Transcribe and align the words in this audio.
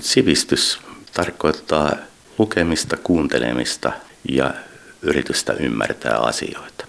Sivistys 0.00 0.80
tarkoittaa 1.12 1.92
lukemista, 2.38 2.96
kuuntelemista 2.96 3.92
ja 4.28 4.54
yritystä 5.02 5.52
ymmärtää 5.52 6.18
asioita. 6.18 6.84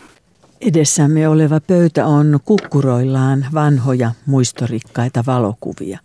Edessämme 0.62 1.27
oleva 1.27 1.59
pöytä 1.59 2.06
on 2.06 2.40
kukkuroillaan 2.45 3.45
vanhoja 3.53 4.11
muistorikkaita 4.25 5.24
valokuvia. 5.27 6.00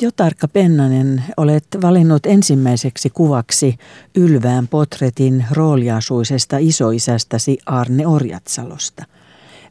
Jotarkka 0.00 0.48
Pennanen, 0.48 1.24
olet 1.36 1.66
valinnut 1.82 2.26
ensimmäiseksi 2.26 3.10
kuvaksi 3.10 3.78
Ylvään 4.16 4.68
potretin 4.68 5.44
rooliasuisesta 5.50 6.56
isoisästäsi 6.60 7.58
Arne 7.66 8.06
Orjatsalosta. 8.06 9.04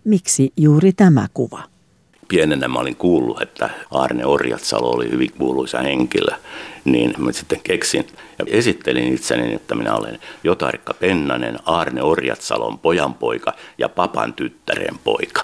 Miksi 0.04 0.54
juuri 0.58 0.94
tämä 0.94 1.28
kuva? 1.34 1.71
Pienenä 2.32 2.68
mä 2.68 2.80
olin 2.80 2.96
kuullut, 2.96 3.42
että 3.42 3.70
Arne 3.92 4.26
Orjatsalo 4.26 4.92
oli 4.92 5.12
hyvin 5.12 5.32
kuuluisa 5.38 5.82
henkilö, 5.82 6.36
niin 6.86 7.14
mä 7.18 7.32
sitten 7.32 7.60
keksin 7.64 8.08
ja 8.40 8.46
esittelin 8.48 9.14
itseni, 9.14 9.54
että 9.54 9.76
minä 9.76 9.96
olen 9.96 10.20
Jotarikka 10.44 10.94
Pennanen, 10.94 11.60
Arne 11.66 12.04
Orjatsalon 12.04 12.80
pojanpoika 12.80 13.54
ja 13.78 13.90
papan 13.90 14.34
tyttären 14.34 15.00
poika. 15.04 15.42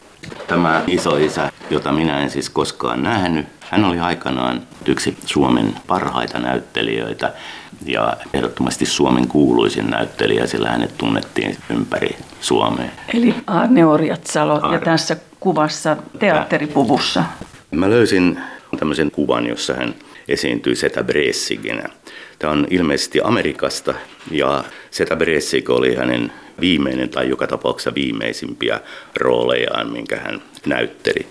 Tämä 0.47 0.83
isoisä, 0.87 1.51
jota 1.69 1.91
minä 1.91 2.19
en 2.19 2.29
siis 2.29 2.49
koskaan 2.49 3.03
nähnyt, 3.03 3.45
hän 3.59 3.85
oli 3.85 3.99
aikanaan 3.99 4.61
yksi 4.85 5.17
Suomen 5.25 5.75
parhaita 5.87 6.39
näyttelijöitä 6.39 7.33
ja 7.85 8.17
ehdottomasti 8.33 8.85
Suomen 8.85 9.27
kuuluisin 9.27 9.89
näyttelijä, 9.89 10.47
sillä 10.47 10.69
hänet 10.69 10.97
tunnettiin 10.97 11.57
ympäri 11.69 12.15
Suomea. 12.41 12.89
Eli 13.13 13.35
Arne 13.47 13.85
Orjatsalo 13.85 14.59
Arne. 14.61 14.77
ja 14.77 14.81
tässä 14.81 15.17
kuvassa 15.39 15.97
teatteripuvussa. 16.19 17.23
Mä 17.71 17.89
löysin 17.89 18.39
tämmöisen 18.79 19.11
kuvan, 19.11 19.47
jossa 19.47 19.73
hän 19.73 19.95
esiintyi 20.27 20.75
Seta 20.75 21.03
Bressigina. 21.03 21.89
Tämä 22.39 22.53
on 22.53 22.67
ilmeisesti 22.69 23.21
Amerikasta 23.23 23.93
ja 24.31 24.63
Seta 24.91 25.15
Bressig 25.15 25.69
oli 25.69 25.95
hänen 25.95 26.31
viimeinen 26.59 27.09
tai 27.09 27.29
joka 27.29 27.47
tapauksessa 27.47 27.95
viimeisimpiä 27.95 28.79
roolejaan, 29.15 29.91
minkä 29.91 30.19
hän 30.19 30.41
näytteli. 30.65 31.27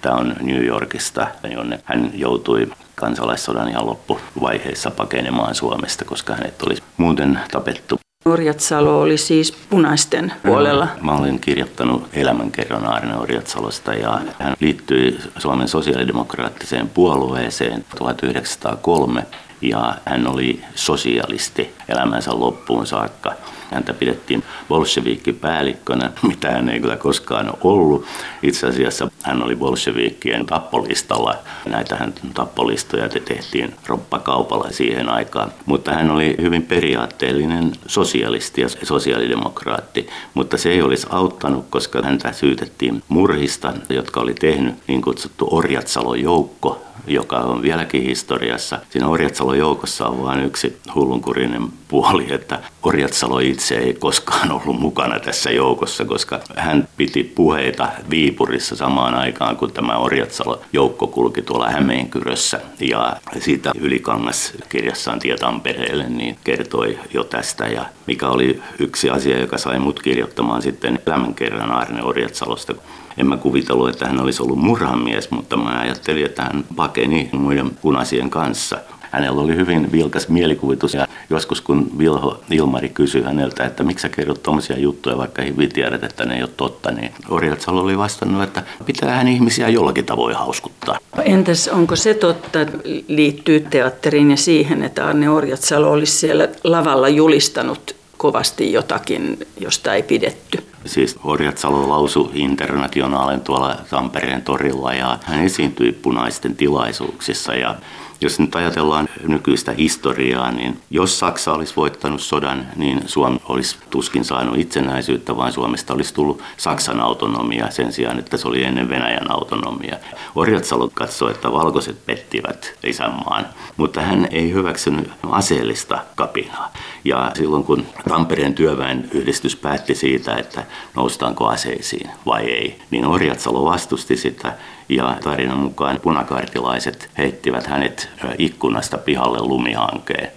Tämä 0.00 0.14
on 0.14 0.36
New 0.40 0.64
Yorkista, 0.64 1.26
jonne 1.52 1.80
hän 1.84 2.10
joutui 2.14 2.68
kansalaissodan 2.94 3.68
ihan 3.68 3.86
loppuvaiheessa 3.86 4.90
pakenemaan 4.90 5.54
Suomesta, 5.54 6.04
koska 6.04 6.34
hänet 6.34 6.62
oli 6.62 6.74
muuten 6.96 7.40
tapettu. 7.52 7.98
Orjatsalo 8.24 9.00
oli 9.00 9.18
siis 9.18 9.52
punaisten 9.70 10.32
puolella. 10.46 10.88
Mä 11.00 11.12
olen 11.12 11.38
kirjoittanut 11.38 12.08
elämänkerran 12.12 12.86
Arne 12.86 13.16
Orjatsalosta 13.16 13.94
ja 13.94 14.20
hän 14.38 14.56
liittyi 14.60 15.18
Suomen 15.38 15.68
sosiaalidemokraattiseen 15.68 16.88
puolueeseen 16.88 17.84
1903 17.98 19.26
ja 19.60 19.94
hän 20.04 20.26
oli 20.26 20.60
sosialisti 20.74 21.74
elämänsä 21.88 22.30
loppuun 22.40 22.86
saakka. 22.86 23.32
Häntä 23.70 23.94
pidettiin 23.94 24.42
bolshevikkipäällikkönä, 24.68 26.12
mitä 26.28 26.50
hän 26.50 26.68
ei 26.68 26.80
kyllä 26.80 26.96
koskaan 26.96 27.52
ollut. 27.60 28.06
Itse 28.42 28.66
asiassa 28.66 29.10
hän 29.22 29.42
oli 29.42 29.56
bolshevikkien 29.56 30.46
tappolistalla. 30.46 31.34
Näitähän 31.66 32.14
tappolistoja 32.34 33.08
te 33.08 33.20
tehtiin 33.20 33.74
roppakaupalla 33.86 34.70
siihen 34.70 35.08
aikaan. 35.08 35.52
Mutta 35.66 35.92
hän 35.92 36.10
oli 36.10 36.36
hyvin 36.40 36.62
periaatteellinen 36.62 37.72
sosialisti 37.86 38.60
ja 38.60 38.68
sosiaalidemokraatti. 38.82 40.06
Mutta 40.34 40.58
se 40.58 40.70
ei 40.70 40.82
olisi 40.82 41.06
auttanut, 41.10 41.66
koska 41.70 42.02
häntä 42.02 42.32
syytettiin 42.32 43.02
murhista, 43.08 43.72
jotka 43.88 44.20
oli 44.20 44.34
tehnyt 44.34 44.74
niin 44.88 45.02
kutsuttu 45.02 45.48
Orjatsalon 45.50 46.20
joukko, 46.20 46.84
joka 47.06 47.36
on 47.36 47.62
vieläkin 47.62 48.02
historiassa. 48.02 48.80
Siinä 48.90 49.08
Orjatsalon 49.08 49.58
joukossa 49.58 50.06
on 50.06 50.22
vain 50.22 50.44
yksi 50.44 50.76
hullunkurinen 50.94 51.62
puoli, 51.88 52.32
että 52.32 52.60
Orjatsalo 52.82 53.38
itse 53.38 53.63
ei 53.72 53.94
koskaan 53.94 54.52
ollut 54.52 54.80
mukana 54.80 55.20
tässä 55.20 55.50
joukossa, 55.50 56.04
koska 56.04 56.40
hän 56.56 56.88
piti 56.96 57.24
puheita 57.24 57.88
Viipurissa 58.10 58.76
samaan 58.76 59.14
aikaan, 59.14 59.56
kun 59.56 59.72
tämä 59.72 59.98
Orjatsalo 59.98 60.60
joukko 60.72 61.06
kulki 61.06 61.42
tuolla 61.42 61.70
Hämeenkyrössä. 61.70 62.60
Ja 62.80 63.16
siitä 63.38 63.72
Ylikangas 63.78 64.52
kirjassaan 64.68 65.18
Tie 65.18 65.36
Tampereelle 65.36 66.08
niin 66.08 66.36
kertoi 66.44 66.98
jo 67.14 67.24
tästä. 67.24 67.66
Ja 67.66 67.84
mikä 68.06 68.28
oli 68.28 68.62
yksi 68.78 69.10
asia, 69.10 69.40
joka 69.40 69.58
sai 69.58 69.78
mut 69.78 70.02
kirjoittamaan 70.02 70.62
sitten 70.62 70.98
elämänkerran 71.06 71.70
Arne 71.70 72.02
Orjatsalosta 72.02 72.74
en 73.18 73.26
mä 73.26 73.36
kuvitellut, 73.36 73.88
että 73.88 74.06
hän 74.06 74.20
olisi 74.20 74.42
ollut 74.42 74.58
murhamies, 74.58 75.30
mutta 75.30 75.56
mä 75.56 75.78
ajattelin, 75.78 76.26
että 76.26 76.42
hän 76.42 76.64
pakeni 76.76 77.28
muiden 77.32 77.70
punaisien 77.70 78.30
kanssa. 78.30 78.78
Hänellä 79.14 79.42
oli 79.42 79.56
hyvin 79.56 79.92
vilkas 79.92 80.28
mielikuvitus 80.28 80.94
ja 80.94 81.08
joskus 81.30 81.60
kun 81.60 81.98
Vilho 81.98 82.40
Ilmari 82.50 82.88
kysyi 82.88 83.22
häneltä, 83.22 83.64
että 83.64 83.82
miksi 83.82 84.02
sä 84.02 84.08
kerrot 84.08 84.42
tuommoisia 84.42 84.78
juttuja, 84.78 85.18
vaikka 85.18 85.42
hyvin 85.42 85.72
tiedät, 85.72 86.04
että 86.04 86.24
ne 86.24 86.36
ei 86.36 86.42
ole 86.42 86.50
totta, 86.56 86.92
niin 86.92 87.12
Orjatsalo 87.28 87.80
oli 87.80 87.98
vastannut, 87.98 88.42
että 88.42 88.62
pitää 88.86 89.16
hän 89.16 89.28
ihmisiä 89.28 89.68
jollakin 89.68 90.04
tavoin 90.04 90.36
hauskuttaa. 90.36 90.98
Entäs 91.24 91.68
onko 91.68 91.96
se 91.96 92.14
totta, 92.14 92.60
että 92.60 92.78
liittyy 93.08 93.60
teatteriin 93.60 94.30
ja 94.30 94.36
siihen, 94.36 94.82
että 94.82 95.06
Arne 95.06 95.30
Orjatsalo 95.30 95.92
olisi 95.92 96.12
siellä 96.12 96.48
lavalla 96.64 97.08
julistanut 97.08 97.96
kovasti 98.16 98.72
jotakin, 98.72 99.38
josta 99.60 99.94
ei 99.94 100.02
pidetty? 100.02 100.64
Siis 100.86 101.16
Orjatsalo 101.24 101.88
lausui 101.88 102.30
internationaalen 102.34 103.40
tuolla 103.40 103.76
Tampereen 103.90 104.42
torilla 104.42 104.94
ja 104.94 105.18
hän 105.22 105.44
esiintyi 105.44 105.92
punaisten 105.92 106.56
tilaisuuksissa 106.56 107.54
ja 107.54 107.74
jos 108.24 108.38
nyt 108.38 108.56
ajatellaan 108.56 109.08
nykyistä 109.26 109.72
historiaa, 109.72 110.50
niin 110.50 110.80
jos 110.90 111.18
Saksa 111.18 111.52
olisi 111.52 111.76
voittanut 111.76 112.20
sodan, 112.20 112.66
niin 112.76 113.02
Suomi 113.06 113.40
olisi 113.48 113.76
tuskin 113.90 114.24
saanut 114.24 114.58
itsenäisyyttä, 114.58 115.36
vaan 115.36 115.52
Suomesta 115.52 115.94
olisi 115.94 116.14
tullut 116.14 116.42
Saksan 116.56 117.00
autonomia 117.00 117.70
sen 117.70 117.92
sijaan, 117.92 118.18
että 118.18 118.36
se 118.36 118.48
oli 118.48 118.64
ennen 118.64 118.88
Venäjän 118.88 119.30
autonomia. 119.30 119.96
Orjatsalo 120.34 120.90
katsoi, 120.94 121.30
että 121.30 121.52
valkoiset 121.52 122.06
pettivät 122.06 122.74
isänmaan, 122.84 123.46
mutta 123.76 124.00
hän 124.00 124.28
ei 124.30 124.52
hyväksynyt 124.52 125.10
aseellista 125.30 125.98
kapinaa. 126.14 126.72
Ja 127.04 127.30
silloin 127.34 127.64
kun 127.64 127.86
Tampereen 128.08 128.54
työväen 128.54 129.08
yhdistys 129.12 129.56
päätti 129.56 129.94
siitä, 129.94 130.36
että 130.36 130.64
noustaanko 130.96 131.48
aseisiin 131.48 132.10
vai 132.26 132.44
ei, 132.44 132.78
niin 132.90 133.06
Orjatsalo 133.06 133.64
vastusti 133.64 134.16
sitä 134.16 134.52
ja 134.88 135.16
tarinan 135.24 135.58
mukaan 135.58 136.00
punakaartilaiset 136.02 137.10
heittivät 137.18 137.66
hänet 137.66 138.08
ikkunasta 138.38 138.98
pihalle 138.98 139.38
lumihankeen. 139.40 140.32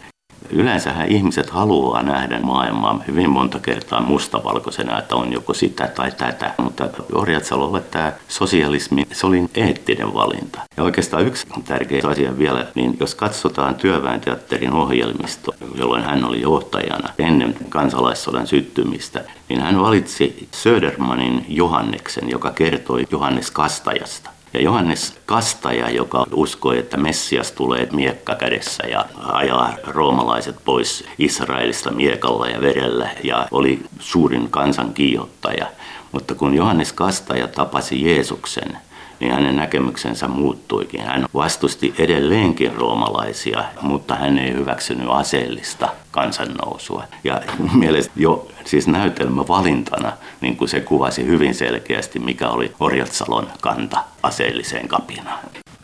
Yleensähän 0.49 1.07
ihmiset 1.07 1.49
haluaa 1.49 2.03
nähdä 2.03 2.39
maailmaa 2.39 3.03
hyvin 3.07 3.29
monta 3.29 3.59
kertaa 3.59 4.01
mustavalkoisena, 4.01 4.99
että 4.99 5.15
on 5.15 5.33
joko 5.33 5.53
sitä 5.53 5.87
tai 5.87 6.11
tätä. 6.11 6.53
Mutta 6.57 6.89
Orjatsalolle 7.13 7.81
tämä 7.81 8.13
sosialismi, 8.27 9.03
se 9.11 9.27
oli 9.27 9.49
eettinen 9.55 10.13
valinta. 10.13 10.59
Ja 10.77 10.83
oikeastaan 10.83 11.27
yksi 11.27 11.47
tärkeä 11.65 12.01
asia 12.07 12.37
vielä, 12.37 12.65
niin 12.75 12.97
jos 12.99 13.15
katsotaan 13.15 13.75
työväenteatterin 13.75 14.73
ohjelmisto, 14.73 15.51
jolloin 15.75 16.03
hän 16.03 16.25
oli 16.25 16.41
johtajana 16.41 17.09
ennen 17.19 17.55
kansalaissodan 17.69 18.47
syttymistä, 18.47 19.25
niin 19.49 19.61
hän 19.61 19.81
valitsi 19.81 20.47
Södermanin 20.51 21.45
Johanneksen, 21.47 22.29
joka 22.29 22.51
kertoi 22.51 23.07
Johannes 23.11 23.51
Kastajasta. 23.51 24.36
Ja 24.53 24.61
Johannes 24.61 25.17
Kastaja, 25.25 25.89
joka 25.89 26.25
uskoi, 26.33 26.77
että 26.79 26.97
Messias 26.97 27.51
tulee 27.51 27.87
miekka 27.91 28.35
kädessä 28.35 28.87
ja 28.87 29.05
ajaa 29.17 29.73
roomalaiset 29.87 30.55
pois 30.65 31.05
Israelista 31.19 31.91
miekalla 31.91 32.47
ja 32.47 32.61
verellä 32.61 33.09
ja 33.23 33.47
oli 33.51 33.81
suurin 33.99 34.49
kansan 34.49 34.93
kiihottaja. 34.93 35.67
Mutta 36.11 36.35
kun 36.35 36.53
Johannes 36.53 36.93
Kastaja 36.93 37.47
tapasi 37.47 38.05
Jeesuksen, 38.05 38.77
niin 39.19 39.31
hänen 39.31 39.55
näkemyksensä 39.55 40.27
muuttuikin. 40.27 41.01
Hän 41.01 41.25
vastusti 41.33 41.93
edelleenkin 41.99 42.75
roomalaisia, 42.75 43.63
mutta 43.81 44.15
hän 44.15 44.37
ei 44.37 44.53
hyväksynyt 44.53 45.07
aseellista 45.09 45.89
kansannousua. 46.11 47.03
Ja 47.23 47.41
mielestäni 47.73 48.23
jo 48.23 48.47
siis 48.65 48.87
näytelmä 48.87 49.47
valintana, 49.47 50.13
niin 50.41 50.57
kuin 50.57 50.69
se 50.69 50.79
kuvasi 50.79 51.25
hyvin 51.25 51.55
selkeästi, 51.55 52.19
mikä 52.19 52.49
oli 52.49 52.71
Orjatsalon 52.79 53.47
kanta 53.61 54.03
aseelliseen 54.23 54.87
kapinaan. 54.87 55.39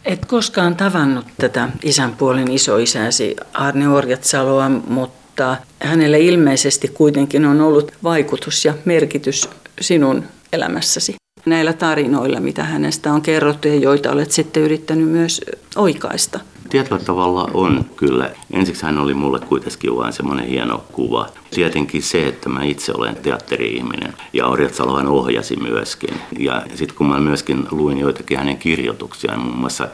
Et 0.06 0.25
koskaan 0.25 0.75
tavannut 0.75 1.25
tätä 1.38 1.69
isän 1.83 2.15
puolen 2.15 2.51
isoisäsi 2.51 3.36
Arne 3.53 3.89
Orjatsaloa, 3.89 4.69
mutta 4.69 5.57
hänelle 5.83 6.19
ilmeisesti 6.19 6.88
kuitenkin 6.88 7.45
on 7.45 7.62
ollut 7.62 7.91
vaikutus 8.03 8.65
ja 8.65 8.74
merkitys 8.86 9.50
sinun 9.81 10.24
elämässäsi 10.53 11.15
näillä 11.45 11.74
tarinoilla, 11.74 12.40
mitä 12.40 12.63
hänestä 12.63 13.13
on 13.13 13.22
kerrottu 13.22 13.68
ja 13.68 13.75
joita 13.75 14.12
olet 14.12 14.31
sitten 14.31 14.63
yrittänyt 14.63 15.10
myös 15.10 15.42
oikaista. 15.75 16.40
Tietyllä 16.69 17.00
tavalla 17.00 17.50
on 17.54 17.86
kyllä. 17.95 18.30
Ensiksi 18.51 18.86
hän 18.86 18.98
oli 18.98 19.13
mulle 19.13 19.40
kuitenkin 19.40 19.95
vain 19.95 20.13
semmoinen 20.13 20.45
hieno 20.45 20.84
kuva. 20.92 21.30
Tietenkin 21.51 22.04
se, 22.04 22.28
että 22.28 22.50
mä 22.50 22.63
itse 22.63 22.92
olen 22.95 23.16
teatteri-ihminen 23.16 24.13
ja 24.34 24.48
Orjat 24.48 24.74
Salohan 24.74 25.07
ohjasi 25.07 25.56
myöskin. 25.56 26.10
Ja 26.40 26.63
sitten 26.75 26.98
kun 26.98 27.07
mä 27.07 27.19
myöskin 27.19 27.68
luin 27.72 27.98
joitakin 27.98 28.38
hänen 28.38 28.57
kirjoituksiaan, 28.57 29.39
muun 29.39 29.57
muassa 29.57 29.88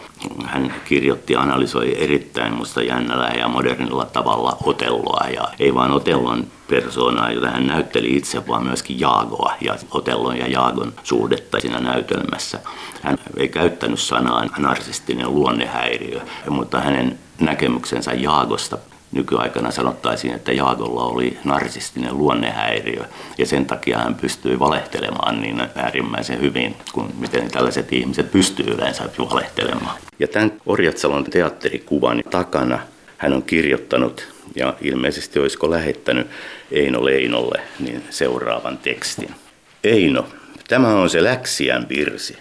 hän 0.46 0.74
kirjoitti 0.86 1.34
ja 1.34 1.42
analysoi 1.42 2.04
erittäin 2.04 2.54
musta 2.54 2.82
jännällä 2.82 3.28
ja 3.28 3.48
modernilla 3.48 4.06
tavalla 4.06 4.58
otelloa 4.64 5.30
ja 5.34 5.48
ei 5.60 5.74
vaan 5.74 5.92
otellon 5.92 6.48
persoonaa, 6.70 7.32
jota 7.32 7.50
hän 7.50 7.68
näytteli 7.68 8.18
itse, 8.18 8.48
vaan 8.48 8.64
myöskin 8.64 9.00
Jaagoa 9.00 9.54
ja 9.62 9.76
Otellon 9.92 10.38
ja 10.38 10.48
Jaagon 10.48 10.94
suhdetta 11.04 11.60
siinä 11.60 11.80
näytelmässä. 11.80 12.60
Hän 13.02 13.18
ei 13.38 13.48
käyttänyt 13.48 14.00
sanaa 14.00 14.46
narsistinen 14.58 15.34
luonnehäiriö, 15.34 16.22
mutta 16.50 16.80
hänen 16.80 17.20
näkemyksensä 17.40 18.14
Jaagosta 18.14 18.78
nykyaikana 19.12 19.72
sanottaisiin, 19.72 20.36
että 20.36 20.52
Jaagolla 20.52 21.04
oli 21.04 21.38
narsistinen 21.44 22.18
luonnehäiriö 22.18 23.06
ja 23.38 23.46
sen 23.46 23.66
takia 23.66 23.98
hän 23.98 24.16
pystyi 24.16 24.60
valehtelemaan 24.60 25.42
niin 25.42 25.62
äärimmäisen 25.76 26.42
hyvin 26.42 26.76
kuin 26.94 27.14
miten 27.20 27.52
tällaiset 27.52 27.94
ihmiset 27.94 28.32
pystyy 28.32 28.66
yleensä 28.66 29.10
valehtelemaan. 29.20 29.98
Ja 30.20 30.28
tämän 30.28 30.52
Orjatsalon 30.66 31.24
teatterikuvan 31.24 32.24
takana 32.30 32.80
hän 33.18 33.34
on 33.34 33.44
kirjoittanut 33.44 34.39
ja 34.56 34.74
ilmeisesti 34.82 35.40
olisiko 35.40 35.72
lähettänyt 35.72 36.28
Eino 36.72 37.06
Leinolle 37.06 37.62
niin 37.80 38.04
seuraavan 38.10 38.78
tekstin. 38.78 39.36
Eino, 39.84 40.28
tämä 40.68 40.88
on 40.88 41.10
se 41.10 41.24
läksijän 41.24 41.90
virsi. 41.90 42.38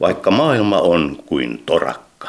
Vaikka 0.00 0.30
maailma 0.30 0.80
on 0.80 1.22
kuin 1.26 1.62
torakka, 1.66 2.28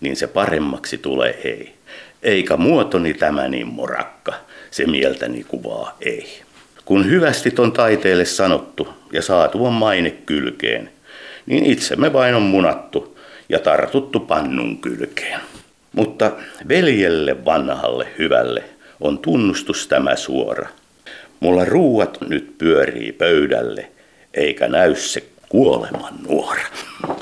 niin 0.00 0.16
se 0.16 0.26
paremmaksi 0.26 0.98
tulee 0.98 1.40
ei. 1.44 1.74
Eikä 2.22 2.56
muotoni 2.56 3.14
tämä 3.14 3.48
niin 3.48 3.66
morakka, 3.66 4.32
se 4.70 4.86
mieltäni 4.86 5.44
kuvaa 5.44 5.96
ei. 6.00 6.42
Kun 6.84 7.10
hyvästi 7.10 7.52
on 7.58 7.72
taiteelle 7.72 8.24
sanottu 8.24 8.88
ja 9.12 9.22
saatu 9.22 9.66
on 9.66 9.72
maine 9.72 10.10
kylkeen, 10.10 10.90
niin 11.46 11.66
itsemme 11.66 12.12
vain 12.12 12.34
on 12.34 12.42
munattu 12.42 13.18
ja 13.48 13.58
tartuttu 13.58 14.20
pannun 14.20 14.78
kylkeen. 14.78 15.40
Mutta 15.94 16.30
veljelle 16.68 17.44
vanhalle 17.44 18.08
hyvälle 18.18 18.64
on 19.00 19.18
tunnustus 19.18 19.88
tämä 19.88 20.16
suora. 20.16 20.68
Mulla 21.40 21.64
ruuat 21.64 22.18
nyt 22.28 22.58
pyörii 22.58 23.12
pöydälle, 23.12 23.90
eikä 24.34 24.68
näy 24.68 24.94
se 24.94 25.24
kuoleman 25.48 26.14
nuora. 26.28 26.62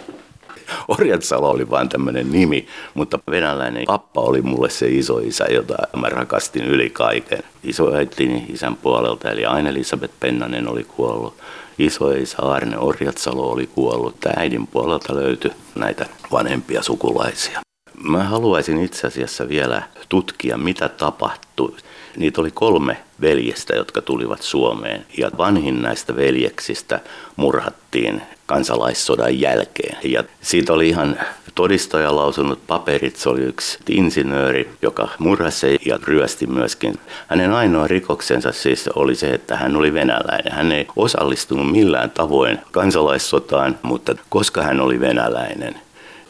Orjatsalo 0.88 1.50
oli 1.50 1.70
vain 1.70 1.88
tämmöinen 1.88 2.32
nimi, 2.32 2.66
mutta 2.94 3.19
venäläinen 3.30 3.84
pappa 3.86 4.20
oli 4.20 4.42
mulle 4.42 4.70
se 4.70 4.88
iso 4.88 5.18
isä, 5.18 5.44
jota 5.50 5.76
mä 5.96 6.08
rakastin 6.08 6.64
yli 6.64 6.90
kaiken. 6.90 7.42
Isoäitini 7.64 8.46
isän 8.48 8.76
puolelta, 8.76 9.30
eli 9.30 9.44
Aine 9.44 9.70
Elisabeth 9.70 10.14
Pennanen 10.20 10.68
oli 10.68 10.84
kuollut. 10.84 11.34
Isoisä 11.78 12.42
Arne 12.42 12.78
Orjatsalo 12.78 13.50
oli 13.50 13.66
kuollut. 13.66 14.20
Tämä 14.20 14.34
äidin 14.36 14.66
puolelta 14.66 15.14
löytyi 15.14 15.50
näitä 15.75 16.06
vanhempia 16.32 16.82
sukulaisia. 16.82 17.60
Mä 18.02 18.24
haluaisin 18.24 18.82
itse 18.82 19.06
asiassa 19.06 19.48
vielä 19.48 19.82
tutkia, 20.08 20.58
mitä 20.58 20.88
tapahtui. 20.88 21.76
Niitä 22.16 22.40
oli 22.40 22.50
kolme 22.50 22.96
veljestä, 23.20 23.76
jotka 23.76 24.02
tulivat 24.02 24.42
Suomeen. 24.42 25.06
Ja 25.18 25.30
vanhin 25.38 25.82
näistä 25.82 26.16
veljeksistä 26.16 27.00
murhattiin 27.36 28.22
kansalaissodan 28.46 29.40
jälkeen. 29.40 29.96
Ja 30.04 30.24
siitä 30.40 30.72
oli 30.72 30.88
ihan 30.88 31.18
todistaja 31.54 32.16
lausunut 32.16 32.66
paperit. 32.66 33.16
Se 33.16 33.28
oli 33.28 33.40
yksi 33.40 33.78
insinööri, 33.88 34.70
joka 34.82 35.08
murhasi 35.18 35.78
ja 35.86 35.98
ryösti 36.04 36.46
myöskin. 36.46 36.94
Hänen 37.26 37.52
ainoa 37.52 37.86
rikoksensa 37.86 38.52
siis 38.52 38.88
oli 38.88 39.14
se, 39.14 39.30
että 39.30 39.56
hän 39.56 39.76
oli 39.76 39.94
venäläinen. 39.94 40.52
Hän 40.52 40.72
ei 40.72 40.86
osallistunut 40.96 41.72
millään 41.72 42.10
tavoin 42.10 42.58
kansalaissotaan, 42.70 43.78
mutta 43.82 44.14
koska 44.28 44.62
hän 44.62 44.80
oli 44.80 45.00
venäläinen, 45.00 45.74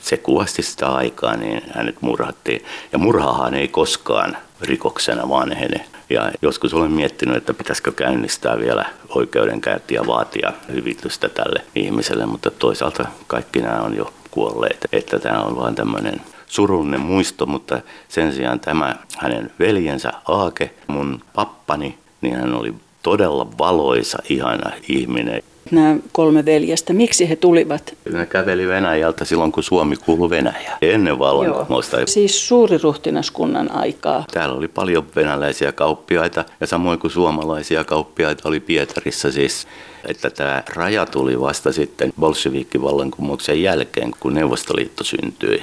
se 0.02 0.16
kuvasti 0.16 0.62
sitä 0.62 0.88
aikaa, 0.88 1.36
niin 1.36 1.62
hänet 1.74 2.02
murhattiin. 2.02 2.64
Ja 2.92 2.98
murhahan 2.98 3.54
ei 3.54 3.68
koskaan 3.68 4.36
rikoksena 4.60 5.28
vanhene. 5.28 5.86
Ja 6.10 6.32
joskus 6.42 6.74
olen 6.74 6.90
miettinyt, 6.90 7.36
että 7.36 7.54
pitäisikö 7.54 7.92
käynnistää 7.92 8.58
vielä 8.58 8.84
oikeudenkäyntiä 9.08 10.00
ja 10.00 10.06
vaatia 10.06 10.52
hyvitystä 10.72 11.28
tälle 11.28 11.62
ihmiselle, 11.74 12.26
mutta 12.26 12.50
toisaalta 12.50 13.04
kaikki 13.26 13.60
nämä 13.60 13.80
on 13.80 13.96
jo 13.96 14.12
kuolleet. 14.30 14.88
Että 14.92 15.18
tämä 15.18 15.38
on 15.38 15.56
vain 15.56 15.74
tämmöinen 15.74 16.20
surullinen 16.46 17.00
muisto, 17.00 17.46
mutta 17.46 17.80
sen 18.08 18.32
sijaan 18.32 18.60
tämä 18.60 18.96
hänen 19.18 19.50
veljensä 19.58 20.12
Aake, 20.28 20.74
mun 20.86 21.20
pappani, 21.34 21.98
niin 22.20 22.36
hän 22.36 22.54
oli 22.54 22.74
todella 23.02 23.58
valoisa, 23.58 24.18
ihana 24.28 24.70
ihminen 24.88 25.42
nämä 25.72 25.96
kolme 26.12 26.44
veljestä, 26.44 26.92
miksi 26.92 27.28
he 27.28 27.36
tulivat? 27.36 27.94
Ne 28.12 28.26
käveli 28.26 28.68
Venäjältä 28.68 29.24
silloin, 29.24 29.52
kun 29.52 29.62
Suomi 29.62 29.96
kuului 29.96 30.30
Venäjään, 30.30 30.78
ennen 30.82 31.18
vallankumousta. 31.18 31.96
Siis 32.06 32.48
suuriruhtinaskunnan 32.48 33.70
aikaa. 33.70 34.24
Täällä 34.32 34.54
oli 34.54 34.68
paljon 34.68 35.06
venäläisiä 35.16 35.72
kauppiaita 35.72 36.44
ja 36.60 36.66
samoin 36.66 36.98
kuin 36.98 37.10
suomalaisia 37.10 37.84
kauppiaita 37.84 38.48
oli 38.48 38.60
Pietarissa 38.60 39.32
siis. 39.32 39.66
Että 40.08 40.30
tämä 40.30 40.62
raja 40.74 41.06
tuli 41.06 41.40
vasta 41.40 41.72
sitten 41.72 42.12
bolshevikkivallankumouksen 42.20 43.62
jälkeen, 43.62 44.12
kun 44.20 44.34
Neuvostoliitto 44.34 45.04
syntyi. 45.04 45.62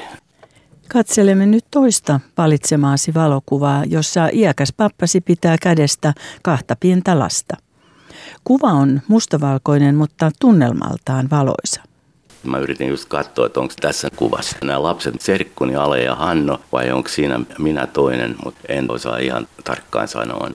Katselemme 0.87 1.45
nyt 1.45 1.65
toista 1.71 2.19
valitsemaasi 2.37 3.13
valokuvaa, 3.13 3.83
jossa 3.85 4.29
iäkäs 4.33 4.73
pappasi 4.77 5.21
pitää 5.21 5.55
kädestä 5.61 6.13
kahta 6.43 6.75
pientä 6.79 7.19
lasta. 7.19 7.57
Kuva 8.49 8.67
on 8.67 9.01
mustavalkoinen, 9.07 9.95
mutta 9.95 10.31
tunnelmaltaan 10.39 11.29
valoisa. 11.31 11.81
Mä 12.43 12.57
yritin 12.57 12.89
just 12.89 13.09
katsoa, 13.09 13.45
että 13.45 13.59
onko 13.59 13.73
tässä 13.81 14.07
kuvassa 14.15 14.57
nämä 14.63 14.83
lapset 14.83 15.21
Serkkuni, 15.21 15.75
Ale 15.75 16.01
ja 16.01 16.15
Hanno 16.15 16.59
vai 16.71 16.91
onko 16.91 17.09
siinä 17.09 17.39
minä 17.59 17.87
toinen, 17.87 18.35
mutta 18.43 18.59
en 18.69 18.91
osaa 18.91 19.17
ihan 19.17 19.47
tarkkaan 19.63 20.07
sanoa. 20.07 20.49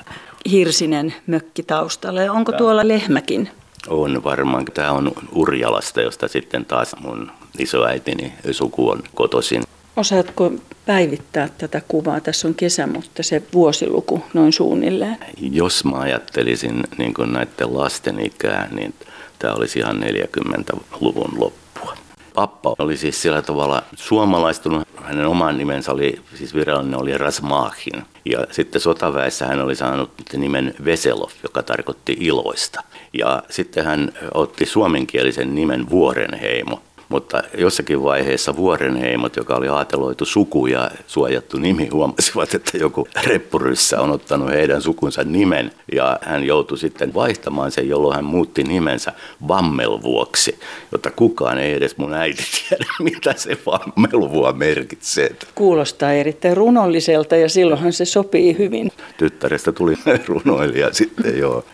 Hirsinen 0.51 1.15
mökki 1.27 1.63
taustalla 1.63 2.23
ja 2.23 2.33
onko 2.33 2.53
tuolla 2.53 2.89
lehmäkin? 2.89 3.49
On 3.89 4.25
varmaan. 4.25 4.65
Tämä 4.65 4.93
on 4.93 5.13
Urjalasta, 5.33 6.01
josta 6.01 6.29
sitten 6.29 6.65
taas 6.65 6.97
mun 7.01 7.31
isoäitini 7.59 8.33
suku 8.51 8.91
on 8.91 9.03
kotoisin. 9.15 9.63
Osaatko 9.97 10.53
päivittää 10.87 11.49
tätä 11.59 11.83
kuvaa? 11.89 12.21
Tässä 12.21 12.49
on 12.49 12.55
kesä, 12.55 12.87
mutta 12.87 13.23
se 13.23 13.43
vuosiluku 13.53 14.23
noin 14.35 14.53
suunnilleen. 14.53 15.17
Jos 15.41 15.85
mä 15.85 15.99
ajattelisin 15.99 16.83
niin 16.99 17.15
näiden 17.27 17.77
lasten 17.77 18.21
ikää, 18.21 18.69
niin 18.71 18.95
tämä 19.39 19.55
olisi 19.55 19.79
ihan 19.79 19.97
40-luvun 19.97 21.41
loppua. 21.41 21.97
Pappa 22.35 22.75
oli 22.79 22.97
siis 22.97 23.23
sillä 23.23 23.43
tavalla 23.43 23.83
suomalaistunut. 23.97 24.89
Hänen 25.03 25.27
oman 25.27 25.59
nimensä 25.59 25.93
oli, 25.93 26.21
siis 26.35 26.55
virallinen 26.55 27.01
oli 27.01 27.19
Rasmahin. 27.19 28.03
Ja 28.25 28.47
sitten 28.51 28.81
sotaväessä 28.81 29.47
hän 29.47 29.61
oli 29.61 29.75
saanut 29.75 30.11
nimen 30.37 30.75
Veselov, 30.85 31.31
joka 31.43 31.63
tarkoitti 31.63 32.17
iloista. 32.21 32.83
Ja 33.13 33.43
sitten 33.51 33.85
hän 33.85 34.13
otti 34.35 34.67
suomenkielisen 34.67 35.55
nimen 35.55 35.91
Vuorenheimo. 35.91 36.83
Mutta 37.15 37.43
jossakin 37.59 38.03
vaiheessa 38.03 38.57
vuorenheimot, 38.57 39.37
joka 39.37 39.57
oli 39.57 39.69
aateloitu 39.69 40.25
suku 40.25 40.67
ja 40.67 40.91
suojattu 41.07 41.59
nimi, 41.59 41.89
huomasivat, 41.89 42.55
että 42.55 42.79
joku 42.79 43.09
reppuryssä 43.25 44.01
on 44.01 44.11
ottanut 44.11 44.51
heidän 44.51 44.83
sukunsa 44.83 45.25
nimen. 45.25 45.71
Ja 45.93 46.19
hän 46.23 46.45
joutui 46.45 46.79
sitten 46.79 47.15
vaihtamaan 47.15 47.71
sen, 47.71 47.89
jolloin 47.89 48.15
hän 48.15 48.25
muutti 48.25 48.63
nimensä 48.63 49.13
Vammelvuoksi, 49.49 50.59
jotta 50.93 51.11
kukaan 51.11 51.59
ei 51.59 51.73
edes 51.73 51.97
mun 51.97 52.15
äiti 52.15 52.43
tiedä, 52.69 52.85
mitä 53.13 53.35
se 53.37 53.59
Vammelvua 53.67 54.53
merkitsee. 54.53 55.37
Kuulostaa 55.55 56.13
erittäin 56.13 56.57
runolliselta 56.57 57.37
ja 57.37 57.49
silloinhan 57.49 57.93
se 57.93 58.05
sopii 58.05 58.59
hyvin. 58.59 58.93
Tyttärestä 59.17 59.73
tuli 59.73 59.95
runoilija 60.29 60.93
sitten, 60.93 61.39
joo. 61.39 61.65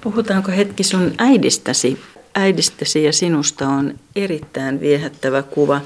Puhutaanko 0.00 0.52
hetki 0.52 0.82
sun 0.82 1.12
äidistäsi? 1.18 1.98
Äidistäsi 2.36 3.04
ja 3.04 3.12
sinusta 3.12 3.68
on 3.68 3.94
erittäin 4.16 4.80
viehättävä 4.80 5.42
kuva. 5.42 5.80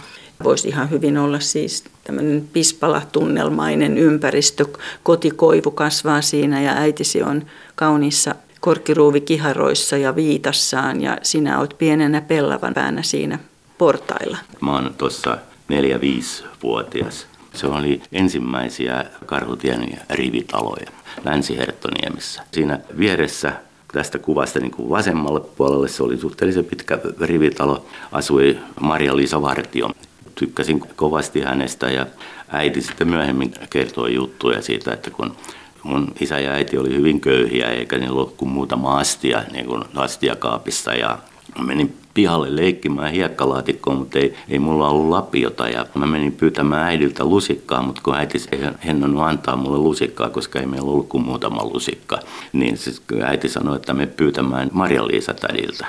Voisi 0.45 0.69
ihan 0.69 0.91
hyvin 0.91 1.19
olla 1.19 1.41
siis 1.41 1.85
tämmöinen 2.05 2.49
pispalatunnelmainen 2.53 3.99
ympäristö. 3.99 4.67
Kotikoivu 5.03 5.71
kasvaa 5.71 6.23
siinä 6.23 6.61
ja 6.61 6.73
äitisi 6.73 7.23
on 7.23 7.47
kauniissa 7.75 8.35
korkkiruuvikiharoissa 8.61 9.97
ja 9.97 10.17
viitassaan 10.17 11.01
ja 11.01 11.19
sinä 11.23 11.59
olet 11.59 11.75
pienenä 11.79 12.21
pellavan 12.21 12.75
päänä 12.75 13.03
siinä 13.03 13.39
portailla. 13.79 14.39
Mä 14.61 14.73
oon 14.73 14.95
tuossa 14.99 15.39
4-5-vuotias. 15.73 17.27
Se 17.55 17.67
oli 17.67 18.03
ensimmäisiä 18.13 19.05
Karhutien 19.27 20.01
rivitaloja 20.11 20.91
Länsi-Herttoniemessä. 21.25 22.43
Siinä 22.53 22.79
vieressä 22.99 23.53
tästä 23.93 24.19
kuvasta 24.19 24.61
niin 24.61 24.71
kuin 24.71 24.91
vasemmalle 24.91 25.41
puolelle. 25.41 25.89
Se 25.89 26.03
oli 26.03 26.19
suhteellisen 26.19 26.65
pitkä 26.65 26.99
rivitalo. 27.21 27.87
Asui 28.13 28.59
Maria-Liisa 28.81 29.43
Vartio, 29.43 29.91
tykkäsin 30.35 30.81
kovasti 30.81 31.41
hänestä 31.41 31.91
ja 31.91 32.07
äiti 32.49 32.81
sitten 32.81 33.09
myöhemmin 33.09 33.55
kertoi 33.71 34.15
juttuja 34.15 34.63
siitä, 34.63 34.93
että 34.93 35.11
kun 35.11 35.37
mun 35.83 36.13
isä 36.21 36.39
ja 36.39 36.53
äiti 36.53 36.79
oli 36.79 36.95
hyvin 36.95 37.21
köyhiä 37.21 37.69
eikä 37.71 37.99
niillä 37.99 38.15
ollut 38.15 38.35
kuin 38.37 38.51
muutama 38.51 38.99
astia 38.99 39.43
niin 39.53 39.67
kuin 39.67 39.85
astiakaapissa 39.95 40.95
ja 40.95 41.19
menin 41.59 41.97
pihalle 42.21 42.57
leikkimään 42.57 43.13
hiekkalaatikkoon, 43.13 43.97
mutta 43.97 44.19
ei, 44.19 44.35
ei 44.49 44.59
mulla 44.59 44.89
ollut 44.89 45.09
lapiota. 45.09 45.69
Ja 45.69 45.87
mä 45.95 46.07
menin 46.07 46.33
pyytämään 46.33 46.83
äidiltä 46.83 47.25
lusikkaa, 47.25 47.83
mutta 47.83 48.01
kun 48.05 48.15
äiti 48.15 48.39
ei 48.53 48.61
hennonnut 48.85 49.23
antaa 49.23 49.57
mulle 49.57 49.79
lusikkaa, 49.79 50.29
koska 50.29 50.61
ei 50.61 50.67
meillä 50.67 50.91
ollut 50.91 51.09
kuin 51.09 51.25
muutama 51.25 51.65
lusikka, 51.65 52.19
niin 52.53 52.77
siis 52.77 53.03
äiti 53.25 53.49
sanoi, 53.49 53.77
että 53.77 53.95
me 53.95 54.07
pyytämään 54.07 54.71
Marja-Liisa 54.73 55.35
tädiltä. 55.35 55.87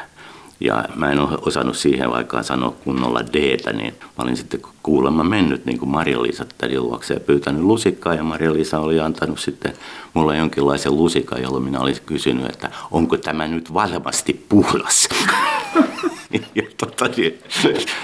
Ja 0.59 0.85
mä 0.95 1.11
en 1.11 1.19
ole 1.19 1.37
osannut 1.41 1.77
siihen 1.77 2.13
aikaan 2.13 2.43
sanoa 2.43 2.73
kunnolla 2.83 3.21
d 3.33 3.57
niin 3.73 3.93
mä 4.01 4.23
olin 4.23 4.37
sitten 4.37 4.61
kuulemma 4.83 5.23
mennyt 5.23 5.65
niin 5.65 5.79
kuin 5.79 5.89
Marja-Liisa 5.89 6.45
tädin 6.57 6.83
luokse 6.83 7.13
ja 7.13 7.19
pyytänyt 7.19 7.63
lusikkaa. 7.63 8.13
Ja 8.13 8.23
Marja-Liisa 8.23 8.79
oli 8.79 8.99
antanut 8.99 9.39
sitten 9.39 9.73
mulle 10.13 10.37
jonkinlaisen 10.37 10.95
lusikan, 10.95 11.41
jolloin 11.41 11.63
minä 11.63 11.79
olisin 11.79 12.03
kysynyt, 12.05 12.45
että 12.45 12.71
onko 12.91 13.17
tämä 13.17 13.47
nyt 13.47 13.73
varmasti 13.73 14.45
puhdas. 14.49 15.09
ja 16.55 16.63
tota, 16.77 17.09
niin, 17.17 17.39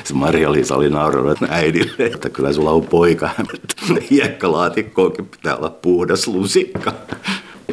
se 0.03 0.13
Maria-Liisa 0.13 0.75
oli 0.75 0.89
naurannut 0.89 1.37
äidille, 1.49 2.05
että 2.05 2.29
kyllä 2.29 2.53
sulla 2.53 2.71
on 2.71 2.85
poika, 2.85 3.29
että 3.53 4.05
hiekkalaatikkoonkin 4.11 5.25
pitää 5.25 5.55
olla 5.55 5.69
puhdas 5.69 6.27
lusikka. 6.27 6.93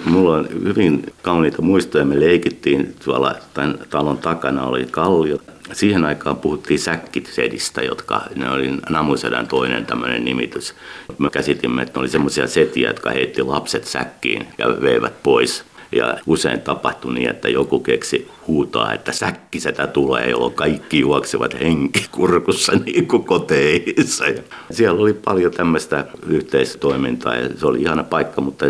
Mulla 0.04 0.36
on 0.36 0.48
hyvin 0.64 1.12
kauniita 1.22 1.62
muistoja. 1.62 2.04
Me 2.04 2.20
leikittiin 2.20 2.94
tuolla 3.04 3.34
tämän 3.54 3.78
talon 3.90 4.18
takana 4.18 4.66
oli 4.66 4.86
kallio. 4.90 5.38
Siihen 5.72 6.04
aikaan 6.04 6.36
puhuttiin 6.36 6.78
säkkisedistä, 6.78 7.82
jotka 7.82 8.22
ne 8.34 8.50
oli 8.50 8.70
namusedän 8.90 9.46
toinen 9.46 9.86
tämmöinen 9.86 10.24
nimitys. 10.24 10.74
Me 11.18 11.30
käsitimme, 11.30 11.82
että 11.82 11.98
ne 11.98 12.00
oli 12.00 12.08
semmoisia 12.08 12.46
setiä, 12.46 12.88
jotka 12.88 13.10
heitti 13.10 13.42
lapset 13.42 13.84
säkkiin 13.84 14.46
ja 14.58 14.80
veivät 14.80 15.22
pois 15.22 15.64
ja 15.92 16.16
usein 16.26 16.60
tapahtui 16.60 17.14
niin, 17.14 17.30
että 17.30 17.48
joku 17.48 17.80
keksi 17.80 18.28
huutaa, 18.46 18.92
että 18.92 19.12
säkkisetä 19.12 19.86
tulee, 19.86 20.30
jolloin 20.30 20.54
kaikki 20.54 21.00
juoksevat 21.00 21.60
henki 21.60 22.06
kurkussa 22.10 22.72
niin 22.86 23.08
kuin 23.08 23.24
koteihinsa. 23.24 24.26
Ja 24.26 24.42
siellä 24.70 25.00
oli 25.00 25.14
paljon 25.14 25.52
tämmöistä 25.52 26.04
yhteistoimintaa 26.26 27.34
ja 27.34 27.48
se 27.56 27.66
oli 27.66 27.82
ihana 27.82 28.04
paikka, 28.04 28.40
mutta 28.40 28.66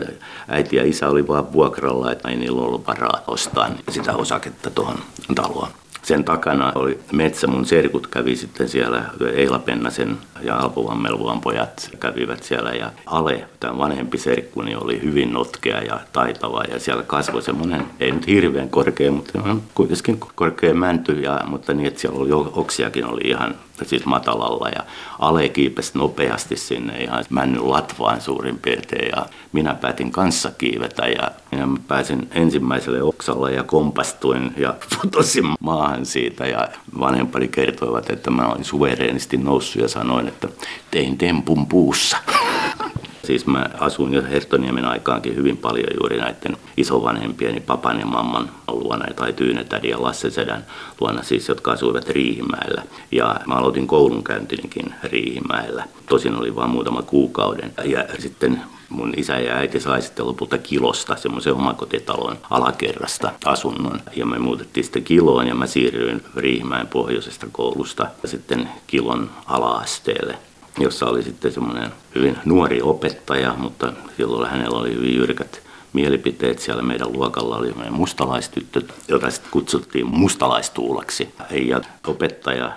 äiti 0.49 0.77
ja 0.77 0.85
isä 0.85 1.09
oli 1.09 1.29
vaan 1.29 1.53
vuokralla, 1.53 2.13
että 2.13 2.29
ei 2.29 2.37
niillä 2.37 2.63
ollut 2.63 2.87
varaa 2.87 3.25
ostaa 3.27 3.71
sitä 3.91 4.17
osaketta 4.17 4.71
tuohon 4.71 4.99
taloon 5.35 5.69
sen 6.05 6.25
takana 6.25 6.73
oli 6.75 7.01
metsä. 7.13 7.47
Mun 7.47 7.67
serkut 7.67 8.07
kävi 8.07 8.37
sitten 8.37 8.69
siellä, 8.69 9.05
Eila 9.35 9.59
Pennasen 9.59 10.19
ja 10.43 10.57
Alpo 10.57 10.87
Vammelvuan 10.87 11.41
pojat 11.41 11.91
kävivät 12.01 12.43
siellä. 12.43 12.71
Ja 12.71 12.91
Ale, 13.07 13.49
tämä 13.61 13.79
vanhempi 13.79 14.19
serkkuni, 14.19 14.75
oli 14.75 15.03
hyvin 15.03 15.33
notkea 15.33 15.81
ja 15.81 16.01
taitava. 16.13 16.65
Ja 16.65 16.81
siellä 16.81 17.03
kasvoi 17.03 17.43
semmoinen, 17.43 17.83
ei 18.01 18.13
nyt 18.13 18.27
hirveän 18.27 18.69
korkea, 18.69 19.11
mutta 19.13 19.57
kuitenkin 19.75 20.21
korkea 20.35 20.75
mänty. 20.75 21.13
Ja, 21.13 21.41
mutta 21.47 21.75
niin, 21.75 21.89
että 21.89 22.01
siellä 22.01 22.19
oli 22.19 22.33
oksiakin 22.33 23.07
oli 23.07 23.23
ihan 23.25 23.55
siis 23.85 24.05
matalalla 24.05 24.69
ja 24.69 24.85
Ale 25.19 25.49
kiipesi 25.49 25.99
nopeasti 25.99 26.57
sinne 26.57 27.03
ihan 27.03 27.25
männyn 27.31 27.71
latvaan 27.71 28.21
suurin 28.21 28.59
piirtein 28.59 29.09
ja 29.17 29.27
minä 29.53 29.75
päätin 29.75 30.13
kanssa 30.13 30.51
kiivetä 30.59 31.07
ja 31.07 31.31
minä 31.51 31.69
pääsin 31.89 32.29
ensimmäiselle 32.31 33.03
oksalle 33.03 33.53
ja 33.53 33.63
kompastuin 33.63 34.55
ja 34.57 34.75
putosin 35.03 35.45
maahan 35.61 36.07
siitä 36.07 36.47
ja 36.47 36.69
vanhempani 36.99 37.49
kertoivat, 37.49 38.11
että 38.11 38.31
mä 38.31 38.49
olin 38.49 38.65
suvereenisti 38.65 39.37
noussut 39.37 39.83
ja 39.83 39.89
sanoin, 39.89 40.29
että 40.29 40.49
tein 40.91 41.19
tempun 41.19 41.67
puussa. 41.67 42.17
Siis 43.25 43.47
mä 43.47 43.67
asuin 43.79 44.15
jo 44.15 44.23
Hertoniemen 44.23 44.85
aikaankin 44.85 45.37
hyvin 45.37 45.57
paljon 45.57 45.89
juuri 46.01 46.17
näiden 46.19 46.57
isovanhempieni, 46.77 47.61
papan 47.61 48.01
ja 48.01 48.07
mamman 48.07 48.51
luona, 48.69 49.15
tai 49.17 49.33
Tyynetädi 49.33 49.89
ja 49.89 50.03
Lasse 50.03 50.31
Sedän 50.31 50.67
luona 51.01 51.23
siis, 51.23 51.49
jotka 51.49 51.73
asuivat 51.73 52.09
Riihimäellä. 52.09 52.83
Ja 53.13 53.41
mä 53.47 53.55
aloitin 53.55 53.87
koulunkäyntinikin 53.87 54.95
Riihimäellä. 55.03 55.85
Tosin 56.09 56.37
oli 56.37 56.57
vain 56.57 56.71
muutama 56.71 57.03
kuukauden. 57.03 57.73
Ja 57.85 58.05
sitten 58.19 58.61
mun 58.89 59.13
isä 59.17 59.39
ja 59.39 59.55
äiti 59.55 59.81
sai 59.81 60.03
sitten 60.03 60.27
lopulta 60.27 60.59
kilosta 60.59 61.17
semmoisen 61.17 61.55
omakotitalon 61.55 62.39
alakerrasta 62.51 63.33
asunnon. 63.45 64.01
Ja 64.17 64.27
me 64.27 64.39
muutettiin 64.39 64.85
sitten 64.85 65.05
kiloon 65.05 65.47
ja 65.47 65.55
mä 65.55 65.67
siirryin 65.67 66.23
Riihimäen 66.37 66.87
pohjoisesta 66.87 67.47
koulusta 67.53 68.07
sitten 68.25 68.69
kilon 68.87 69.31
alaasteelle 69.47 70.39
jossa 70.79 71.07
oli 71.07 71.23
sitten 71.23 71.53
semmoinen 71.53 71.91
hyvin 72.15 72.37
nuori 72.45 72.83
opettaja, 72.83 73.55
mutta 73.59 73.93
silloin 74.17 74.51
hänellä 74.51 74.79
oli 74.79 74.95
hyvin 74.95 75.17
jyrkät 75.17 75.63
mielipiteet. 75.93 76.59
Siellä 76.59 76.83
meidän 76.83 77.13
luokalla 77.13 77.57
oli 77.57 77.75
mustalaistyttö, 77.91 78.83
jota 79.09 79.31
sitten 79.31 79.51
kutsuttiin 79.51 80.07
mustalaistuulaksi. 80.07 81.35
Ja 81.51 81.81
opettaja, 82.07 82.73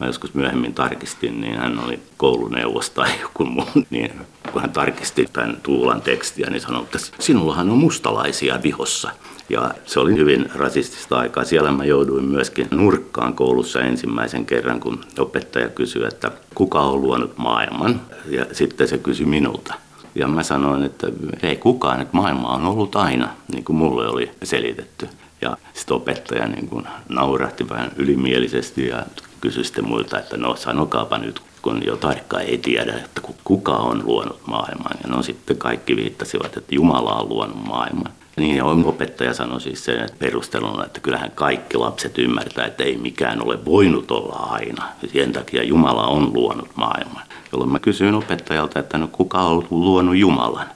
mä 0.00 0.06
joskus 0.06 0.34
myöhemmin 0.34 0.74
tarkistin, 0.74 1.40
niin 1.40 1.56
hän 1.56 1.84
oli 1.84 2.00
kouluneuvos 2.16 2.90
tai 2.90 3.10
joku 3.20 3.44
muu, 3.44 3.66
niin 3.90 4.12
kun 4.52 4.60
hän 4.60 4.72
tarkisti 4.72 5.28
tämän 5.32 5.58
Tuulan 5.62 6.02
tekstiä, 6.02 6.50
niin 6.50 6.60
sanoi, 6.60 6.82
että 6.82 6.98
sinullahan 7.18 7.70
on 7.70 7.78
mustalaisia 7.78 8.62
vihossa. 8.62 9.10
Ja 9.50 9.70
se 9.86 10.00
oli 10.00 10.16
hyvin 10.16 10.50
rasistista 10.54 11.18
aikaa. 11.18 11.44
Siellä 11.44 11.72
mä 11.72 11.84
jouduin 11.84 12.24
myöskin 12.24 12.68
nurkkaan 12.70 13.34
koulussa 13.34 13.80
ensimmäisen 13.80 14.46
kerran, 14.46 14.80
kun 14.80 15.00
opettaja 15.18 15.68
kysyi, 15.68 16.04
että 16.04 16.30
kuka 16.54 16.80
on 16.80 17.02
luonut 17.02 17.38
maailman. 17.38 18.00
Ja 18.26 18.46
sitten 18.52 18.88
se 18.88 18.98
kysyi 18.98 19.26
minulta. 19.26 19.74
Ja 20.14 20.28
mä 20.28 20.42
sanoin, 20.42 20.82
että 20.82 21.06
ei 21.42 21.56
kukaan, 21.56 22.00
että 22.00 22.16
maailma 22.16 22.48
on 22.48 22.66
ollut 22.66 22.96
aina, 22.96 23.28
niin 23.52 23.64
kuin 23.64 23.76
mulle 23.76 24.08
oli 24.08 24.30
selitetty. 24.42 25.08
Ja 25.40 25.56
sitten 25.74 25.96
opettaja 25.96 26.48
niin 26.48 26.68
kuin 26.68 26.86
naurahti 27.08 27.68
vähän 27.68 27.92
ylimielisesti 27.96 28.88
ja 28.88 29.06
kysyi 29.40 29.64
sitten 29.64 29.88
muilta, 29.88 30.18
että 30.18 30.36
no 30.36 30.56
sanokaapa 30.56 31.18
nyt, 31.18 31.40
kun 31.62 31.86
jo 31.86 31.96
tarkkaan 31.96 32.42
ei 32.42 32.58
tiedä, 32.58 32.92
että 32.92 33.20
kuka 33.44 33.72
on 33.72 34.02
luonut 34.04 34.40
maailman. 34.46 34.92
Ja 35.02 35.08
no 35.08 35.22
sitten 35.22 35.56
kaikki 35.56 35.96
viittasivat, 35.96 36.56
että 36.56 36.74
Jumala 36.74 37.14
on 37.14 37.28
luonut 37.28 37.66
maailman. 37.66 38.12
Niin 38.36 38.56
ja 38.56 38.64
opettaja 38.64 39.34
sanoi 39.34 39.60
siis 39.60 39.84
sen 39.84 40.00
että 40.00 40.16
perusteluna, 40.18 40.84
että 40.84 41.00
kyllähän 41.00 41.30
kaikki 41.34 41.76
lapset 41.76 42.18
ymmärtää, 42.18 42.66
että 42.66 42.84
ei 42.84 42.96
mikään 42.96 43.42
ole 43.42 43.64
voinut 43.64 44.10
olla 44.10 44.36
aina. 44.36 44.84
Sen 45.12 45.32
takia 45.32 45.62
Jumala 45.62 46.06
on 46.06 46.32
luonut 46.34 46.68
maailman. 46.74 47.22
Jolloin 47.52 47.72
mä 47.72 47.78
kysyin 47.78 48.14
opettajalta, 48.14 48.78
että 48.78 48.98
no 48.98 49.08
kuka 49.12 49.38
on 49.38 49.66
luonut 49.70 50.16
Jumalan? 50.16 50.66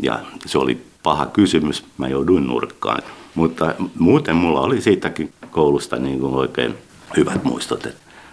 Ja 0.00 0.18
se 0.46 0.58
oli 0.58 0.82
paha 1.02 1.26
kysymys, 1.26 1.84
mä 1.98 2.08
jouduin 2.08 2.46
nurkkaan. 2.46 3.02
Mutta 3.34 3.74
muuten 3.98 4.36
mulla 4.36 4.60
oli 4.60 4.80
siitäkin 4.80 5.32
koulusta 5.50 5.96
niin 5.96 6.20
kuin 6.20 6.34
oikein 6.34 6.74
hyvät 7.16 7.44
muistot. 7.44 7.88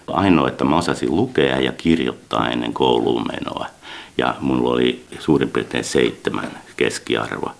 Ainoa, 0.07 0.47
että 0.47 0.63
mä 0.63 0.77
osasin 0.77 1.15
lukea 1.15 1.59
ja 1.59 1.71
kirjoittaa 1.71 2.49
ennen 2.49 2.73
kouluun 2.73 3.27
menoa. 3.27 3.65
Ja 4.17 4.35
mulla 4.39 4.69
oli 4.69 5.05
suurin 5.19 5.49
piirtein 5.49 5.83
seitsemän 5.83 6.51
keskiarvo. 6.77 7.51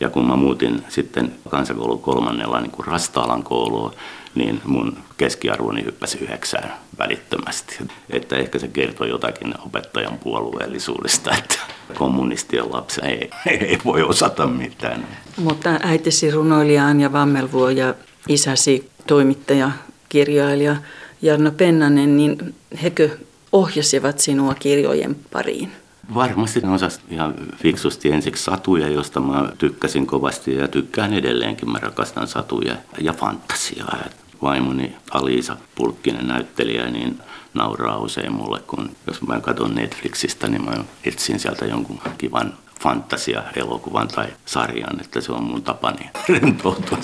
Ja 0.00 0.10
kun 0.10 0.26
mä 0.26 0.36
muutin 0.36 0.84
sitten 0.88 1.32
kansakoulun 1.48 2.02
kolmannella 2.02 2.60
niin 2.60 2.70
kuin 2.70 2.86
Rastaalan 2.86 3.42
kouluun, 3.42 3.92
niin 4.34 4.60
mun 4.64 4.98
keskiarvoni 5.16 5.84
hyppäsi 5.84 6.18
yhdeksään 6.18 6.72
välittömästi. 6.98 7.78
Että 8.10 8.36
ehkä 8.36 8.58
se 8.58 8.68
kertoo 8.68 9.06
jotakin 9.06 9.54
opettajan 9.66 10.18
puolueellisuudesta, 10.18 11.36
että 11.38 11.58
kommunistien 11.94 12.72
lapsi 12.72 13.00
ei, 13.04 13.30
ei 13.46 13.78
voi 13.84 14.02
osata 14.02 14.46
mitään. 14.46 15.06
Mutta 15.36 15.70
äitisi 15.82 16.30
runoilija 16.30 16.90
ja 16.90 17.12
Vammelvuo 17.12 17.70
ja 17.70 17.94
isäsi 18.28 18.90
toimittaja, 19.06 19.70
kirjailija 20.08 20.76
Jarno 21.22 21.50
Pennanen, 21.50 22.16
niin 22.16 22.54
hekö 22.82 23.10
ohjasivat 23.52 24.18
sinua 24.18 24.54
kirjojen 24.54 25.16
pariin? 25.32 25.72
Varmasti 26.14 26.60
ne 26.60 26.70
osasi 26.70 27.00
ihan 27.10 27.34
fiksusti 27.56 28.12
ensiksi 28.12 28.44
satuja, 28.44 28.88
josta 28.88 29.20
mä 29.20 29.52
tykkäsin 29.58 30.06
kovasti 30.06 30.54
ja 30.54 30.68
tykkään 30.68 31.12
edelleenkin. 31.12 31.70
Mä 31.70 31.78
rakastan 31.78 32.28
satuja 32.28 32.76
ja 33.00 33.12
fantasiaa. 33.12 33.98
Vaimoni 34.42 34.96
Aliisa 35.10 35.56
Pulkkinen 35.74 36.26
näyttelijä, 36.26 36.90
niin 36.90 37.18
nauraa 37.54 37.98
usein 37.98 38.32
mulle, 38.32 38.60
kun 38.66 38.90
jos 39.06 39.22
mä 39.22 39.40
katson 39.40 39.74
Netflixistä, 39.74 40.48
niin 40.48 40.64
mä 40.64 40.72
etsin 41.04 41.40
sieltä 41.40 41.64
jonkun 41.64 42.00
kivan 42.18 42.52
fantasia-elokuvan 42.80 44.08
tai 44.08 44.26
sarjan, 44.46 45.00
että 45.00 45.20
se 45.20 45.32
on 45.32 45.42
mun 45.42 45.62
tapani 45.62 46.10
rentoutua. 46.28 46.98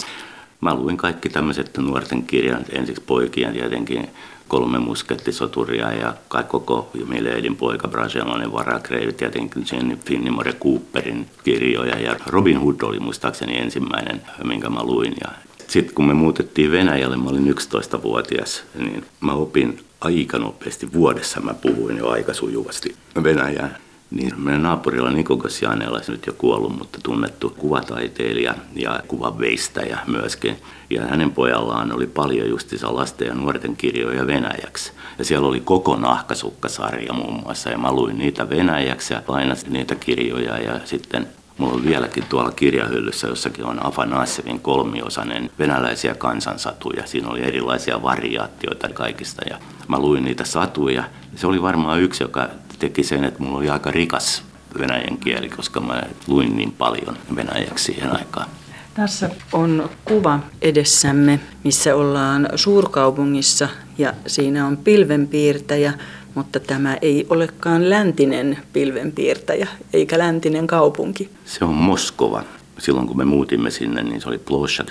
Mä 0.60 0.74
luin 0.74 0.96
kaikki 0.96 1.28
tämmöiset 1.28 1.78
nuorten 1.78 2.22
kirjan, 2.22 2.64
ensiksi 2.70 3.02
poikien 3.06 3.52
tietenkin 3.52 4.08
kolme 4.52 4.78
muskettisoturia 4.78 5.92
ja 5.92 6.14
kai 6.28 6.44
koko 6.44 6.90
Mileidin 7.08 7.56
poika, 7.56 7.88
Braselonen 7.88 8.52
varakreivit, 8.52 9.16
tietenkin 9.16 9.64
Jenny 9.72 9.96
Finnimore 9.96 10.52
Cooperin 10.52 11.26
kirjoja 11.44 11.98
ja 11.98 12.16
Robin 12.26 12.60
Hood 12.60 12.82
oli 12.82 13.00
muistaakseni 13.00 13.58
ensimmäinen, 13.58 14.22
minkä 14.44 14.70
mä 14.70 14.84
luin 14.84 15.14
ja 15.24 15.30
Sitten 15.68 15.94
kun 15.94 16.06
me 16.06 16.14
muutettiin 16.14 16.72
Venäjälle, 16.72 17.16
mä 17.16 17.30
olin 17.30 17.54
11-vuotias, 17.54 18.62
niin 18.78 19.04
mä 19.20 19.32
opin 19.32 19.80
aika 20.00 20.38
nopeasti. 20.38 20.92
Vuodessa 20.92 21.40
mä 21.40 21.54
puhuin 21.54 21.96
jo 21.96 22.08
aika 22.08 22.34
sujuvasti 22.34 22.96
Venäjää. 23.22 23.78
Niin 24.12 24.40
meidän 24.40 24.62
naapurilla 24.62 25.10
Niko 25.10 25.36
Kosjanella, 25.36 26.00
nyt 26.08 26.26
jo 26.26 26.32
kuollut, 26.32 26.78
mutta 26.78 26.98
tunnettu 27.02 27.50
kuvataiteilija 27.50 28.54
ja 28.74 29.00
kuvanveistäjä 29.08 29.98
myöskin. 30.06 30.56
Ja 30.90 31.06
hänen 31.06 31.32
pojallaan 31.32 31.92
oli 31.92 32.06
paljon 32.06 32.48
justiinsa 32.48 32.94
lasten 32.94 33.28
ja 33.28 33.34
nuorten 33.34 33.76
kirjoja 33.76 34.26
venäjäksi. 34.26 34.92
Ja 35.18 35.24
siellä 35.24 35.48
oli 35.48 35.60
koko 35.60 35.96
nahkasukkasarja 35.96 37.12
muun 37.12 37.40
muassa. 37.42 37.70
Ja 37.70 37.78
mä 37.78 37.92
luin 37.92 38.18
niitä 38.18 38.50
venäjäksi 38.50 39.14
ja 39.14 39.22
lainasin 39.28 39.72
niitä 39.72 39.94
kirjoja. 39.94 40.58
Ja 40.58 40.80
sitten 40.84 41.26
Mulla 41.58 41.74
on 41.74 41.84
vieläkin 41.84 42.24
tuolla 42.28 42.50
kirjahyllyssä, 42.50 43.26
jossakin 43.26 43.64
on 43.64 43.86
Afanassevin 43.86 44.60
kolmiosainen 44.60 45.50
venäläisiä 45.58 46.14
kansansatuja. 46.14 47.06
Siinä 47.06 47.28
oli 47.28 47.42
erilaisia 47.42 48.02
variaatioita 48.02 48.88
kaikista 48.88 49.42
ja 49.50 49.58
mä 49.88 49.98
luin 49.98 50.24
niitä 50.24 50.44
satuja. 50.44 51.04
Se 51.36 51.46
oli 51.46 51.62
varmaan 51.62 52.00
yksi, 52.00 52.24
joka 52.24 52.48
teki 52.82 53.02
sen, 53.02 53.24
että 53.24 53.42
mulla 53.42 53.58
oli 53.58 53.68
aika 53.68 53.90
rikas 53.90 54.42
venäjän 54.78 55.16
kieli, 55.16 55.48
koska 55.48 55.80
mä 55.80 56.02
luin 56.26 56.56
niin 56.56 56.72
paljon 56.72 57.16
venäjäksi 57.36 57.84
siihen 57.84 58.16
aikaan. 58.16 58.48
Tässä 58.94 59.30
on 59.52 59.90
kuva 60.04 60.40
edessämme, 60.62 61.40
missä 61.64 61.96
ollaan 61.96 62.48
suurkaupungissa 62.54 63.68
ja 63.98 64.14
siinä 64.26 64.66
on 64.66 64.76
pilvenpiirtäjä, 64.76 65.92
mutta 66.34 66.60
tämä 66.60 66.96
ei 67.02 67.26
olekaan 67.30 67.90
läntinen 67.90 68.58
pilvenpiirtäjä 68.72 69.68
eikä 69.92 70.18
läntinen 70.18 70.66
kaupunki. 70.66 71.30
Se 71.44 71.64
on 71.64 71.74
Moskova. 71.74 72.42
Silloin 72.78 73.06
kun 73.06 73.16
me 73.16 73.24
muutimme 73.24 73.70
sinne, 73.70 74.02
niin 74.02 74.20
se 74.20 74.28
oli 74.28 74.38
Ploshad 74.38 74.88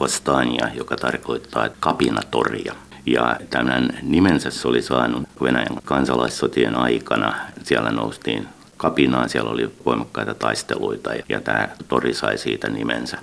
Vostania, 0.00 0.68
joka 0.74 0.96
tarkoittaa 0.96 1.68
kapinatoria. 1.80 2.74
Ja 3.12 3.36
tämän 3.50 3.98
nimensä 4.02 4.50
se 4.50 4.68
oli 4.68 4.82
saanut 4.82 5.22
Venäjän 5.42 5.78
kansalaissotien 5.84 6.74
aikana. 6.74 7.34
Siellä 7.62 7.90
noustiin 7.90 8.48
kapinaan, 8.76 9.28
siellä 9.28 9.50
oli 9.50 9.70
voimakkaita 9.86 10.34
taisteluita 10.34 11.10
ja 11.28 11.40
tämä 11.40 11.68
tori 11.88 12.14
sai 12.14 12.38
siitä 12.38 12.68
nimensä. 12.68 13.18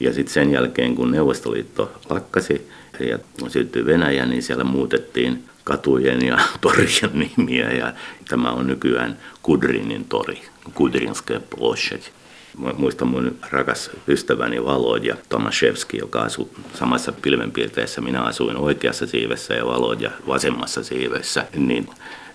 Ja 0.00 0.12
sitten 0.12 0.34
sen 0.34 0.52
jälkeen, 0.52 0.94
kun 0.94 1.10
Neuvostoliitto 1.10 1.92
lakkasi 2.10 2.70
ja 3.00 3.18
syntyi 3.48 3.86
Venäjä, 3.86 4.26
niin 4.26 4.42
siellä 4.42 4.64
muutettiin 4.64 5.44
katujen 5.64 6.26
ja 6.26 6.38
torien 6.60 7.10
nimiä. 7.12 7.70
Ja 7.70 7.92
tämä 8.28 8.50
on 8.50 8.66
nykyään 8.66 9.16
Kudrinin 9.42 10.04
tori, 10.04 10.42
Kudrinske 10.74 11.40
Ploshad. 11.56 12.02
Muistan 12.56 13.08
mun 13.08 13.36
rakas 13.50 13.90
ystäväni 14.08 14.64
Valodja 14.64 15.16
Tomaszewski, 15.28 15.98
joka 15.98 16.20
asuu 16.20 16.50
samassa 16.74 17.12
pilvenpiirteessä. 17.12 18.00
Minä 18.00 18.22
asuin 18.22 18.56
oikeassa 18.56 19.06
siivessä 19.06 19.54
ja 19.54 19.66
Valodja 19.66 20.10
vasemmassa 20.26 20.84
siivessä. 20.84 21.46
Niin 21.56 21.88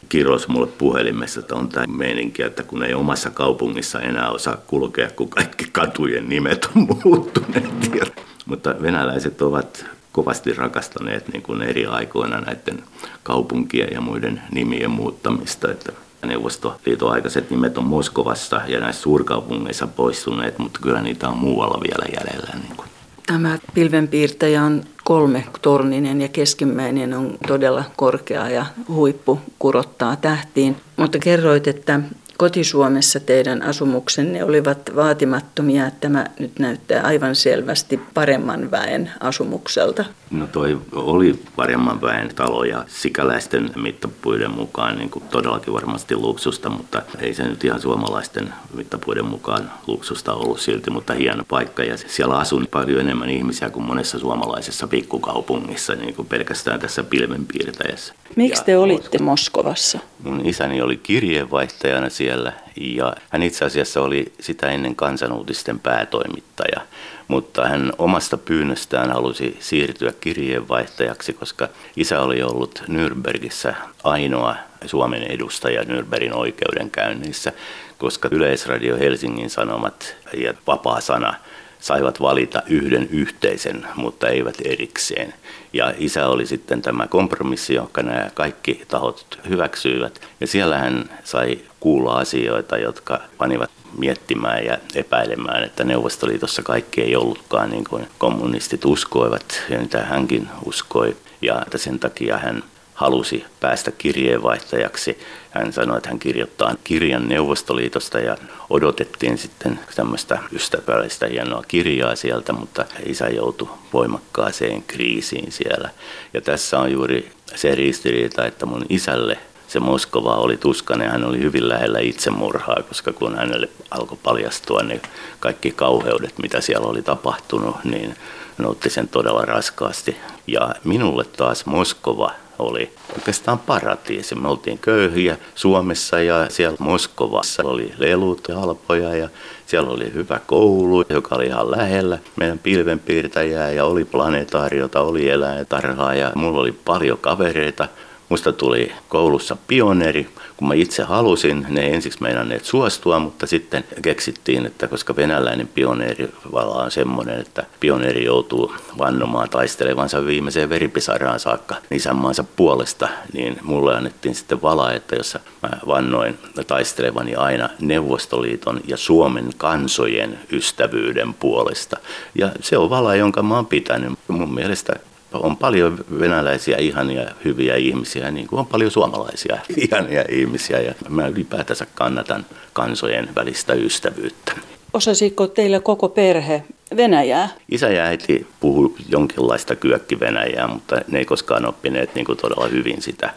kirjoisi 0.09 0.51
mulle 0.51 0.67
puhelimessa, 0.67 1.39
että 1.39 1.55
on 1.55 1.69
tämä 1.69 1.85
meininki, 1.87 2.43
että 2.43 2.63
kun 2.63 2.83
ei 2.83 2.93
omassa 2.93 3.29
kaupungissa 3.29 4.01
enää 4.01 4.29
osaa 4.29 4.57
kulkea, 4.67 5.09
kun 5.15 5.29
kaikki 5.29 5.65
katujen 5.71 6.29
nimet 6.29 6.69
on 6.75 6.87
muuttuneet. 7.03 8.21
Mutta 8.45 8.75
venäläiset 8.81 9.41
ovat 9.41 9.85
kovasti 10.11 10.53
rakastaneet 10.53 11.27
niin 11.33 11.41
kuin 11.41 11.61
eri 11.61 11.85
aikoina 11.85 12.41
näiden 12.41 12.83
kaupunkien 13.23 13.89
ja 13.91 14.01
muiden 14.01 14.41
nimien 14.51 14.91
muuttamista. 14.91 15.71
Että 15.71 15.91
Neuvostoliiton 16.25 17.11
aikaiset 17.11 17.49
nimet 17.49 17.77
on 17.77 17.83
Moskovassa 17.83 18.61
ja 18.67 18.79
näissä 18.79 19.01
suurkaupungeissa 19.01 19.87
poistuneet, 19.87 20.59
mutta 20.59 20.79
kyllä 20.83 21.01
niitä 21.01 21.29
on 21.29 21.37
muualla 21.37 21.81
vielä 21.83 22.05
jäljellä. 22.19 22.49
Niin 22.53 22.75
kuin. 22.77 22.87
Tämä 23.27 23.57
pilvenpiirtäjä 23.73 24.63
on 24.63 24.83
kolme 25.03 25.45
torninen 25.61 26.21
ja 26.21 26.27
keskimmäinen 26.27 27.13
on 27.13 27.37
todella 27.47 27.83
korkea 27.95 28.49
ja 28.49 28.65
huippu 28.87 29.39
kurottaa 29.59 30.15
tähtiin. 30.15 30.75
Mutta 30.97 31.19
kerroit, 31.19 31.67
että 31.67 31.99
kotisuomessa 32.37 33.19
teidän 33.19 33.61
asumuksenne 33.61 34.43
olivat 34.43 34.95
vaatimattomia. 34.95 35.91
Tämä 36.01 36.25
nyt 36.39 36.59
näyttää 36.59 37.03
aivan 37.03 37.35
selvästi 37.35 37.99
paremman 38.13 38.71
väen 38.71 39.11
asumukselta. 39.19 40.05
No 40.31 40.47
toi 40.47 40.77
oli 40.91 41.39
paremman 41.55 42.01
väen 42.01 42.35
talo 42.35 42.63
ja 42.63 42.85
sikäläisten 42.87 43.71
mittapuiden 43.75 44.51
mukaan 44.51 44.97
niin 44.97 45.09
kuin 45.09 45.25
todellakin 45.31 45.73
varmasti 45.73 46.15
luksusta, 46.15 46.69
mutta 46.69 47.01
ei 47.19 47.33
se 47.33 47.43
nyt 47.43 47.63
ihan 47.63 47.81
suomalaisten 47.81 48.53
mittapuiden 48.73 49.25
mukaan 49.25 49.71
luksusta 49.87 50.33
ollut 50.33 50.59
silti, 50.59 50.91
mutta 50.91 51.13
hieno 51.13 51.43
paikka. 51.47 51.83
Ja 51.83 51.97
siellä 51.97 52.37
asui 52.37 52.65
paljon 52.71 52.99
enemmän 52.99 53.29
ihmisiä 53.29 53.69
kuin 53.69 53.85
monessa 53.85 54.19
suomalaisessa 54.19 54.87
pikkukaupungissa, 54.87 55.95
niin 55.95 56.15
kuin 56.15 56.27
pelkästään 56.27 56.79
tässä 56.79 57.03
pilvenpiirtäjässä. 57.03 58.13
Miksi 58.35 58.63
te 58.65 58.77
olitte 58.77 59.17
Moskovassa? 59.17 59.99
Mun 60.23 60.45
isäni 60.45 60.81
oli 60.81 60.97
kirjeenvaihtajana 60.97 62.09
siellä 62.09 62.53
ja 62.75 63.15
hän 63.29 63.43
itse 63.43 63.65
asiassa 63.65 64.01
oli 64.01 64.33
sitä 64.39 64.71
ennen 64.71 64.95
kansanuutisten 64.95 65.79
päätoimittaja. 65.79 66.81
Mutta 67.27 67.67
hän 67.67 67.93
omasta 67.97 68.37
pyynnöstään 68.37 69.11
halusi 69.11 69.57
siirtyä 69.59 70.13
kirjeenvaihtajaksi, 70.21 71.33
koska 71.33 71.67
isä 71.95 72.21
oli 72.21 72.41
ollut 72.43 72.83
Nürnbergissä 72.87 73.73
ainoa 74.03 74.55
Suomen 74.85 75.23
edustaja 75.23 75.81
Nürnbergin 75.83 76.33
oikeudenkäynnissä, 76.35 77.51
koska 77.97 78.29
Yleisradio 78.31 78.97
Helsingin 78.97 79.49
Sanomat 79.49 80.15
ja 80.37 80.53
Vapaa 80.67 81.01
Sana– 81.01 81.33
saivat 81.79 82.21
valita 82.21 82.61
yhden 82.67 83.07
yhteisen, 83.11 83.87
mutta 83.95 84.27
eivät 84.27 84.55
erikseen. 84.65 85.33
Ja 85.73 85.93
isä 85.97 86.27
oli 86.27 86.45
sitten 86.45 86.81
tämä 86.81 87.07
kompromissi, 87.07 87.73
jonka 87.73 88.03
nämä 88.03 88.29
kaikki 88.33 88.85
tahot 88.87 89.39
hyväksyivät. 89.49 90.21
Ja 90.39 90.47
siellä 90.47 90.77
hän 90.77 91.09
sai 91.23 91.59
kuulla 91.79 92.13
asioita, 92.13 92.77
jotka 92.77 93.19
panivat 93.37 93.69
miettimään 93.97 94.65
ja 94.65 94.77
epäilemään, 94.95 95.63
että 95.63 95.83
Neuvostoliitossa 95.83 96.63
kaikki 96.63 97.01
ei 97.01 97.15
ollutkaan 97.15 97.69
niin 97.69 97.83
kuin 97.89 98.07
kommunistit 98.17 98.85
uskoivat 98.85 99.63
ja 99.69 99.79
mitä 99.79 100.01
hänkin 100.01 100.47
uskoi. 100.65 101.17
Ja 101.41 101.61
että 101.61 101.77
sen 101.77 101.99
takia 101.99 102.37
hän 102.37 102.63
halusi 102.95 103.45
päästä 103.59 103.91
kirjeenvaihtajaksi. 103.91 105.19
Hän 105.51 105.73
sanoi, 105.73 105.97
että 105.97 106.09
hän 106.09 106.19
kirjoittaa 106.19 106.75
kirjan 106.83 107.29
Neuvostoliitosta 107.29 108.19
ja 108.19 108.37
odotettiin 108.69 109.37
sitten 109.37 109.79
tämmöistä 109.95 110.39
ystävällistä 110.51 111.27
hienoa 111.27 111.63
kirjaa 111.67 112.15
sieltä, 112.15 112.53
mutta 112.53 112.85
isä 113.05 113.29
joutui 113.29 113.69
voimakkaaseen 113.93 114.83
kriisiin 114.83 115.51
siellä. 115.51 115.89
Ja 116.33 116.41
tässä 116.41 116.79
on 116.79 116.91
juuri 116.91 117.31
se 117.55 117.75
ristiriita, 117.75 118.45
että 118.45 118.65
mun 118.65 118.85
isälle 118.89 119.37
se 119.75 119.79
Moskova 119.79 120.35
oli 120.35 120.57
tuskainen, 120.57 121.11
hän 121.11 121.25
oli 121.25 121.39
hyvin 121.39 121.69
lähellä 121.69 121.99
itsemurhaa, 121.99 122.83
koska 122.87 123.13
kun 123.13 123.35
hänelle 123.35 123.69
alkoi 123.91 124.17
paljastua 124.23 124.83
ne 124.83 125.01
kaikki 125.39 125.71
kauheudet, 125.71 126.33
mitä 126.41 126.61
siellä 126.61 126.87
oli 126.87 127.01
tapahtunut, 127.01 127.75
niin 127.83 128.15
hän 128.57 128.67
otti 128.67 128.89
sen 128.89 129.07
todella 129.07 129.41
raskaasti. 129.41 130.17
Ja 130.47 130.75
minulle 130.83 131.23
taas 131.23 131.65
Moskova 131.65 132.31
oli 132.59 132.93
oikeastaan 133.15 133.59
paratiisi. 133.59 134.35
Me 134.35 134.47
oltiin 134.47 134.79
köyhiä 134.79 135.37
Suomessa 135.55 136.21
ja 136.21 136.49
siellä 136.49 136.77
Moskovassa 136.79 137.63
oli 137.63 137.93
lelut 137.97 138.41
ja 138.47 138.59
halpoja 138.59 139.15
ja 139.15 139.29
siellä 139.65 139.89
oli 139.89 140.13
hyvä 140.13 140.39
koulu, 140.45 141.05
joka 141.09 141.35
oli 141.35 141.45
ihan 141.45 141.71
lähellä 141.71 142.19
meidän 142.35 142.59
pilvenpiirtäjää 142.59 143.71
ja 143.71 143.85
oli 143.85 144.05
planetaariota, 144.05 145.01
oli 145.01 145.29
eläintarhaa 145.29 146.15
ja 146.15 146.31
mulla 146.35 146.59
oli 146.59 146.71
paljon 146.71 147.17
kavereita. 147.17 147.87
Musta 148.29 148.53
tuli 148.53 148.91
koulussa 149.09 149.57
pioneeri, 149.67 150.29
kun 150.57 150.67
mä 150.67 150.73
itse 150.73 151.03
halusin, 151.03 151.65
ne 151.69 151.87
ensiksi 151.87 152.21
meinanneet 152.21 152.65
suostua, 152.65 153.19
mutta 153.19 153.47
sitten 153.47 153.83
keksittiin, 154.01 154.65
että 154.65 154.87
koska 154.87 155.15
venäläinen 155.15 155.67
pioneeri 155.67 156.29
on 156.53 156.91
semmoinen, 156.91 157.41
että 157.41 157.65
pioneeri 157.79 158.25
joutuu 158.25 158.75
vannomaan 158.97 159.49
taistelevansa 159.49 160.25
viimeiseen 160.25 160.69
veripisaraan 160.69 161.39
saakka 161.39 161.75
isänmaansa 161.91 162.43
puolesta, 162.55 163.07
niin 163.33 163.57
mulle 163.61 163.95
annettiin 163.95 164.35
sitten 164.35 164.61
vala, 164.61 164.91
että 164.91 165.15
jossa 165.15 165.39
mä 165.63 165.69
vannoin 165.87 166.39
taistelevani 166.67 167.35
aina 167.35 167.69
Neuvostoliiton 167.79 168.81
ja 168.87 168.97
Suomen 168.97 169.49
kansojen 169.57 170.39
ystävyyden 170.51 171.33
puolesta. 171.33 171.97
Ja 172.35 172.51
se 172.61 172.77
on 172.77 172.89
vala, 172.89 173.15
jonka 173.15 173.43
mä 173.43 173.55
oon 173.55 173.65
pitänyt. 173.65 174.19
Mun 174.27 174.53
mielestä 174.53 174.93
on 175.33 175.57
paljon 175.57 176.05
venäläisiä 176.19 176.77
ihania 176.77 177.29
hyviä 177.45 177.75
ihmisiä, 177.75 178.31
niin 178.31 178.47
kuin 178.47 178.59
on 178.59 178.67
paljon 178.67 178.91
suomalaisia 178.91 179.57
ihania 179.85 180.25
ihmisiä. 180.29 180.79
Ja 180.79 180.93
mä 181.09 181.27
ylipäätänsä 181.27 181.87
kannatan 181.95 182.45
kansojen 182.73 183.29
välistä 183.35 183.73
ystävyyttä. 183.73 184.51
Osasiko 184.93 185.47
teillä 185.47 185.79
koko 185.79 186.09
perhe 186.09 186.63
Venäjää? 186.97 187.49
Isä 187.71 187.89
ja 187.89 188.03
äiti 188.03 188.47
puhu 188.59 188.95
jonkinlaista 189.09 189.75
kyökki-venäjää, 189.75 190.67
mutta 190.67 191.01
ne 191.07 191.19
ei 191.19 191.25
koskaan 191.25 191.65
oppineet 191.65 192.15
niin 192.15 192.25
kuin 192.25 192.37
todella 192.37 192.67
hyvin 192.67 193.01
sitä. 193.01 193.33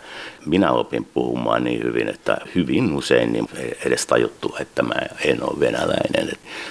Minä 0.46 0.70
opin 0.70 1.04
puhumaan 1.04 1.64
niin 1.64 1.82
hyvin, 1.84 2.08
että 2.08 2.36
hyvin 2.54 2.92
usein 2.92 3.32
niin 3.32 3.48
edes 3.84 4.06
tajuttu, 4.06 4.56
että 4.60 4.82
mä 4.82 4.94
en 5.24 5.42
ole 5.42 5.60
venäläinen. 5.60 6.28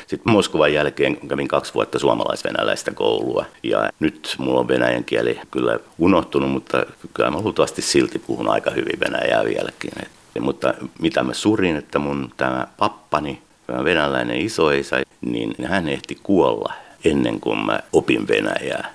Sitten 0.07 0.33
Moskovan 0.33 0.73
jälkeen 0.73 1.17
kävin 1.27 1.47
kaksi 1.47 1.73
vuotta 1.73 1.99
suomalais-venäläistä 1.99 2.91
koulua 2.91 3.45
ja 3.63 3.89
nyt 3.99 4.35
mulla 4.37 4.59
on 4.59 4.67
venäjän 4.67 5.03
kieli 5.03 5.39
kyllä 5.51 5.79
unohtunut, 5.97 6.51
mutta 6.51 6.85
kyllä 7.13 7.31
mä 7.31 7.41
luultavasti 7.41 7.81
silti 7.81 8.19
puhun 8.19 8.49
aika 8.49 8.71
hyvin 8.71 8.99
venäjää 8.99 9.45
vieläkin. 9.45 9.91
Mutta 10.39 10.73
mitä 10.99 11.23
mä 11.23 11.33
surin, 11.33 11.75
että 11.75 11.99
mun 11.99 12.31
tämä 12.37 12.67
pappani, 12.77 13.41
tämä 13.67 13.83
venäläinen 13.83 14.41
isoisä, 14.41 15.01
niin 15.21 15.55
hän 15.65 15.89
ehti 15.89 16.17
kuolla 16.23 16.73
ennen 17.05 17.39
kuin 17.39 17.59
mä 17.65 17.79
opin 17.93 18.27
venäjää. 18.27 18.93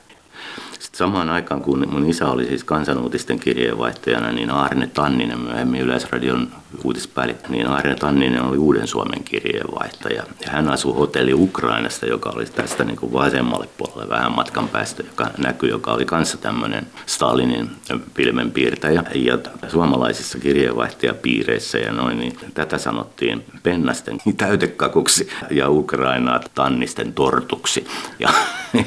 Sitten 0.73 0.99
samaan 0.99 1.29
aikaan, 1.29 1.61
kun 1.61 1.89
mun 1.91 2.11
isä 2.11 2.29
oli 2.29 2.45
siis 2.45 2.65
kansanuutisten 2.65 3.41
kirjeenvaihtajana, 3.41 4.33
niin 4.33 4.51
Aarne 4.51 4.87
Tanninen, 4.87 5.41
myöhemmin 5.41 5.81
Yleisradion 5.81 6.49
uutispäällikkö, 6.85 7.49
niin 7.49 7.67
Aarne 7.67 7.95
Tanninen 7.95 8.43
oli 8.43 8.59
Uuden 8.59 8.87
Suomen 8.87 9.25
kirjeenvaihtaja. 9.25 10.23
Ja 10.45 10.51
hän 10.51 10.69
asui 10.69 10.95
hotelli 10.95 11.35
Ukrainasta, 11.35 12.07
joka 12.07 12.31
oli 12.31 12.47
tästä 12.47 12.85
niin 12.85 12.97
kuin 12.97 13.13
vasemmalle 13.13 13.69
puolelle 13.79 14.09
vähän 14.09 14.33
matkan 14.33 14.69
päästä, 14.69 15.03
joka 15.03 15.31
näkyy, 15.39 15.71
joka 15.71 15.93
oli 15.93 16.05
kanssa 16.05 16.39
tämmöinen 16.39 16.87
Stalinin 17.07 17.71
pilvenpiirtäjä. 18.15 19.05
Ja 19.15 19.39
suomalaisissa 19.69 20.39
kirjeenvaihtajapiireissä 20.39 21.79
ja 21.79 21.93
noin, 21.93 22.19
niin 22.19 22.37
tätä 22.55 22.79
sanottiin 22.79 23.45
pennasten 23.63 24.19
täytekakuksi 24.37 25.29
ja 25.51 25.71
Ukrainaa 25.71 26.41
tannisten 26.55 27.13
tortuksi. 27.13 27.87
Ja, 28.19 28.29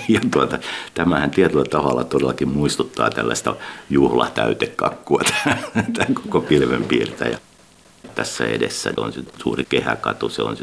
ja 0.07 0.19
tuota, 0.31 0.59
tämähän 0.93 1.31
tietyllä 1.31 1.65
tavalla 1.65 2.03
todellakin 2.03 2.49
muistuttaa 2.49 3.09
tällaista 3.09 3.55
juhlatäytekakkua, 3.89 5.21
tämä 5.73 6.07
koko 6.13 6.41
pilvenpiirtäjä 6.41 7.39
tässä 8.15 8.45
edessä 8.45 8.93
on 8.97 9.13
suuri 9.43 9.65
kehäkatu, 9.69 10.29
se 10.29 10.41
on 10.41 10.57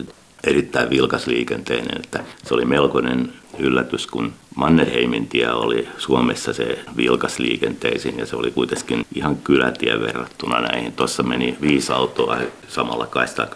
erittäin 0.45 0.91
liikenteinen, 1.27 2.01
että 2.05 2.25
se 2.45 2.55
oli 2.55 2.65
melkoinen 2.65 3.33
yllätys, 3.59 4.07
kun 4.07 4.33
Mannerheimin 4.55 5.29
tie 5.29 5.53
oli 5.53 5.89
Suomessa 5.99 6.53
se 6.53 6.79
liikenteisin 7.39 8.19
ja 8.19 8.27
se 8.27 8.37
oli 8.37 8.51
kuitenkin 8.51 9.07
ihan 9.15 9.37
kylätie 9.37 10.01
verrattuna 10.01 10.61
näihin. 10.61 10.93
Tuossa 10.93 11.23
meni 11.23 11.57
viisi 11.61 11.93
autoa 11.93 12.39
samalla 12.69 13.07
kaistaa 13.07 13.47
10-12 13.47 13.49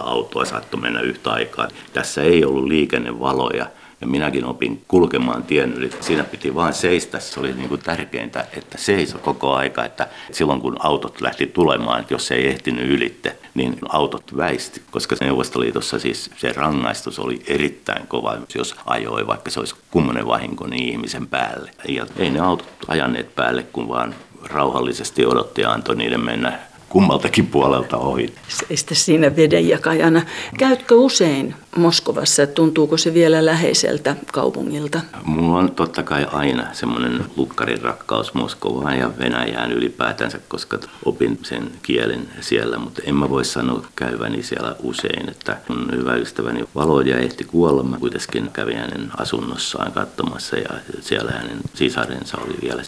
autoa 0.00 0.44
saattoi 0.44 0.80
mennä 0.80 1.00
yhtä 1.00 1.30
aikaa. 1.30 1.68
Tässä 1.92 2.22
ei 2.22 2.44
ollut 2.44 2.64
liikennevaloja 2.64 3.66
ja 4.00 4.06
minäkin 4.06 4.44
opin 4.44 4.84
kulkemaan 4.88 5.42
tien 5.42 5.72
yli. 5.72 5.90
Siinä 6.00 6.24
piti 6.24 6.54
vain 6.54 6.74
seistä. 6.74 7.20
Se 7.20 7.40
oli 7.40 7.52
niin 7.52 7.68
kuin 7.68 7.80
tärkeintä, 7.80 8.46
että 8.56 8.78
seiso 8.78 9.18
koko 9.18 9.54
aika. 9.54 9.84
Että 9.84 10.08
silloin 10.32 10.60
kun 10.60 10.76
autot 10.78 11.20
lähti 11.20 11.46
tulemaan, 11.46 12.00
että 12.00 12.14
jos 12.14 12.30
ei 12.30 12.46
ehtinyt 12.46 12.90
ylitte, 12.90 13.36
niin 13.54 13.78
autot 13.88 14.36
väisti. 14.36 14.82
Koska 14.90 15.16
Neuvostoliitossa 15.20 15.98
siis 15.98 16.30
se 16.36 16.52
rangaistus 16.52 17.18
oli 17.18 17.42
erittäin 17.46 18.06
kova, 18.06 18.36
jos 18.54 18.76
ajoi, 18.86 19.26
vaikka 19.26 19.50
se 19.50 19.60
olisi 19.60 19.74
kummonen 19.90 20.26
vahinko 20.26 20.66
niin 20.66 20.88
ihmisen 20.88 21.26
päälle. 21.26 21.70
Ja 21.88 22.06
ei 22.16 22.30
ne 22.30 22.40
autot 22.40 22.68
ajaneet 22.88 23.34
päälle, 23.34 23.62
kun 23.62 23.88
vaan 23.88 24.14
rauhallisesti 24.44 25.26
odotti 25.26 25.62
ja 25.62 25.72
antoi 25.72 25.96
niiden 25.96 26.24
mennä 26.24 26.58
kummaltakin 26.88 27.46
puolelta 27.46 27.96
ohi. 27.96 28.34
Seistä 28.48 28.94
siinä 28.94 29.36
vedenjakajana. 29.36 30.22
Käytkö 30.58 30.94
usein 30.94 31.54
Moskovassa? 31.76 32.46
Tuntuuko 32.46 32.96
se 32.96 33.14
vielä 33.14 33.46
läheiseltä 33.46 34.16
kaupungilta? 34.32 35.00
Mulla 35.24 35.58
on 35.58 35.72
totta 35.72 36.02
kai 36.02 36.26
aina 36.32 36.66
semmoinen 36.72 37.24
lukkarin 37.36 37.82
rakkaus 37.82 38.34
Moskovaan 38.34 38.98
ja 38.98 39.10
Venäjään 39.18 39.72
ylipäätänsä, 39.72 40.38
koska 40.48 40.78
opin 41.04 41.38
sen 41.42 41.70
kielen 41.82 42.28
siellä, 42.40 42.78
mutta 42.78 43.02
en 43.04 43.14
mä 43.14 43.30
voi 43.30 43.44
sanoa 43.44 43.84
käyväni 43.96 44.42
siellä 44.42 44.76
usein, 44.82 45.28
että 45.28 45.56
on 45.70 45.88
hyvä 45.92 46.14
ystäväni 46.14 46.64
Valoja 46.74 47.18
ehti 47.18 47.44
kuolla. 47.44 47.82
Mä 47.82 47.98
kuitenkin 47.98 48.50
kävin 48.52 48.76
hänen 48.76 49.10
asunnossaan 49.16 49.92
katsomassa 49.92 50.56
ja 50.56 50.70
siellä 51.00 51.30
hänen 51.30 51.58
sisarensa 51.74 52.38
oli 52.38 52.54
vielä 52.62 52.82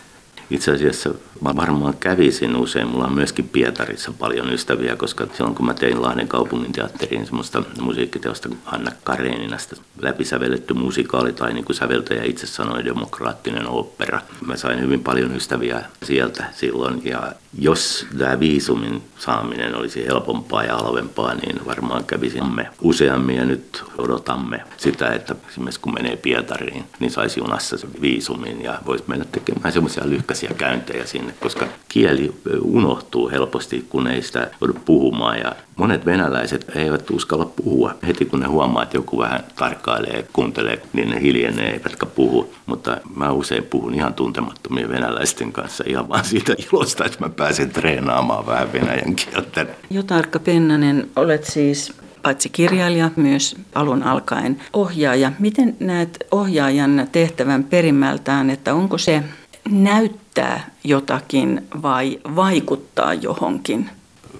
itse 0.51 0.73
asiassa 0.73 1.15
varmaan 1.45 1.95
kävisin 2.01 2.57
usein. 2.57 2.89
Mulla 2.89 3.05
on 3.05 3.15
myöskin 3.15 3.49
Pietarissa 3.49 4.13
paljon 4.13 4.53
ystäviä, 4.53 4.97
koska 4.97 5.27
silloin 5.37 5.55
kun 5.55 5.67
mä 5.67 5.75
tein 5.75 6.03
Lahden 6.03 6.29
kaupungin 6.29 6.73
teatteriin 6.73 7.27
semmoista 7.27 7.63
musiikkiteosta 7.81 8.49
Anna 8.67 8.93
Kareninasta 9.05 9.77
läpisävelletty 10.03 10.75
musikaali 10.75 11.33
tai 11.33 11.53
niin 11.53 11.65
kuin 11.65 11.77
säveltäjä 11.77 12.25
itse 12.25 12.47
sanoi 12.47 12.85
demokraattinen 12.85 13.67
opera. 13.67 14.21
Mä 14.47 14.57
sain 14.57 14.81
hyvin 14.81 15.03
paljon 15.03 15.37
ystäviä 15.37 15.85
sieltä 16.03 16.45
silloin 16.53 17.03
ja 17.05 17.33
jos 17.59 18.07
tämä 18.19 18.41
viisumin 18.41 19.03
saaminen 19.19 19.75
olisi 19.75 20.07
helpompaa 20.07 20.65
ja 20.65 20.77
halvempaa, 20.77 21.35
niin 21.35 21.67
varmaan 21.67 22.05
kävisimme 22.05 22.69
useammin 22.83 23.37
ja 23.37 23.45
nyt 23.45 23.85
odotamme 23.99 24.65
sitä, 24.77 25.13
että 25.13 25.35
esimerkiksi 25.51 25.81
kun 25.81 25.95
menee 25.95 26.17
Pietariin, 26.17 26.85
niin 27.01 27.11
saisi 27.11 27.41
junassa 27.41 27.77
viisumin 28.01 28.63
ja 28.63 28.79
voisi 28.87 29.05
mennä 29.07 29.25
tekemään 29.33 29.73
semmoisia 29.73 30.09
lyhkäisiä 30.09 30.51
käyntejä 30.59 31.07
sinne, 31.07 31.35
koska 31.41 31.67
kieli 31.89 32.33
unohtuu 32.63 33.31
helposti, 33.31 33.87
kun 33.89 34.07
ei 34.07 34.23
sitä 34.23 34.51
joudu 34.61 34.75
puhumaan 34.85 35.39
ja 35.39 35.53
monet 35.81 36.07
venäläiset 36.07 36.77
eivät 36.77 37.11
uskalla 37.11 37.45
puhua. 37.45 37.95
Heti 38.07 38.25
kun 38.25 38.41
ne 38.41 38.47
huomaa, 38.47 38.83
että 38.83 38.97
joku 38.97 39.19
vähän 39.19 39.45
tarkkailee, 39.59 40.27
kuuntelee, 40.33 40.83
niin 40.93 41.11
ne 41.11 41.21
hiljenee 41.21 41.73
eivätkä 41.73 42.07
puhu. 42.07 42.55
Mutta 42.67 42.97
mä 43.17 43.33
usein 43.33 43.65
puhun 43.65 43.95
ihan 43.95 44.15
tuntemattomien 44.15 44.89
venäläisten 44.89 45.53
kanssa 45.53 45.85
ihan 45.87 46.09
vaan 46.09 46.25
siitä 46.25 46.55
ilosta, 46.59 47.05
että 47.05 47.19
mä 47.21 47.29
pääsen 47.29 47.71
treenaamaan 47.71 48.47
vähän 48.47 48.73
venäjän 48.73 49.15
kieltä. 49.15 49.67
Jotarkka 49.91 50.39
Pennanen, 50.39 51.11
olet 51.17 51.45
siis 51.45 51.93
paitsi 52.23 52.49
kirjailija, 52.49 53.11
myös 53.17 53.57
alun 53.75 54.03
alkaen 54.03 54.61
ohjaaja. 54.73 55.33
Miten 55.39 55.77
näet 55.81 56.27
ohjaajan 56.31 57.09
tehtävän 57.13 57.65
perimmältään, 57.65 58.51
että 58.51 58.75
onko 58.75 58.99
se 58.99 59.23
näyttää 59.71 60.71
jotakin 60.85 61.63
vai 61.83 62.19
vaikuttaa 62.37 63.15
johonkin? 63.15 63.91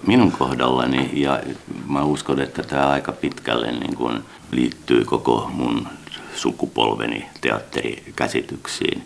Minun 0.07 0.31
kohdallani, 0.31 1.09
ja 1.13 1.39
mä 1.87 2.03
uskon, 2.03 2.41
että 2.41 2.63
tämä 2.63 2.89
aika 2.89 3.11
pitkälle 3.11 3.71
niin 3.71 3.95
kun 3.95 4.23
liittyy 4.51 5.05
koko 5.05 5.49
mun 5.53 5.87
sukupolveni 6.35 7.25
teatterikäsityksiin, 7.41 9.03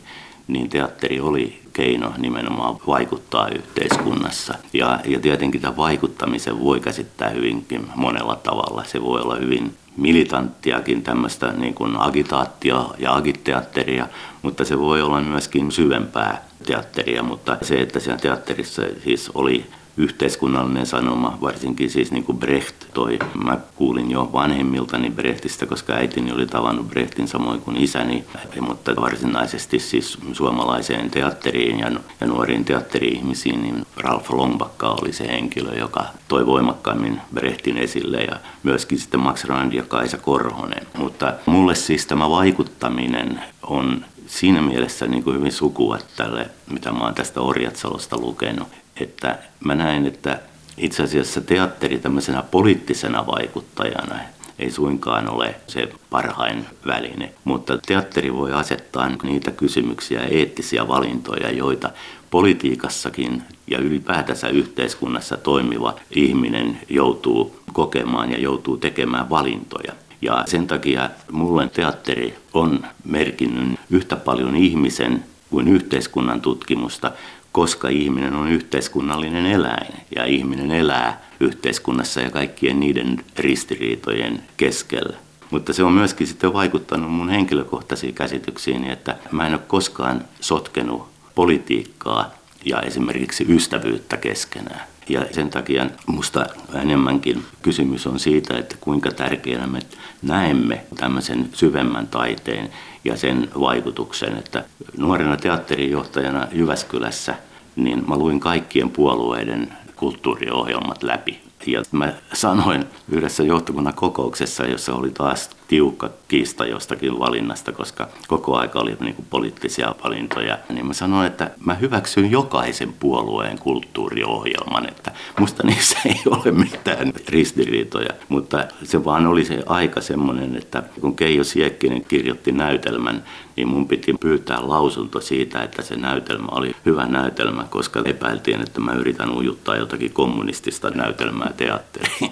niin 0.48 0.70
teatteri 0.70 1.20
oli 1.20 1.62
keino 1.74 2.14
nimenomaan 2.18 2.76
vaikuttaa 2.88 3.48
yhteiskunnassa. 3.48 4.54
Ja, 4.74 5.00
ja 5.06 5.20
tietenkin 5.20 5.62
tämä 5.62 5.78
vaikuttamisen 5.78 6.60
voi 6.60 6.80
käsittää 6.80 7.30
hyvinkin 7.30 7.88
monella 7.96 8.36
tavalla. 8.36 8.84
Se 8.84 9.02
voi 9.02 9.22
olla 9.22 9.36
hyvin 9.36 9.76
militanttiakin 9.98 11.04
tämmöistä 11.04 11.52
niin 11.52 11.74
kuin 11.74 11.96
agitaattia 11.96 12.86
ja 12.98 13.16
agitteatteria, 13.16 14.08
mutta 14.42 14.66
se 14.66 14.80
voi 14.80 15.02
olla 15.02 15.22
myöskin 15.22 15.72
syvempää 15.72 16.46
teatteria, 16.66 17.24
mutta 17.24 17.58
se, 17.62 17.82
että 17.82 18.00
siellä 18.00 18.22
teatterissa 18.22 18.82
siis 19.04 19.32
oli 19.34 19.66
yhteiskunnallinen 19.98 20.86
sanoma, 20.86 21.38
varsinkin 21.42 21.90
siis 21.90 22.12
niin 22.12 22.24
kuin 22.24 22.38
Brecht 22.38 22.76
toi. 22.94 23.20
Mä 23.44 23.58
kuulin 23.76 24.12
jo 24.12 24.30
vanhemmiltani 24.34 25.10
Brechtistä, 25.10 25.66
koska 25.66 25.94
äitini 25.94 26.32
oli 26.32 26.46
tavannut 26.46 26.88
Brechtin 26.88 27.28
samoin 27.28 27.62
kuin 27.62 27.78
isäni, 27.78 28.24
mutta 28.60 28.96
varsinaisesti 28.96 29.80
siis 29.80 30.18
suomalaiseen 30.34 31.12
teatteriin 31.12 31.80
ja, 31.80 31.92
ja 32.22 32.28
nuoriin 32.28 32.66
teatteri-ihmisiin, 32.66 33.62
niin 33.62 33.86
Ralf 33.98 34.30
Longbakka 34.30 34.96
oli 35.02 35.14
se 35.14 35.28
henkilö, 35.28 35.76
joka 35.76 36.06
toi 36.28 36.46
voimakkaimmin 36.46 37.22
Brechtin 37.34 37.78
esille 37.78 38.24
ja 38.24 38.36
myöskin 38.64 39.00
sitten 39.00 39.20
Max 39.20 39.44
Rand 39.44 39.74
ja 39.74 39.84
Kaisa 39.84 40.18
Korhonen. 40.18 40.88
Mutta 40.98 41.34
mulle 41.46 41.76
siis 41.76 42.06
tämä 42.06 42.30
vaikuttaminen 42.30 43.42
on 43.64 44.06
siinä 44.28 44.62
mielessä 44.62 45.08
niin 45.08 45.24
kuin 45.24 45.36
hyvin 45.36 45.52
sukua 45.52 45.98
tälle, 46.16 46.50
mitä 46.72 46.92
mä 46.92 47.00
oon 47.00 47.14
tästä 47.14 47.42
Orjatsalosta 47.42 48.18
lukenut 48.18 48.68
että 49.00 49.40
mä 49.64 49.76
näen, 49.76 50.06
että 50.06 50.40
itse 50.78 51.04
asiassa 51.04 51.42
teatteri 51.42 52.00
tämmöisenä 52.00 52.44
poliittisena 52.52 53.28
vaikuttajana 53.28 54.16
ei 54.60 54.72
suinkaan 54.72 55.30
ole 55.30 55.56
se 55.68 55.90
parhain 56.10 56.66
väline, 56.86 57.34
mutta 57.44 57.78
teatteri 57.78 58.34
voi 58.34 58.54
asettaa 58.54 59.10
niitä 59.24 59.52
kysymyksiä 59.52 60.22
eettisiä 60.22 60.88
valintoja, 60.88 61.52
joita 61.52 61.90
politiikassakin 62.32 63.44
ja 63.68 63.80
ylipäätänsä 63.80 64.48
yhteiskunnassa 64.48 65.38
toimiva 65.38 65.96
ihminen 66.12 66.80
joutuu 66.90 67.60
kokemaan 67.74 68.32
ja 68.32 68.40
joutuu 68.40 68.78
tekemään 68.78 69.30
valintoja. 69.30 69.94
Ja 70.22 70.44
sen 70.48 70.68
takia 70.68 71.10
mulle 71.32 71.68
teatteri 71.68 72.38
on 72.54 72.86
merkinnyt 73.04 73.80
yhtä 73.90 74.16
paljon 74.16 74.56
ihmisen 74.56 75.24
kuin 75.50 75.68
yhteiskunnan 75.68 76.42
tutkimusta, 76.42 77.12
koska 77.56 77.90
ihminen 77.90 78.34
on 78.34 78.48
yhteiskunnallinen 78.48 79.46
eläin 79.46 79.94
ja 80.16 80.26
ihminen 80.26 80.72
elää 80.72 81.22
yhteiskunnassa 81.40 82.22
ja 82.22 82.30
kaikkien 82.30 82.80
niiden 82.80 83.26
ristiriitojen 83.38 84.44
keskellä. 84.58 85.18
Mutta 85.52 85.74
se 85.74 85.84
on 85.84 85.92
myöskin 85.92 86.28
sitten 86.28 86.54
vaikuttanut 86.54 87.12
mun 87.12 87.30
henkilökohtaisiin 87.30 88.14
käsityksiin, 88.14 88.84
että 88.84 89.18
mä 89.32 89.48
en 89.48 89.54
ole 89.54 89.62
koskaan 89.68 90.22
sotkenut 90.40 91.08
politiikkaa 91.36 92.34
ja 92.66 92.82
esimerkiksi 92.82 93.46
ystävyyttä 93.50 94.18
keskenään. 94.18 94.82
Ja 95.10 95.26
sen 95.32 95.50
takia 95.50 95.90
musta 96.06 96.46
enemmänkin 96.82 97.44
kysymys 97.62 98.08
on 98.08 98.20
siitä, 98.20 98.58
että 98.58 98.76
kuinka 98.82 99.12
tärkeänä 99.12 99.68
me 99.68 99.80
näemme 100.22 100.86
tämmöisen 100.96 101.50
syvemmän 101.54 102.08
taiteen 102.08 102.70
ja 103.06 103.18
sen 103.18 103.50
vaikutuksen, 103.60 104.38
että 104.38 104.64
nuorena 104.98 105.38
teatterijohtajana 105.38 106.48
Jyväskylässä, 106.52 107.36
niin 107.76 108.04
mä 108.10 108.18
luin 108.18 108.40
kaikkien 108.40 108.90
puolueiden 108.90 109.74
kulttuuriohjelmat 109.96 111.04
läpi. 111.04 111.42
Ja 111.68 111.84
mä 111.92 112.14
sanoin 112.34 112.86
yhdessä 113.10 113.44
johtokunnan 113.44 113.94
kokouksessa, 113.94 114.66
jossa 114.66 114.94
oli 114.94 115.10
taas 115.10 115.50
tiukka 115.68 116.10
kiista 116.28 116.66
jostakin 116.66 117.20
valinnasta, 117.20 117.72
koska 117.72 118.08
koko 118.28 118.58
aika 118.58 118.80
oli 118.80 118.98
niin 119.00 119.16
kuin 119.16 119.28
poliittisia 119.30 119.96
valintoja, 120.04 120.58
niin 120.70 120.86
mä 120.86 120.94
sanoin, 120.94 121.28
että 121.28 121.52
mä 121.66 121.74
hyväksyn 121.74 122.32
jokaisen 122.32 122.94
puolueen 122.94 123.60
kulttuuriohjelman, 123.60 124.90
että 124.90 125.12
musta 125.40 125.68
niissä 125.68 125.98
ei 126.06 126.22
ole 126.26 126.52
mitään 126.52 127.14
ristiriitoja, 127.30 128.10
mutta 128.30 128.66
se 128.84 129.06
vaan 129.06 129.28
oli 129.28 129.46
se 129.46 129.64
aika 129.66 130.02
semmoinen, 130.02 130.56
että 130.56 130.84
kun 131.02 131.16
Keijo 131.16 131.44
Siekkinen 131.44 132.06
kirjoitti 132.06 132.52
näytelmän, 132.52 133.24
niin 133.56 133.68
mun 133.68 133.88
piti 133.88 134.14
pyytää 134.14 134.60
lausunto 134.62 135.22
siitä, 135.22 135.64
että 135.64 135.82
se 135.82 135.96
näytelmä 135.96 136.48
oli 136.52 136.76
hyvä 136.86 137.06
näytelmä, 137.06 137.64
koska 137.70 138.02
epäiltiin, 138.06 138.62
että 138.62 138.80
mä 138.80 138.94
yritän 138.94 139.38
ujuttaa 139.38 139.76
jotakin 139.76 140.14
kommunistista 140.14 140.90
näytelmää 140.90 141.54
teatteriin. 141.58 142.32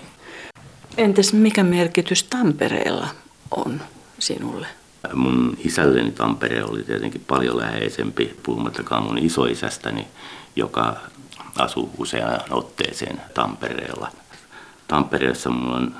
Entäs 0.97 1.33
mikä 1.33 1.63
merkitys 1.63 2.23
Tampereella 2.23 3.07
on 3.57 3.81
sinulle? 4.19 4.67
Mun 5.13 5.57
isälleni 5.63 6.11
Tampere 6.11 6.63
oli 6.63 6.83
tietenkin 6.83 7.25
paljon 7.27 7.57
läheisempi, 7.57 8.37
puhumattakaan 8.43 9.03
mun 9.03 9.17
isoisästäni, 9.17 10.07
joka 10.55 10.95
asuu 11.59 11.91
useaan 11.97 12.41
otteeseen 12.49 13.21
Tampereella. 13.33 14.11
Tampereessa 14.87 15.49
mulla 15.49 15.75
on 15.75 15.95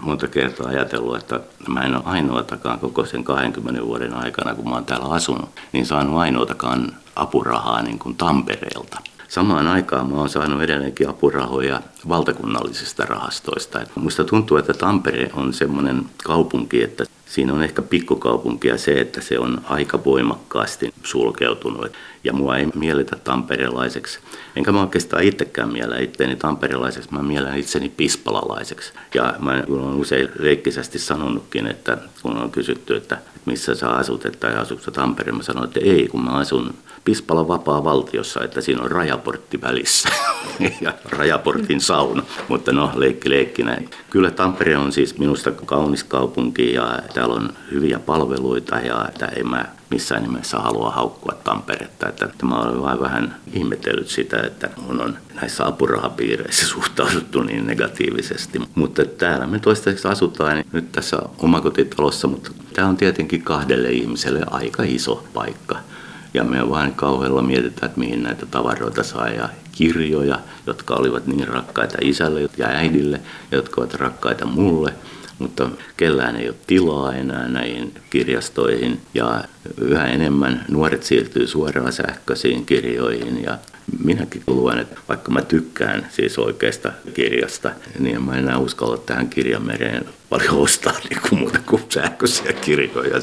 monta 0.00 0.28
kertaa 0.28 0.66
ajatellut, 0.66 1.16
että 1.16 1.40
mä 1.68 1.80
en 1.80 1.94
ole 1.94 2.02
ainoatakaan 2.06 2.78
koko 2.78 3.06
sen 3.06 3.24
20 3.24 3.86
vuoden 3.86 4.14
aikana, 4.14 4.54
kun 4.54 4.68
mä 4.68 4.74
oon 4.74 4.84
täällä 4.84 5.14
asunut, 5.14 5.50
niin 5.72 5.86
saanut 5.86 6.20
ainoatakaan 6.20 6.96
apurahaa 7.16 7.82
niin 7.82 7.98
kuin 7.98 8.16
Tampereelta. 8.16 8.98
Samaan 9.32 9.66
aikaan 9.66 10.10
mä 10.10 10.16
oon 10.16 10.28
saanut 10.28 10.62
edelleenkin 10.62 11.08
apurahoja 11.08 11.82
valtakunnallisista 12.08 13.04
rahastoista. 13.04 13.80
Musta 13.94 14.24
tuntuu, 14.24 14.56
että 14.56 14.74
Tampere 14.74 15.30
on 15.34 15.54
semmoinen 15.54 16.02
kaupunki, 16.24 16.82
että 16.82 17.04
siinä 17.26 17.52
on 17.52 17.62
ehkä 17.62 17.82
pikkukaupunkia 17.82 18.78
se, 18.78 19.00
että 19.00 19.20
se 19.20 19.38
on 19.38 19.60
aika 19.64 20.04
voimakkaasti 20.04 20.94
sulkeutunut. 21.02 21.92
Ja 22.24 22.32
mua 22.32 22.56
ei 22.56 22.66
mielletä 22.74 23.16
tamperelaiseksi. 23.24 24.18
Enkä 24.56 24.72
mä 24.72 24.80
oikeastaan 24.80 25.22
itsekään 25.22 25.72
miellä 25.72 25.98
itseäni 25.98 26.36
tamperelaiseksi, 26.36 27.12
mä 27.12 27.22
mielen 27.22 27.58
itseni 27.58 27.88
pispalalaiseksi. 27.88 28.92
Ja 29.14 29.34
mä 29.38 29.64
olen 29.68 29.94
usein 29.94 30.28
leikkisesti 30.38 30.98
sanonutkin, 30.98 31.66
että 31.66 31.98
kun 32.22 32.36
on 32.36 32.50
kysytty, 32.50 32.96
että 32.96 33.18
missä 33.46 33.74
sä 33.74 33.90
asut, 33.90 34.26
että 34.26 34.60
asutko 34.60 34.90
Tampereen, 34.90 35.36
mä 35.36 35.42
sanoin, 35.42 35.64
että 35.64 35.80
ei, 35.80 36.08
kun 36.08 36.24
mä 36.24 36.30
asun 36.30 36.74
Pispalan 37.04 37.48
vapaa-valtiossa, 37.48 38.44
että 38.44 38.60
siinä 38.60 38.82
on 38.82 38.90
rajaportti 38.90 39.60
välissä 39.60 40.08
ja 40.80 40.94
rajaportin 41.04 41.80
sauna. 41.80 42.22
Mutta 42.48 42.72
no, 42.72 42.92
leikki 42.94 43.30
leikkinä. 43.30 43.78
Kyllä 44.10 44.30
Tampere 44.30 44.76
on 44.76 44.92
siis 44.92 45.18
minusta 45.18 45.50
kaunis 45.50 46.04
kaupunki 46.04 46.72
ja 46.72 46.98
täällä 47.14 47.34
on 47.34 47.52
hyviä 47.70 47.98
palveluita 47.98 48.76
ja 48.76 49.08
että 49.08 49.26
en 49.26 49.48
mä 49.48 49.64
missään 49.92 50.22
nimessä 50.22 50.58
halua 50.58 50.90
haukkua 50.90 51.32
Tamperetta. 51.44 52.08
Että, 52.08 52.24
että 52.24 52.46
mä 52.46 52.54
olen 52.54 52.82
vain 52.82 53.00
vähän 53.00 53.36
ihmetellyt 53.52 54.08
sitä, 54.08 54.40
että 54.40 54.70
mun 54.86 55.00
on 55.00 55.18
näissä 55.34 55.66
apurahapiireissä 55.66 56.66
suhtauduttu 56.74 57.42
niin 57.42 57.66
negatiivisesti. 57.66 58.60
Mutta 58.74 59.04
täällä 59.04 59.46
me 59.46 59.58
toistaiseksi 59.58 60.08
asutaan 60.08 60.54
niin 60.54 60.66
nyt 60.72 60.92
tässä 60.92 61.16
omakotitalossa, 61.38 62.28
mutta 62.28 62.50
tämä 62.72 62.88
on 62.88 62.96
tietenkin 62.96 63.42
kahdelle 63.42 63.90
ihmiselle 63.90 64.40
aika 64.50 64.82
iso 64.82 65.24
paikka. 65.34 65.76
Ja 66.34 66.44
me 66.44 66.70
vain 66.70 66.92
kauhealla 66.92 67.42
mietitään, 67.42 67.86
että 67.86 68.00
mihin 68.00 68.22
näitä 68.22 68.46
tavaroita 68.46 69.02
saa 69.02 69.28
ja 69.28 69.48
kirjoja, 69.72 70.38
jotka 70.66 70.94
olivat 70.94 71.26
niin 71.26 71.48
rakkaita 71.48 71.98
isälle 72.00 72.48
ja 72.56 72.66
äidille, 72.66 73.20
jotka 73.50 73.80
ovat 73.80 73.94
rakkaita 73.94 74.46
mulle 74.46 74.94
mutta 75.38 75.70
kellään 75.96 76.36
ei 76.36 76.48
ole 76.48 76.56
tilaa 76.66 77.14
enää 77.14 77.48
näihin 77.48 77.94
kirjastoihin 78.10 79.00
ja 79.14 79.44
yhä 79.80 80.06
enemmän 80.06 80.64
nuoret 80.68 81.02
siirtyy 81.02 81.46
suoraan 81.46 81.92
sähköisiin 81.92 82.66
kirjoihin 82.66 83.42
ja 83.42 83.58
minäkin 84.04 84.42
luen, 84.46 84.78
että 84.78 84.96
vaikka 85.08 85.30
mä 85.30 85.42
tykkään 85.42 86.06
siis 86.10 86.38
oikeasta 86.38 86.92
kirjasta, 87.14 87.70
niin 87.98 88.22
mä 88.22 88.36
enää 88.36 88.58
uskalla 88.58 88.98
tähän 88.98 89.28
kirjamereen 89.28 90.04
paljon 90.28 90.58
ostaa 90.58 90.94
niin 91.10 91.20
kuin 91.28 91.40
muuta 91.40 91.58
kuin 91.66 91.82
sähköisiä 91.88 92.52
kirjoja. 92.52 93.20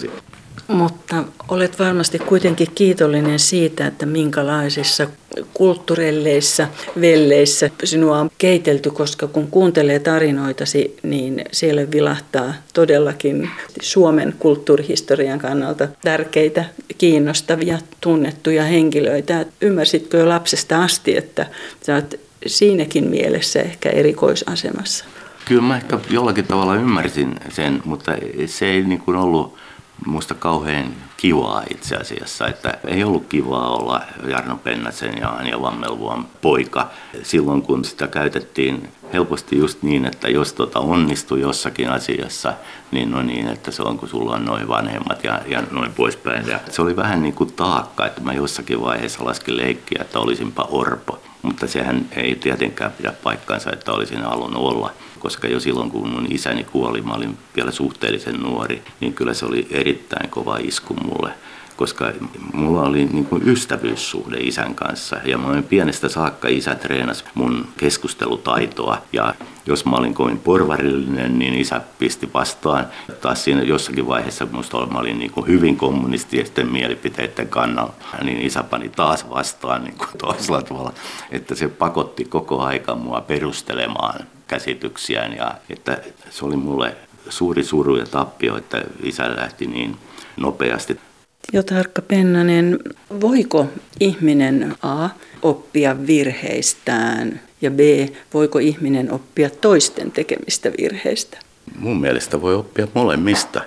Mutta 0.70 1.24
olet 1.48 1.80
varmasti 1.80 2.20
kuitenkin 2.20 2.68
kiitollinen 2.76 3.40
siitä, 3.40 3.88
että 3.88 4.06
minkälaisissa 4.06 5.08
kulttuurelleissa 5.54 6.68
velleissä 7.02 7.70
sinua 7.84 8.20
on 8.20 8.30
keitelty, 8.38 8.92
koska 8.92 9.28
kun 9.28 9.48
kuuntelee 9.48 10.00
tarinoitasi, 10.00 10.98
niin 11.04 11.46
siellä 11.52 11.92
vilahtaa 11.92 12.54
todellakin 12.74 13.50
Suomen 13.82 14.36
kulttuurihistorian 14.40 15.40
kannalta 15.40 15.88
tärkeitä, 16.04 16.66
kiinnostavia, 16.98 17.80
tunnettuja 18.02 18.64
henkilöitä. 18.64 19.46
Ymmärsitkö 19.62 20.18
jo 20.18 20.30
lapsesta 20.30 20.84
asti, 20.84 21.18
että 21.18 21.46
sä 21.82 21.96
oot 21.96 22.16
siinäkin 22.46 23.08
mielessä 23.08 23.62
ehkä 23.62 23.90
erikoisasemassa? 23.90 25.06
Kyllä 25.46 25.62
mä 25.62 25.78
ehkä 25.78 26.00
jollakin 26.10 26.46
tavalla 26.46 26.76
ymmärsin 26.76 27.36
sen, 27.50 27.82
mutta 27.86 28.12
se 28.46 28.66
ei 28.66 28.82
niin 28.82 29.02
kuin 29.02 29.18
ollut 29.18 29.58
musta 30.06 30.36
kauhean 30.36 30.96
kivaa 31.20 31.64
itse 31.72 31.96
asiassa, 31.96 32.48
että 32.48 32.74
ei 32.88 33.04
ollut 33.04 33.26
kivaa 33.30 33.70
olla 33.70 34.02
Jarno 34.28 34.58
Pennasen 34.58 35.18
ja 35.18 35.30
Anja 35.30 35.62
Vammelvuon 35.62 36.26
poika 36.42 36.90
silloin, 37.24 37.62
kun 37.62 37.86
sitä 37.86 38.08
käytettiin 38.08 38.90
helposti 39.14 39.58
just 39.58 39.84
niin, 39.84 40.06
että 40.06 40.30
jos 40.30 40.54
tota 40.54 40.80
onnistui 40.80 41.42
jossakin 41.42 41.90
asiassa, 41.90 42.54
niin 42.92 43.12
no 43.12 43.22
niin, 43.22 43.48
että 43.48 43.72
se 43.72 43.84
on 43.84 43.98
kun 43.98 44.10
sulla 44.10 44.36
on 44.36 44.46
noin 44.46 44.68
vanhemmat 44.68 45.24
ja, 45.24 45.42
ja 45.48 45.64
noin 45.72 45.94
poispäin. 45.94 46.48
Ja 46.48 46.60
se 46.70 46.82
oli 46.82 46.96
vähän 46.96 47.22
niin 47.22 47.36
kuin 47.36 47.54
taakka, 47.54 48.06
että 48.06 48.22
mä 48.22 48.34
jossakin 48.34 48.82
vaiheessa 48.82 49.26
laskin 49.26 49.58
leikkiä, 49.58 50.02
että 50.02 50.20
olisinpa 50.20 50.68
orpo. 50.72 51.20
Mutta 51.42 51.68
sehän 51.68 52.06
ei 52.16 52.36
tietenkään 52.36 52.92
pidä 52.92 53.14
paikkaansa, 53.24 53.72
että 53.72 53.92
olisin 53.92 54.22
halunnut 54.22 54.64
olla 54.64 54.92
koska 55.20 55.48
jo 55.48 55.60
silloin 55.60 55.92
kun 55.92 56.10
mun 56.10 56.28
isäni 56.30 56.64
kuoli, 56.64 57.02
mä 57.02 57.14
olin 57.14 57.38
vielä 57.56 57.72
suhteellisen 57.72 58.40
nuori, 58.40 58.82
niin 59.00 59.14
kyllä 59.14 59.34
se 59.34 59.46
oli 59.46 59.68
erittäin 59.72 60.30
kova 60.30 60.58
isku 60.58 60.94
mulle 61.10 61.34
koska 61.80 62.12
mulla 62.54 62.82
oli 62.82 63.06
niin 63.06 63.26
kuin 63.26 63.50
ystävyyssuhde 63.50 64.38
isän 64.40 64.76
kanssa 64.76 65.18
ja 65.26 65.38
mä 65.38 65.48
olin 65.48 65.64
pienestä 65.64 66.10
saakka 66.10 66.48
isä 66.48 66.76
treenasi 66.76 67.24
mun 67.34 67.68
keskustelutaitoa 67.78 68.98
ja 69.14 69.36
jos 69.66 69.86
mä 69.86 69.96
olin 69.96 70.14
kovin 70.14 70.40
porvarillinen, 70.40 71.40
niin 71.40 71.54
isä 71.54 71.82
pisti 72.00 72.30
vastaan. 72.34 72.88
Taas 73.22 73.44
siinä 73.44 73.62
jossakin 73.62 74.08
vaiheessa 74.08 74.48
musta 74.52 74.86
mä 74.86 75.00
olin 75.00 75.20
niin 75.20 75.32
kuin 75.32 75.48
hyvin 75.48 75.78
kommunististen 75.78 76.72
mielipiteiden 76.72 77.48
kannalla, 77.48 77.94
niin 78.24 78.42
isä 78.42 78.64
pani 78.64 78.90
taas 78.90 79.30
vastaan 79.30 79.84
niin 79.84 79.98
kuin 79.98 80.10
toisella 80.18 80.62
tavalla, 80.62 80.94
että 81.32 81.56
se 81.56 81.68
pakotti 81.68 82.26
koko 82.26 82.62
aika 82.62 82.96
mua 82.96 83.22
perustelemaan 83.22 84.20
käsityksiään 84.48 85.36
ja 85.36 85.56
että 85.70 85.98
se 86.30 86.46
oli 86.46 86.56
mulle 86.56 86.98
suuri 87.30 87.64
suru 87.64 87.96
ja 87.96 88.06
tappio, 88.06 88.58
että 88.58 88.84
isä 89.04 89.36
lähti 89.36 89.68
niin 89.68 89.98
nopeasti. 90.42 91.00
Jotarkka 91.54 92.02
Pennanen, 92.02 92.80
voiko 93.22 93.68
ihminen 94.00 94.76
A 94.82 95.10
oppia 95.42 96.08
virheistään 96.08 97.42
ja 97.62 97.72
B, 97.72 97.80
voiko 98.34 98.60
ihminen 98.60 99.12
oppia 99.12 99.50
toisten 99.50 100.12
tekemistä 100.12 100.72
virheistä? 100.82 101.38
Mun 101.76 102.02
mielestä 102.02 102.42
voi 102.42 102.56
oppia 102.56 102.88
molemmista, 102.94 103.62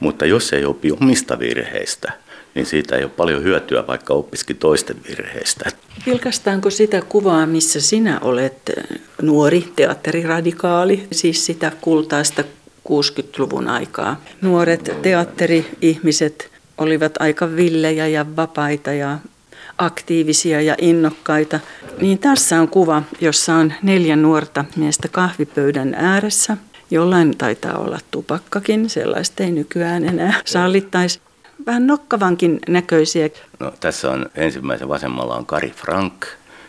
mutta 0.00 0.26
jos 0.26 0.52
ei 0.52 0.64
opi 0.64 0.92
omista 0.92 1.38
virheistä, 1.38 2.12
niin 2.54 2.66
siitä 2.66 2.96
ei 2.96 3.04
ole 3.04 3.10
paljon 3.16 3.42
hyötyä, 3.42 3.86
vaikka 3.86 4.14
oppisikin 4.14 4.56
toisten 4.56 4.96
virheistä. 5.08 5.70
Vilkastaanko 6.06 6.70
sitä 6.70 7.02
kuvaa, 7.08 7.46
missä 7.46 7.80
sinä 7.80 8.20
olet 8.20 8.72
nuori 9.22 9.72
teatteriradikaali, 9.76 11.06
siis 11.12 11.46
sitä 11.46 11.72
kultaista 11.80 12.44
60-luvun 12.90 13.68
aikaa? 13.68 14.20
Nuoret 14.42 14.92
teatteri-ihmiset 15.02 16.50
olivat 16.78 17.12
aika 17.20 17.56
villejä 17.56 18.06
ja 18.06 18.36
vapaita 18.36 18.92
ja 18.92 19.18
aktiivisia 19.78 20.60
ja 20.60 20.74
innokkaita. 20.80 21.60
Niin 22.00 22.18
tässä 22.18 22.60
on 22.60 22.68
kuva, 22.68 23.02
jossa 23.20 23.54
on 23.54 23.72
neljä 23.82 24.16
nuorta 24.16 24.64
miestä 24.76 25.08
kahvipöydän 25.08 25.94
ääressä. 25.94 26.56
Jollain 26.90 27.38
taitaa 27.38 27.78
olla 27.78 27.98
tupakkakin, 28.10 28.90
sellaista 28.90 29.42
ei 29.42 29.50
nykyään 29.50 30.04
enää 30.04 30.34
sallittaisi 30.44 31.20
vähän 31.66 31.86
nokkavankin 31.86 32.58
näköisiä. 32.68 33.28
No, 33.60 33.72
tässä 33.80 34.10
on 34.10 34.26
ensimmäisen 34.34 34.88
vasemmalla 34.88 35.36
on 35.36 35.46
Kari 35.46 35.70
Frank 35.70 36.26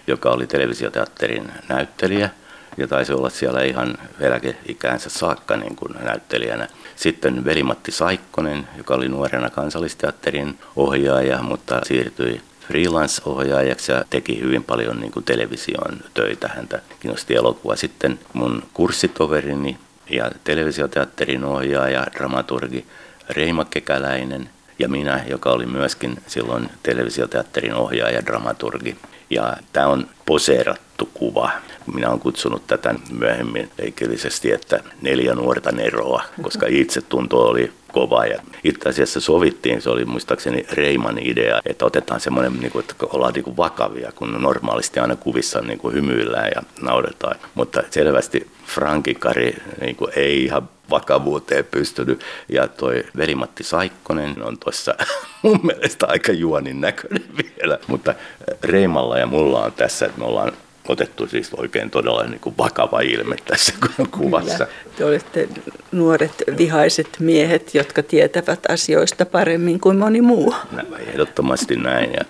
joka 0.09 0.31
oli 0.31 0.47
televisioteatterin 0.47 1.51
näyttelijä 1.69 2.29
ja 2.77 2.87
taisi 2.87 3.13
olla 3.13 3.29
siellä 3.29 3.63
ihan 3.63 3.97
eläkeikäänsä 4.19 5.09
saakka 5.09 5.57
niin 5.57 5.75
kuin 5.75 5.95
näyttelijänä. 6.03 6.67
Sitten 6.95 7.45
Velimatti 7.45 7.91
Saikkonen, 7.91 8.67
joka 8.77 8.93
oli 8.93 9.09
nuorena 9.09 9.49
kansallisteatterin 9.49 10.59
ohjaaja, 10.75 11.41
mutta 11.41 11.81
siirtyi 11.83 12.41
freelance-ohjaajaksi 12.67 13.91
ja 13.91 14.05
teki 14.09 14.41
hyvin 14.41 14.63
paljon 14.63 14.99
niin 14.99 15.11
kuin 15.11 15.25
television 15.25 15.99
töitä. 16.13 16.47
Häntä 16.47 16.81
kiinnosti 16.99 17.35
elokuva. 17.35 17.75
Sitten 17.75 18.19
mun 18.33 18.63
kurssitoverini 18.73 19.77
ja 20.09 20.31
televisioteatterin 20.43 21.43
ohjaaja, 21.43 22.07
dramaturgi 22.15 22.85
Reima 23.29 23.65
Kekäläinen 23.65 24.49
ja 24.79 24.89
minä, 24.89 25.23
joka 25.27 25.51
oli 25.51 25.65
myöskin 25.65 26.17
silloin 26.27 26.69
televisioteatterin 26.83 27.73
ohjaaja, 27.73 28.25
dramaturgi. 28.25 28.97
Ja 29.29 29.57
tämä 29.73 29.87
on 29.87 30.07
poseerattu 30.25 30.88
kuva. 31.05 31.51
Minä 31.93 32.09
olen 32.09 32.19
kutsunut 32.19 32.67
tätä 32.67 32.95
myöhemmin 33.11 33.69
leikillisesti, 33.77 34.51
että 34.51 34.83
neljä 35.01 35.35
nuorta 35.35 35.71
neroa, 35.71 36.23
koska 36.41 36.65
itse 36.81 37.01
tunto 37.01 37.41
oli 37.41 37.71
kova. 37.91 38.25
Ja 38.25 38.41
itse 38.63 38.89
asiassa 38.89 39.19
sovittiin, 39.19 39.81
se 39.81 39.89
oli 39.89 40.05
muistaakseni 40.05 40.65
Reiman 40.71 41.19
idea, 41.19 41.61
että 41.65 41.85
otetaan 41.85 42.19
semmoinen, 42.19 42.59
niin 42.59 42.71
kuin, 42.71 42.83
että 42.83 43.05
ollaan 43.13 43.33
niin 43.33 43.43
kuin 43.43 43.57
vakavia, 43.57 44.11
kun 44.15 44.41
normaalisti 44.41 44.99
aina 44.99 45.15
kuvissa 45.15 45.61
niin 45.61 45.79
kuin 45.79 45.95
hymyillään 45.95 46.51
ja 46.55 46.63
nauretaan. 46.81 47.35
Mutta 47.55 47.83
selvästi 47.89 48.47
Frankikari 48.65 49.55
niin 49.81 49.95
kuin 49.95 50.11
ei 50.15 50.43
ihan 50.43 50.69
vakavuuteen 50.89 51.65
pystynyt. 51.65 52.21
Ja 52.49 52.67
toi 52.67 53.03
Velimatti 53.17 53.63
Saikkonen 53.63 54.43
on 54.43 54.57
tuossa 54.57 54.95
mun 55.43 55.59
mielestä 55.63 56.07
aika 56.07 56.31
juonin 56.31 56.81
näköinen 56.81 57.23
vielä. 57.37 57.79
Mutta 57.87 58.15
Reimalla 58.63 59.17
ja 59.17 59.27
mulla 59.27 59.63
on 59.65 59.71
tässä, 59.71 60.05
että 60.05 60.19
me 60.19 60.25
ollaan 60.25 60.51
otettu 60.89 61.27
siis 61.27 61.53
oikein 61.53 61.89
todella 61.89 62.23
niin 62.23 62.39
kuin 62.39 62.57
vakava 62.57 63.01
ilme 63.01 63.35
tässä 63.45 63.73
kuvassa. 64.17 64.65
Kyllä. 64.65 64.95
Te 64.97 65.05
olette 65.05 65.49
nuoret 65.91 66.43
vihaiset 66.57 67.09
miehet, 67.19 67.75
jotka 67.75 68.03
tietävät 68.03 68.59
asioista 68.69 69.25
paremmin 69.25 69.79
kuin 69.79 69.97
moni 69.97 70.21
muu. 70.21 70.55
Nämä 70.71 70.97
ehdottomasti 70.97 71.75
näin. 71.75 72.13
Ja 72.13 72.25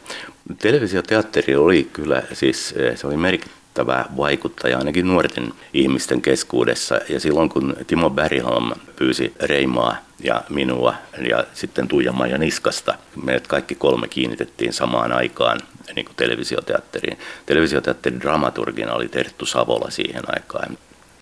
televisioteatteri 0.58 1.56
oli 1.56 1.90
kyllä, 1.94 2.24
siis 2.34 2.76
se 2.96 3.08
oli 3.08 3.18
merkittävä 3.18 4.06
vaikuttaja 4.18 4.78
ainakin 4.78 5.08
nuorten 5.08 5.54
ihmisten 5.74 6.22
keskuudessa. 6.22 7.00
Ja 7.10 7.20
silloin 7.20 7.50
kun 7.50 7.76
Timo 7.88 8.10
Bergholm 8.10 8.72
pyysi 8.96 9.34
Reimaa 9.40 9.98
ja 10.24 10.44
minua 10.50 10.94
ja 11.30 11.44
sitten 11.54 11.88
Tuija-Maija 11.88 12.38
Niskasta, 12.38 12.94
meidät 13.24 13.48
kaikki 13.48 13.76
kolme 13.76 14.08
kiinnitettiin 14.08 14.74
samaan 14.74 15.12
aikaan 15.12 15.60
niin 15.96 16.06
kuin 16.06 16.16
televisioteatteriin. 16.16 17.20
Televisioteatterin 17.46 18.22
dramaturgina 18.22 18.94
oli 18.94 19.08
Terttu 19.08 19.46
Savola 19.46 19.90
siihen 19.90 20.24
aikaan. 20.28 20.78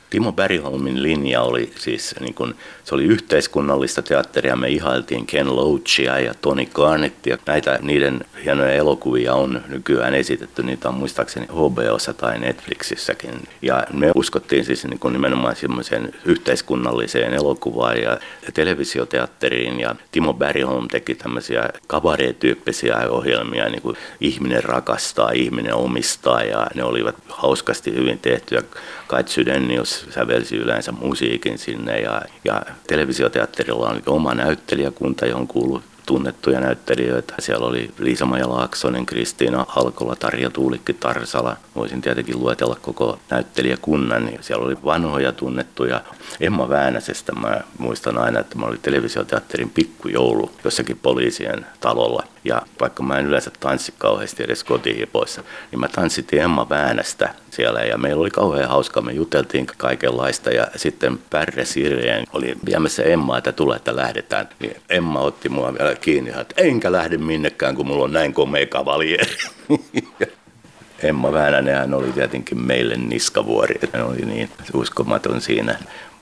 Timo 0.09 0.31
Bergholmin 0.31 1.03
linja 1.03 1.41
oli 1.41 1.71
siis, 1.75 2.15
niin 2.19 2.33
kuin, 2.33 2.55
se 2.83 2.95
oli 2.95 3.03
yhteiskunnallista 3.03 4.01
teatteria. 4.01 4.55
Me 4.55 4.69
ihailtiin 4.69 5.25
Ken 5.25 5.55
Loachia 5.55 6.19
ja 6.19 6.33
Tony 6.33 6.65
Garnettia. 6.65 7.37
Näitä 7.45 7.79
niiden 7.81 8.25
hienoja 8.43 8.73
elokuvia 8.73 9.33
on 9.33 9.61
nykyään 9.67 10.13
esitetty. 10.13 10.63
Niitä 10.63 10.89
on 10.89 10.95
muistaakseni 10.95 11.45
HBOssa 11.45 12.13
tai 12.13 12.39
Netflixissäkin. 12.39 13.31
Ja 13.61 13.87
me 13.93 14.11
uskottiin 14.15 14.65
siis 14.65 14.85
niin 14.85 14.99
kuin 14.99 15.13
nimenomaan 15.13 15.55
semmoiseen 15.55 16.13
yhteiskunnalliseen 16.25 17.33
elokuvaan 17.33 18.01
ja 18.01 18.17
televisioteatteriin. 18.53 19.79
Ja 19.79 19.95
Timo 20.11 20.33
Bergholm 20.33 20.87
teki 20.87 21.15
tämmöisiä 21.15 21.69
kabaret-tyyppisiä 21.87 23.09
ohjelmia, 23.09 23.69
niin 23.69 23.81
kuin 23.81 23.97
Ihminen 24.21 24.63
rakastaa, 24.63 25.31
ihminen 25.31 25.75
omistaa. 25.75 26.43
Ja 26.43 26.67
ne 26.75 26.83
olivat 26.83 27.15
hauskasti 27.29 27.93
hyvin 27.93 28.19
tehtyjä. 28.19 28.61
Kait 29.07 29.27
Sydenius 29.27 29.96
sävelsi 30.09 30.57
yleensä 30.57 30.91
musiikin 30.91 31.57
sinne 31.57 31.99
ja, 31.99 32.21
ja 32.43 32.61
televisioteatterilla 32.87 33.89
on 33.89 34.01
oma 34.05 34.33
näyttelijäkunta, 34.33 35.25
johon 35.25 35.47
kuuluu 35.47 35.81
tunnettuja 36.05 36.59
näyttelijöitä. 36.59 37.33
Siellä 37.39 37.67
oli 37.67 37.91
Liisa-Maja 37.99 38.49
Laaksonen, 38.49 39.05
Kristiina 39.05 39.65
Halkola, 39.67 40.15
Tarja 40.15 40.49
Tuulikki 40.49 40.93
Tarsala. 40.93 41.57
Voisin 41.77 42.01
tietenkin 42.01 42.39
luetella 42.39 42.75
koko 42.81 43.19
näyttelijäkunnan. 43.29 44.29
Siellä 44.41 44.65
oli 44.65 44.77
vanhoja 44.85 45.31
tunnettuja. 45.31 46.01
Emma 46.39 46.69
Väänäsestä 46.69 47.31
mä 47.31 47.61
muistan 47.77 48.17
aina, 48.17 48.39
että 48.39 48.57
mä 48.57 48.65
olin 48.65 48.79
televisioteatterin 48.81 49.69
pikkujoulu 49.69 50.51
jossakin 50.63 50.99
poliisien 51.01 51.65
talolla. 51.79 52.23
Ja 52.43 52.61
vaikka 52.81 53.03
mä 53.03 53.19
en 53.19 53.25
yleensä 53.25 53.51
tanssi 53.59 53.93
kauheasti 53.97 54.43
edes 54.43 54.63
kotihipoissa, 54.63 55.43
niin 55.71 55.79
mä 55.79 55.87
tanssitin 55.87 56.41
Emma 56.41 56.69
Väänästä 56.69 57.33
siellä 57.49 57.79
ja 57.79 57.97
meillä 57.97 58.21
oli 58.21 58.31
kauhean 58.31 58.69
hauskaa. 58.69 59.03
Me 59.03 59.11
juteltiin 59.11 59.67
kaikenlaista 59.77 60.49
ja 60.49 60.67
sitten 60.75 61.19
Pärre 61.29 61.65
Sirjeen 61.65 62.25
oli 62.33 62.55
viemässä 62.65 63.03
Emmaa, 63.03 63.37
että 63.37 63.51
tulee, 63.51 63.75
että 63.75 63.95
lähdetään. 63.95 64.49
Niin 64.59 64.81
Emma 64.89 65.19
otti 65.19 65.49
mua 65.49 65.73
vielä 65.73 65.95
kiinni, 65.95 66.29
että 66.29 66.55
enkä 66.57 66.91
lähde 66.91 67.17
minnekään, 67.17 67.75
kun 67.75 67.87
mulla 67.87 68.03
on 68.03 68.13
näin 68.13 68.33
komea 68.33 68.65
kavalieri. 68.65 69.37
Emma 71.03 71.33
Väänänen 71.33 71.93
oli 71.93 72.11
tietenkin 72.11 72.61
meille 72.61 72.95
niskavuori, 72.95 73.79
hän 73.93 74.05
oli 74.05 74.25
niin 74.25 74.49
uskomaton 74.73 75.41
siinä. 75.41 75.79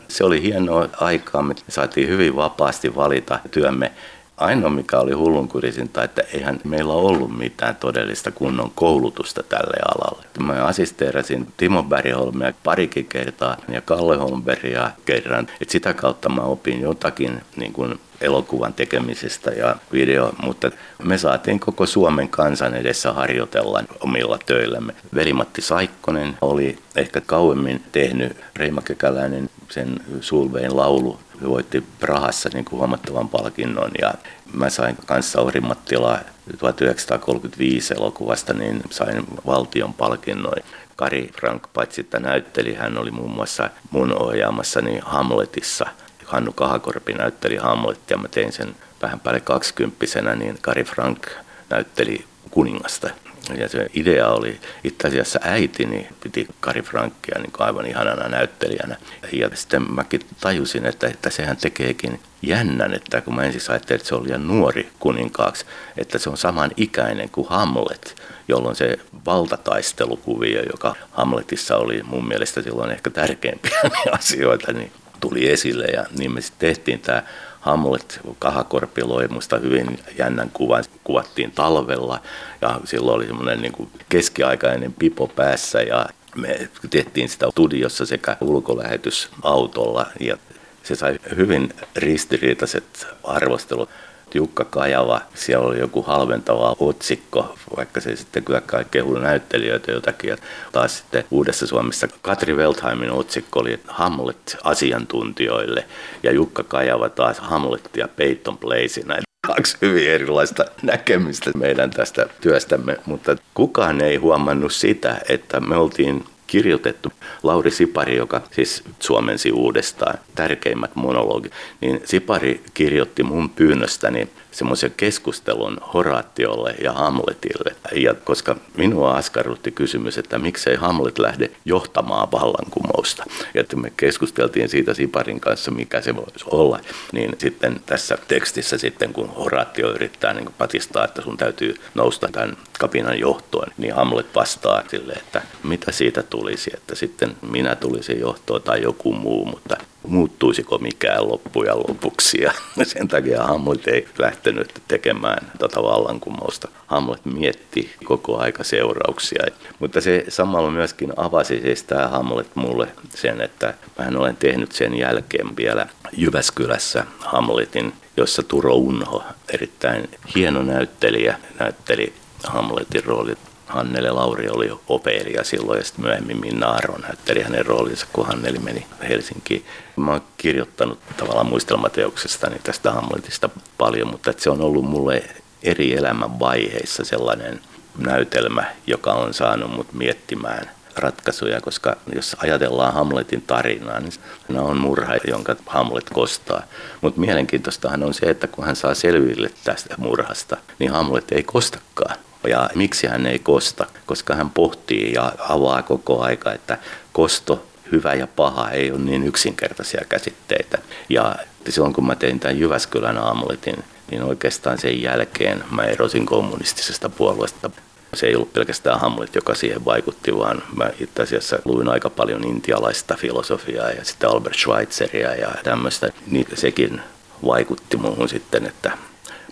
Se 0.08 0.24
oli 0.24 0.42
hienoa 0.42 0.90
aikaa, 1.02 1.42
me 1.42 1.56
saatiin 1.70 2.10
hyvin 2.10 2.36
vapaasti 2.36 2.96
valita 2.96 3.40
työmme 3.52 3.92
Ainoa, 4.38 4.70
mikä 4.70 5.00
oli 5.00 5.12
hullunkurisinta, 5.12 6.04
että 6.04 6.22
eihän 6.34 6.60
meillä 6.64 6.94
ollut 6.94 7.38
mitään 7.38 7.76
todellista 7.76 8.32
kunnon 8.32 8.72
koulutusta 8.76 9.44
tälle 9.44 9.78
alalle. 9.96 10.26
Mä 10.40 10.66
assisteerasin 10.66 11.48
Timo 11.58 11.84
Bergholmia 11.84 12.54
parikin 12.64 13.06
kertaa 13.06 13.58
ja 13.70 13.82
Kalle 13.82 14.18
Holmbergia 14.18 14.92
kerran. 15.06 15.48
Et 15.62 15.70
sitä 15.70 15.94
kautta 15.94 16.30
mä 16.30 16.42
opin 16.42 16.82
jotakin 16.82 17.42
niin 17.56 17.74
kuin 17.74 18.00
elokuvan 18.22 18.74
tekemisestä 18.74 19.52
ja 19.52 19.76
video, 19.92 20.34
mutta 20.44 20.72
me 21.04 21.18
saatiin 21.18 21.60
koko 21.60 21.86
Suomen 21.86 22.30
kansan 22.30 22.74
edessä 22.74 23.14
harjoitella 23.14 23.84
omilla 24.00 24.40
töillämme. 24.46 24.94
Velimatti 25.16 25.62
Saikkonen 25.62 26.38
oli 26.42 26.78
ehkä 26.96 27.22
kauemmin 27.22 27.84
tehnyt 27.92 28.38
Reima 28.56 28.82
Kekäläinen 28.82 29.50
sen 29.70 30.00
Sulvein 30.22 30.78
laulu 30.78 31.20
voitti 31.44 31.84
Prahassa 32.00 32.50
niin 32.54 32.66
kuin 32.66 32.80
huomattavan 32.80 33.30
palkinnon 33.30 33.92
ja 34.02 34.14
mä 34.54 34.70
sain 34.70 34.98
kanssa 35.06 35.32
Sauri 35.32 35.62
Mattila 35.62 36.20
1935 36.60 37.94
elokuvasta, 37.94 38.54
niin 38.54 38.82
sain 38.90 39.24
valtion 39.46 39.94
palkinnon. 39.94 40.54
Kari 40.96 41.30
Frank 41.40 41.68
paitsi 41.74 42.02
että 42.02 42.20
näytteli, 42.20 42.74
hän 42.74 42.98
oli 42.98 43.12
muun 43.12 43.32
muassa 43.32 43.70
mun 43.92 44.22
ohjaamassani 44.22 45.00
Hamletissa. 45.06 45.86
Hannu 46.26 46.52
Kahakorpi 46.52 47.14
näytteli 47.14 47.56
Hamletia, 47.56 48.18
mä 48.18 48.28
tein 48.28 48.52
sen 48.52 48.76
vähän 49.02 49.20
päälle 49.20 49.40
kaksikymppisenä, 49.40 50.36
niin 50.36 50.58
Kari 50.62 50.84
Frank 50.84 51.28
näytteli 51.70 52.26
kuningasta. 52.52 53.10
Ja 53.58 53.70
se 53.70 53.90
idea 53.94 54.28
oli, 54.28 54.60
itse 54.84 55.08
asiassa 55.08 55.40
äitini 55.44 56.08
piti 56.24 56.48
Kari 56.60 56.82
Frankia 56.82 57.40
niin 57.40 57.52
aivan 57.60 57.86
ihanana 57.86 58.28
näyttelijänä. 58.28 58.96
Ja 59.32 59.50
sitten 59.54 59.92
mäkin 59.94 60.22
tajusin, 60.42 60.86
että, 60.86 61.08
että 61.08 61.30
sehän 61.30 61.58
tekeekin 61.58 62.20
jännän, 62.42 62.94
että 62.94 63.22
kun 63.22 63.36
mä 63.36 63.44
ensin 63.44 63.62
ajattelin, 63.70 64.00
että 64.00 64.10
se 64.10 64.16
oli 64.16 64.28
liian 64.28 64.48
nuori 64.48 64.90
kuninkaaksi, 65.00 65.66
että 65.98 66.18
se 66.18 66.30
on 66.30 66.38
saman 66.38 66.72
ikäinen 66.78 67.30
kuin 67.30 67.48
Hamlet, 67.50 68.22
jolloin 68.48 68.76
se 68.76 69.00
valtataistelukuvio, 69.26 70.62
joka 70.72 70.96
Hamletissa 71.12 71.78
oli 71.78 72.04
mun 72.04 72.28
mielestä 72.28 72.62
silloin 72.62 72.92
ehkä 72.92 73.10
tärkeimpiä 73.10 73.80
asioita, 74.20 74.74
niin 74.74 74.92
tuli 75.20 75.50
esille 75.50 75.86
ja 75.86 76.06
niin 76.18 76.32
me 76.32 76.42
sitten 76.42 76.70
tehtiin 76.70 77.00
tämä 77.00 77.24
Hamlet, 77.60 78.20
Kahakorpi 78.40 79.04
loi 79.04 79.28
musta 79.28 79.58
hyvin 79.58 80.00
jännän 80.18 80.50
kuvan. 80.54 80.84
Kuvattiin 81.06 81.52
talvella 81.52 82.20
ja 82.62 82.80
silloin 82.84 83.16
oli 83.16 83.28
semmoinen 83.28 83.62
niin 83.62 83.90
keskiaikainen 84.10 84.94
pipo 84.94 85.28
päässä 85.28 85.82
ja 85.82 86.06
me 86.36 86.70
tehtiin 86.90 87.30
sitä 87.30 87.48
studiossa 87.52 88.06
sekä 88.06 88.38
ulkolähetysautolla 88.42 90.06
ja 90.20 90.38
se 90.84 90.96
sai 90.96 91.20
hyvin 91.36 91.74
ristiriitaiset 91.96 93.08
arvostelut. 93.24 93.90
Jukka 94.34 94.66
Kajava, 94.66 95.22
siellä 95.34 95.68
oli 95.68 95.80
joku 95.80 96.02
halventava 96.02 96.76
otsikko, 96.80 97.56
vaikka 97.78 98.02
se 98.02 98.16
sitten 98.16 98.44
kyllä 98.44 98.62
kehui 98.92 99.20
näyttelijöitä 99.20 99.92
jotakin. 99.92 100.30
Ja 100.30 100.38
taas 100.72 100.98
sitten 100.98 101.24
Uudessa 101.32 101.68
Suomessa 101.68 102.08
Katri 102.22 102.54
Weltheimin 102.54 103.12
otsikko 103.12 103.60
oli 103.60 103.80
Hamlet 103.88 104.58
asiantuntijoille 104.64 105.86
ja 106.24 106.32
Jukka 106.32 106.64
Kajava 106.64 107.10
taas 107.10 107.40
Hamlet 107.40 107.90
ja 107.98 108.08
Peyton 108.08 108.58
Place. 108.58 109.02
Kaksi 109.48 109.78
hyvin 109.82 110.10
erilaista 110.10 110.66
näkemystä 110.82 111.52
meidän 111.58 111.90
tästä 111.90 112.26
työstämme, 112.42 112.98
mutta 113.06 113.36
kukaan 113.54 114.02
ei 114.02 114.16
huomannut 114.16 114.74
sitä, 114.74 115.22
että 115.30 115.60
me 115.60 115.78
oltiin 115.78 116.26
kirjoitettu. 116.48 117.12
Lauri 117.44 117.72
Sipari, 117.72 118.16
joka 118.16 118.42
siis 118.52 118.84
suomensi 119.00 119.52
uudestaan 119.52 120.18
tärkeimmät 120.36 120.96
monologit, 120.96 121.52
niin 121.82 122.02
Sipari 122.06 122.62
kirjoitti 122.74 123.24
mun 123.24 123.50
pyynnöstäni 123.50 124.28
semmoisen 124.56 124.94
keskustelun 124.98 125.78
Horatiolle 125.94 126.76
ja 126.84 126.94
Hamletille. 126.94 127.76
Ja 127.96 128.14
koska 128.14 128.56
minua 128.78 129.14
askarrutti 129.14 129.72
kysymys, 129.72 130.18
että 130.18 130.40
miksei 130.40 130.76
Hamlet 130.76 131.20
lähde 131.20 131.52
johtamaan 131.66 132.32
vallankumousta. 132.32 133.24
Ja 133.54 133.62
että 133.62 133.76
me 133.76 133.92
keskusteltiin 133.98 134.70
siitä 134.70 134.94
Siparin 134.94 135.40
kanssa, 135.40 135.72
mikä 135.72 136.02
se 136.02 136.16
voisi 136.16 136.46
olla. 136.46 136.80
Niin 137.12 137.36
sitten 137.38 137.82
tässä 137.86 138.18
tekstissä 138.28 138.78
sitten, 138.78 139.14
kun 139.14 139.30
Horatio 139.30 139.92
yrittää 139.92 140.34
niin 140.34 140.54
patistaa, 140.58 141.06
että 141.06 141.22
sun 141.22 141.38
täytyy 141.38 141.76
nousta 141.96 142.28
tämän 142.32 142.58
kapinan 142.80 143.20
johtoon, 143.20 143.68
niin 143.78 143.96
Hamlet 143.96 144.36
vastaa 144.36 144.84
sille, 144.88 145.14
että 145.14 145.42
mitä 145.64 145.92
siitä 145.92 146.24
tulisi, 146.24 146.72
että 146.74 146.96
sitten 146.96 147.36
minä 147.50 147.76
tulisin 147.76 148.20
johtoon 148.20 148.62
tai 148.62 148.82
joku 148.82 149.14
muu, 149.14 149.46
mutta 149.46 149.78
muuttuisiko 150.08 150.78
mikään 150.78 151.30
loppujen 151.30 151.78
lopuksi. 151.78 152.42
Ja 152.42 152.54
sen 152.84 153.08
takia 153.08 153.44
Hamlet 153.44 153.88
ei 153.88 154.08
lähtenyt 154.18 154.82
tekemään 154.88 155.52
tota 155.60 155.84
vallankumousta. 155.84 156.68
Hamlet 156.88 157.26
mietti 157.26 157.96
koko 158.04 158.38
aika 158.38 158.64
seurauksia. 158.64 159.46
Mutta 159.80 160.02
se 160.02 160.26
samalla 160.30 160.72
myöskin 160.72 161.14
avasi 161.18 161.62
siis 161.62 161.84
tämä 161.84 162.08
Hamlet 162.08 162.56
mulle 162.56 162.88
sen, 163.16 163.42
että 163.42 163.74
mä 164.00 164.20
olen 164.20 164.38
tehnyt 164.38 164.72
sen 164.72 164.98
jälkeen 164.98 165.56
vielä 165.58 165.88
Jyväskylässä 166.18 167.06
Hamletin, 167.20 167.94
jossa 168.18 168.44
Turo 168.44 168.74
Unho, 168.76 169.24
erittäin 169.54 170.10
hieno 170.36 170.62
näyttelijä, 170.62 171.38
näytteli 171.60 172.14
Hamletin 172.44 173.04
roolit 173.04 173.45
Hannele 173.66 174.12
Lauri 174.12 174.50
oli 174.50 174.72
operia 174.88 175.44
silloin 175.44 175.78
ja 175.78 175.84
sitten 175.84 176.06
myöhemmin 176.06 176.40
Minna 176.40 176.68
Aron 176.68 177.02
näytteli 177.02 177.42
hänen 177.42 177.66
roolinsa, 177.66 178.08
kun 178.14 178.26
Hanneli 178.26 178.60
meni 178.60 178.86
Helsinkiin. 179.10 179.66
Mä 179.96 180.12
oon 180.12 180.22
kirjoittanut 180.38 181.00
tavallaan 181.18 181.46
muistelmateoksestani 181.46 182.60
tästä 182.64 182.92
Hamletista 182.92 183.50
paljon, 183.78 184.08
mutta 184.08 184.34
se 184.38 184.50
on 184.50 184.62
ollut 184.62 184.86
mulle 184.86 185.24
eri 185.64 185.94
elämän 185.98 186.40
vaiheissa 186.40 187.06
sellainen 187.06 187.62
näytelmä, 187.98 188.64
joka 188.88 189.14
on 189.14 189.34
saanut 189.34 189.72
mut 189.72 189.94
miettimään 189.94 190.70
ratkaisuja, 190.96 191.62
koska 191.62 191.96
jos 192.16 192.36
ajatellaan 192.40 192.94
Hamletin 192.94 193.42
tarinaa, 193.42 194.00
niin 194.00 194.12
se 194.12 194.20
on 194.60 194.78
murha, 194.78 195.16
jonka 195.28 195.56
Hamlet 195.66 196.10
kostaa. 196.14 196.64
Mutta 197.02 197.20
mielenkiintoistahan 197.20 198.04
on 198.04 198.14
se, 198.14 198.26
että 198.26 198.48
kun 198.48 198.66
hän 198.66 198.76
saa 198.76 198.94
selville 198.94 199.52
tästä 199.64 199.96
murhasta, 199.98 200.58
niin 200.80 200.92
Hamlet 200.92 201.32
ei 201.32 201.44
kostakaan. 201.44 202.16
Ja 202.48 202.70
miksi 202.76 203.08
hän 203.08 203.26
ei 203.26 203.40
kosta? 203.40 203.86
Koska 204.06 204.36
hän 204.36 204.50
pohtii 204.50 205.14
ja 205.14 205.32
avaa 205.50 205.82
koko 205.82 206.22
aika, 206.22 206.54
että 206.54 206.78
kosto, 207.14 207.66
hyvä 207.92 208.14
ja 208.14 208.28
paha 208.28 208.70
ei 208.70 208.92
ole 208.92 209.00
niin 209.00 209.28
yksinkertaisia 209.28 210.02
käsitteitä. 210.10 210.78
Ja 211.10 211.36
silloin 211.70 211.94
kun 211.94 212.08
mä 212.08 212.16
tein 212.16 212.40
tämän 212.40 212.60
Jyväskylän 212.60 213.18
aamuletin, 213.18 213.84
niin 214.12 214.24
oikeastaan 214.24 214.78
sen 214.78 215.02
jälkeen 215.02 215.64
mä 215.72 215.84
erosin 215.84 216.26
kommunistisesta 216.26 217.10
puolueesta. 217.10 217.72
Se 218.14 218.28
ei 218.28 218.36
ollut 218.36 218.54
pelkästään 218.54 219.00
Hamlet, 219.00 219.36
joka 219.36 219.56
siihen 219.56 219.86
vaikutti, 219.86 220.38
vaan 220.38 220.64
mä 220.76 220.90
itse 221.00 221.24
asiassa 221.24 221.60
luin 221.66 221.90
aika 221.90 222.10
paljon 222.10 222.44
intialaista 222.44 223.16
filosofiaa 223.16 223.92
ja 223.92 224.06
sitten 224.06 224.30
Albert 224.30 224.56
Schweitzeria 224.56 225.36
ja 225.36 225.50
tämmöistä. 225.64 226.10
Niin 226.28 226.48
sekin 226.54 227.02
vaikutti 227.46 227.98
muuhun 227.98 228.30
sitten, 228.30 228.66
että 228.66 228.92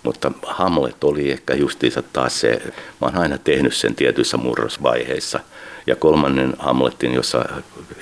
mutta 0.04 0.32
Hamlet 0.46 1.04
oli 1.04 1.32
ehkä 1.32 1.54
justiinsa 1.54 2.04
taas 2.14 2.40
se, 2.40 2.62
mä 3.02 3.08
oon 3.08 3.18
aina 3.18 3.38
tehnyt 3.38 3.74
sen 3.74 3.96
tietyissä 3.96 4.38
murrosvaiheissa. 4.38 5.40
Ja 5.88 5.96
kolmannen 5.96 6.54
Hamletin, 6.60 7.14
jossa 7.14 7.46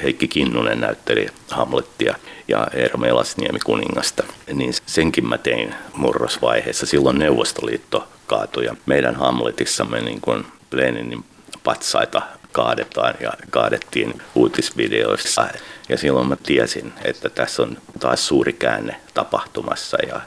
Heikki 0.04 0.28
Kinnunen 0.28 0.82
näytteli 0.82 1.28
Hamlettia 1.50 2.16
ja 2.48 2.68
Eero 2.74 2.98
Melasniemi 2.98 3.60
kuningasta, 3.60 4.24
niin 4.54 4.74
senkin 4.86 5.28
mä 5.28 5.38
tein 5.38 5.76
murrosvaiheessa. 5.94 6.86
Silloin 6.86 7.20
Neuvostoliitto 7.20 8.08
kaatui 8.28 8.66
ja 8.66 8.76
meidän 8.86 9.16
Hamletissamme 9.16 10.02
niin 10.02 10.22
kuin 10.22 10.46
Leninin 10.72 11.26
patsaita 11.64 12.22
kaadetaan 12.52 13.14
ja 13.20 13.34
kaadettiin 13.50 14.22
uutisvideoissa. 14.36 15.48
Ja 15.90 15.98
silloin 15.98 16.28
mä 16.28 16.36
tiesin, 16.44 16.94
että 17.04 17.30
tässä 17.30 17.64
on 17.64 17.78
taas 18.00 18.28
suuri 18.28 18.54
käänne 18.54 18.96
tapahtumassa 19.14 19.98
ja 20.08 20.22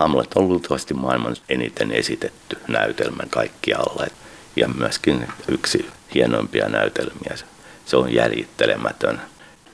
Hamlet 0.00 0.34
on 0.34 0.48
luultavasti 0.48 0.94
maailman 0.94 1.36
eniten 1.48 1.92
esitetty 1.92 2.58
näytelmän 2.68 3.28
kaikkialla 3.30 4.06
ja 4.56 4.68
myöskin 4.68 5.26
yksi 5.48 5.86
hienoimpia 6.14 6.68
näytelmiä. 6.68 7.34
Se 7.86 7.96
on 7.96 8.14
jäljittelemätön. 8.14 9.20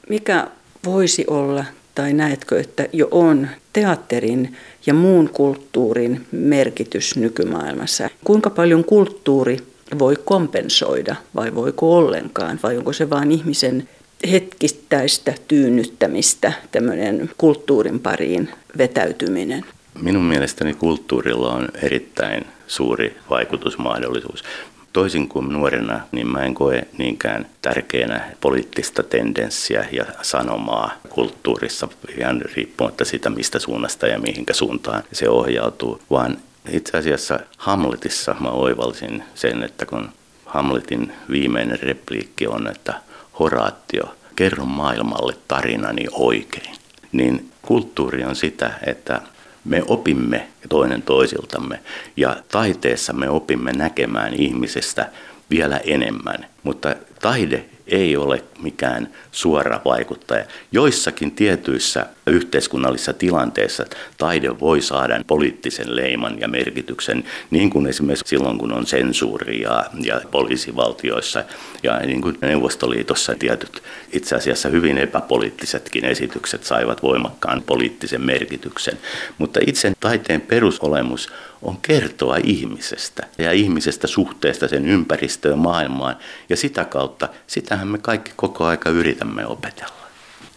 Mikä 0.09 0.47
voisi 0.85 1.24
olla, 1.29 1.64
tai 1.95 2.12
näetkö, 2.12 2.61
että 2.61 2.89
jo 2.93 3.09
on 3.11 3.49
teatterin 3.72 4.57
ja 4.87 4.95
muun 4.95 5.29
kulttuurin 5.29 6.27
merkitys 6.33 7.16
nykymaailmassa? 7.16 8.11
Kuinka 8.24 8.51
paljon 8.51 8.85
kulttuuri 8.85 9.59
voi 9.99 10.16
kompensoida 10.24 11.16
vai 11.35 11.55
voiko 11.55 11.97
ollenkaan, 11.97 12.61
vai 12.62 12.77
onko 12.77 12.93
se 12.93 13.11
vain 13.11 13.33
ihmisen 13.33 13.89
hetkittäistä 14.31 15.35
tyynnyttämistä, 15.49 16.53
tämmöinen 16.72 17.31
kulttuurin 17.39 18.01
pariin 18.01 18.51
vetäytyminen? 18.79 19.64
Minun 20.03 20.25
mielestäni 20.25 20.75
kulttuurilla 20.75 21.53
on 21.53 21.69
erittäin 21.83 22.47
suuri 22.67 23.17
vaikutusmahdollisuus. 23.31 24.45
Toisin 24.93 25.29
kuin 25.29 25.49
nuorena, 25.53 26.01
niin 26.13 26.27
mä 26.27 26.43
en 26.43 26.55
koe 26.55 26.87
niinkään 26.99 27.47
tärkeänä 27.63 28.25
poliittista 28.41 29.03
tendenssiä 29.03 29.87
ja 29.93 30.05
sanomaa 30.23 30.93
kulttuurissa, 31.09 31.89
ihan 32.19 32.43
riippumatta 32.55 33.05
siitä, 33.05 33.31
mistä 33.31 33.59
suunnasta 33.59 34.07
ja 34.07 34.19
mihinkä 34.19 34.55
suuntaan 34.55 35.03
se 35.13 35.29
ohjautuu, 35.29 36.01
vaan 36.11 36.37
itse 36.71 36.99
asiassa 36.99 37.41
Hamletissa 37.57 38.37
mä 38.41 38.49
oivalsin 38.49 39.23
sen, 39.35 39.63
että 39.63 39.87
kun 39.87 40.09
Hamletin 40.47 41.13
viimeinen 41.31 41.81
repliikki 41.83 42.47
on, 42.47 42.67
että 42.69 42.95
Horatio, 43.39 44.15
kerro 44.37 44.65
maailmalle 44.65 45.35
tarinani 45.49 46.05
oikein, 46.13 46.75
niin 47.13 47.51
kulttuuri 47.63 48.25
on 48.25 48.37
sitä, 48.37 48.71
että 48.87 49.21
me 49.67 49.83
opimme 49.87 50.49
toinen 50.69 51.03
toisiltamme 51.03 51.81
ja 52.17 52.37
taiteessa 52.49 53.12
me 53.12 53.31
opimme 53.31 53.73
näkemään 53.73 54.35
ihmisestä 54.35 55.11
vielä 55.51 55.77
enemmän, 55.85 56.47
mutta 56.62 56.97
taide 57.21 57.64
ei 57.87 58.16
ole 58.16 58.45
mikään 58.62 59.09
suora 59.32 59.80
vaikuttaja. 59.84 60.45
Joissakin 60.72 61.30
tietyissä 61.30 62.07
yhteiskunnallisissa 62.26 63.12
tilanteissa 63.12 63.84
taide 64.18 64.61
voi 64.61 64.82
saada 64.82 65.20
poliittisen 65.26 65.97
leiman 65.97 66.41
ja 66.41 66.49
merkityksen, 66.49 67.24
niin 67.51 67.70
kuin 67.70 67.87
esimerkiksi 67.87 68.28
silloin, 68.28 68.59
kun 68.59 68.72
on 68.72 68.87
sensuuri 68.87 69.61
ja, 69.61 69.84
ja 70.03 70.20
poliisivaltioissa 70.30 71.45
ja 71.82 71.99
niin 71.99 72.22
kuin 72.22 72.39
Neuvostoliitossa 72.41 73.34
tietyt 73.34 73.82
itse 74.12 74.37
asiassa 74.37 74.68
hyvin 74.68 74.99
epäpoliittisetkin 74.99 76.05
esitykset 76.05 76.64
saivat 76.64 77.03
voimakkaan 77.03 77.62
poliittisen 77.62 78.22
merkityksen. 78.22 78.99
Mutta 79.39 79.61
itse 79.66 79.93
taiteen 80.01 80.41
perusolemus 80.41 81.28
on 81.63 81.79
kertoa 81.83 82.37
ihmisestä 82.45 83.27
ja 83.39 83.53
ihmisestä 83.53 84.07
suhteesta 84.07 84.69
sen 84.69 84.87
ympäristöön 84.87 85.59
maailmaan. 85.59 86.17
Ja 86.49 86.57
sitä 86.57 86.85
kautta, 86.85 87.29
sitähän 87.47 87.89
me 87.89 87.99
kaikki 87.99 88.33
koko 88.37 88.65
aika 88.65 88.91
yritämme 88.91 89.47
opetella. 89.47 90.07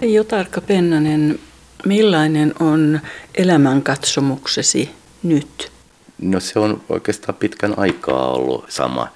Jo 0.02 0.24
Tarkka 0.24 0.62
Pennanen, 0.62 1.39
millainen 1.86 2.54
on 2.60 3.00
elämänkatsomuksesi 3.36 4.89
nyt? 5.24 5.72
No 6.22 6.39
se 6.39 6.60
on 6.60 6.82
oikeastaan 6.89 7.36
pitkän 7.36 7.80
aikaa 7.80 8.32
ollut 8.32 8.66
sama. 8.70 9.08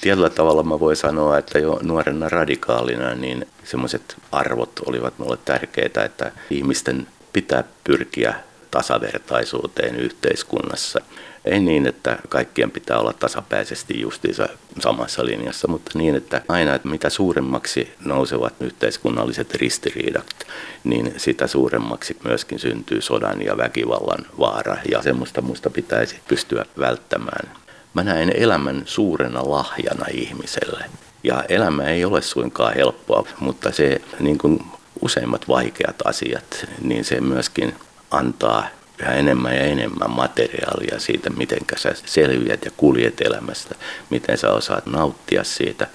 Tietyllä 0.00 0.30
tavalla 0.30 0.62
mä 0.62 0.80
voin 0.80 0.96
sanoa, 0.96 1.38
että 1.38 1.58
jo 1.58 1.78
nuorena 1.82 2.28
radikaalina 2.28 3.14
niin 3.14 3.46
semmoiset 3.64 4.16
arvot 4.32 4.80
olivat 4.86 5.18
mulle 5.18 5.38
tärkeitä, 5.44 6.04
että 6.04 6.32
ihmisten 6.50 7.06
pitää 7.32 7.64
pyrkiä 7.84 8.34
tasavertaisuuteen 8.70 9.96
yhteiskunnassa. 9.96 11.00
Ei 11.44 11.60
niin, 11.60 11.86
että 11.86 12.18
kaikkien 12.28 12.70
pitää 12.70 12.98
olla 12.98 13.12
tasapäisesti 13.12 14.00
justiinsa 14.00 14.48
samassa 14.80 15.26
linjassa, 15.26 15.68
mutta 15.68 15.90
niin, 15.94 16.14
että 16.14 16.42
aina 16.48 16.74
että 16.74 16.88
mitä 16.88 17.10
suuremmaksi 17.10 17.94
nousevat 18.04 18.54
yhteiskunnalliset 18.60 19.54
ristiriidat, 19.54 20.46
niin 20.84 21.14
sitä 21.16 21.46
suuremmaksi 21.46 22.16
myöskin 22.24 22.58
syntyy 22.58 23.00
sodan 23.00 23.42
ja 23.42 23.56
väkivallan 23.56 24.26
vaara. 24.38 24.76
Ja 24.90 25.02
semmoista 25.02 25.40
muista 25.40 25.70
pitäisi 25.70 26.16
pystyä 26.28 26.64
välttämään. 26.78 27.50
Mä 27.94 28.04
näen 28.04 28.32
elämän 28.36 28.82
suurena 28.84 29.50
lahjana 29.50 30.06
ihmiselle. 30.12 30.84
Ja 31.24 31.44
elämä 31.48 31.84
ei 31.84 32.04
ole 32.04 32.22
suinkaan 32.22 32.74
helppoa, 32.74 33.26
mutta 33.40 33.72
se 33.72 34.00
niin 34.20 34.38
kuin 34.38 34.62
useimmat 35.02 35.48
vaikeat 35.48 35.96
asiat, 36.04 36.66
niin 36.82 37.04
se 37.04 37.20
myöskin 37.20 37.74
antaa 38.10 38.68
yhä 39.02 39.12
enemmän 39.14 39.56
ja 39.56 39.62
enemmän 39.62 40.10
materiaalia 40.10 40.98
siitä, 40.98 41.30
miten 41.30 41.58
sä 41.76 41.94
selviät 42.06 42.64
ja 42.64 42.70
kuljet 42.76 43.20
elämästä, 43.20 43.74
miten 44.10 44.38
sä 44.38 44.52
osaat 44.52 44.86
nauttia 44.86 45.44
siitä. 45.44 45.86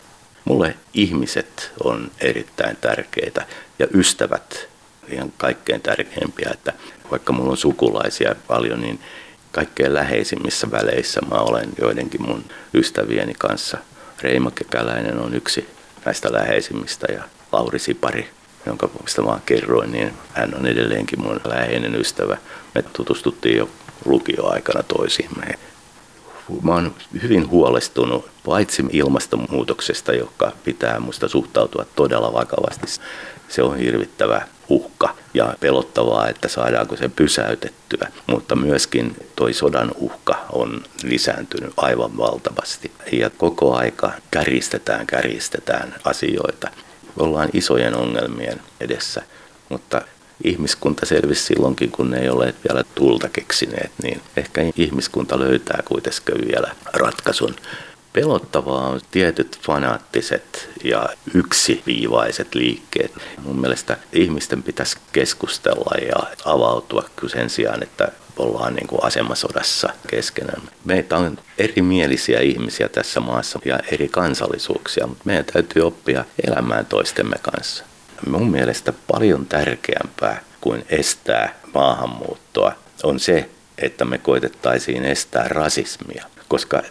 Mulle 0.46 0.76
ihmiset 0.94 1.72
on 1.84 2.12
erittäin 2.22 2.78
tärkeitä 2.82 3.46
ja 3.80 3.88
ystävät 3.94 4.68
ihan 5.10 5.34
kaikkein 5.38 5.82
tärkeimpiä, 5.82 6.50
että 6.54 6.74
vaikka 7.12 7.34
mulla 7.34 7.52
on 7.52 7.58
sukulaisia 7.58 8.36
paljon, 8.48 8.82
niin 8.82 9.00
kaikkein 9.52 9.94
läheisimmissä 9.94 10.72
väleissä 10.72 11.22
mä 11.22 11.36
olen 11.36 11.70
joidenkin 11.82 12.22
mun 12.22 12.46
ystävieni 12.74 13.34
kanssa. 13.38 13.78
Reima 14.22 14.52
Kekäläinen 14.52 15.20
on 15.20 15.36
yksi 15.36 15.70
näistä 16.06 16.34
läheisimmistä 16.34 17.08
ja 17.14 17.24
Lauri 17.52 17.80
Sipari, 17.80 18.30
jonka 18.66 18.90
mistä 19.04 19.22
mä 19.22 19.40
kerroin, 19.46 19.92
niin 19.92 20.14
hän 20.34 20.56
on 20.56 20.66
edelleenkin 20.66 21.22
mun 21.22 21.42
läheinen 21.46 21.96
ystävä. 21.96 22.38
Me 22.76 22.82
tutustuttiin 22.82 23.58
jo 23.58 23.70
lukioaikana 24.06 24.84
toisiimme. 24.84 25.46
Mä 26.62 26.74
oon 26.74 26.96
hyvin 27.24 27.50
huolestunut 27.50 28.30
paitsi 28.46 28.86
ilmastonmuutoksesta, 28.92 30.14
joka 30.14 30.52
pitää 30.64 31.00
musta 31.00 31.28
suhtautua 31.28 31.86
todella 31.96 32.34
vakavasti. 32.34 32.88
Se 33.50 33.64
on 33.64 33.78
hirvittävä 33.78 34.42
uhka 34.70 35.16
ja 35.34 35.54
pelottavaa, 35.60 36.30
että 36.30 36.48
saadaanko 36.48 36.96
se 36.96 37.10
pysäytettyä. 37.10 38.12
Mutta 38.28 38.56
myöskin 38.56 39.16
toi 39.36 39.54
sodan 39.54 39.92
uhka 39.96 40.46
on 40.52 40.84
lisääntynyt 41.04 41.74
aivan 41.78 42.18
valtavasti. 42.18 42.92
Ja 43.12 43.30
koko 43.30 43.76
aika 43.76 44.12
käristetään, 44.32 45.08
käristetään 45.08 45.96
asioita. 46.04 46.70
Ollaan 47.18 47.50
isojen 47.54 47.96
ongelmien 47.96 48.62
edessä, 48.80 49.22
mutta 49.70 50.02
ihmiskunta 50.44 51.06
selvisi 51.06 51.44
silloinkin, 51.44 51.92
kun 51.92 52.12
ne 52.12 52.20
ei 52.20 52.30
ole 52.30 52.54
vielä 52.70 52.84
tulta 52.96 53.30
keksineet, 53.30 53.92
niin 54.04 54.22
ehkä 54.38 54.62
ihmiskunta 54.76 55.40
löytää 55.40 55.84
kuitenkin 55.86 56.48
vielä 56.48 56.76
ratkaisun. 56.94 57.56
Pelottavaa 58.14 58.88
on 58.88 59.02
tietyt 59.12 59.60
fanaattiset 59.62 60.70
ja 60.84 61.10
yksiviivaiset 61.34 62.56
liikkeet. 62.56 63.12
Mun 63.44 63.60
mielestä 63.60 63.98
ihmisten 64.14 64.64
pitäisi 64.64 64.98
keskustella 65.12 65.98
ja 65.98 66.36
avautua 66.46 67.10
sen 67.28 67.50
sijaan, 67.50 67.84
että 67.84 68.12
ollaan 68.38 68.76
niin 68.76 68.88
kuin 68.88 69.04
asemasodassa 69.04 69.90
keskenään. 70.08 70.62
Meitä 70.86 71.18
on 71.18 71.38
erimielisiä 71.58 72.40
ihmisiä 72.40 72.90
tässä 72.90 73.20
maassa 73.20 73.60
ja 73.66 73.80
eri 73.92 74.08
kansallisuuksia, 74.08 75.08
mutta 75.08 75.24
meidän 75.26 75.46
täytyy 75.46 75.82
oppia 75.82 76.26
elämään 76.48 76.86
toistemme 76.86 77.36
kanssa. 77.42 77.84
Mun 78.28 78.52
mielestä 78.52 78.94
paljon 79.08 79.46
tärkeämpää 79.46 80.42
kuin 80.62 80.86
estää 80.90 81.60
maahanmuuttoa 81.74 82.72
on 83.04 83.20
se, 83.20 83.50
että 83.78 84.06
me 84.06 84.18
koitettaisiin 84.18 85.06
estää 85.06 85.48
rasismia, 85.48 86.26
koska 86.48 86.82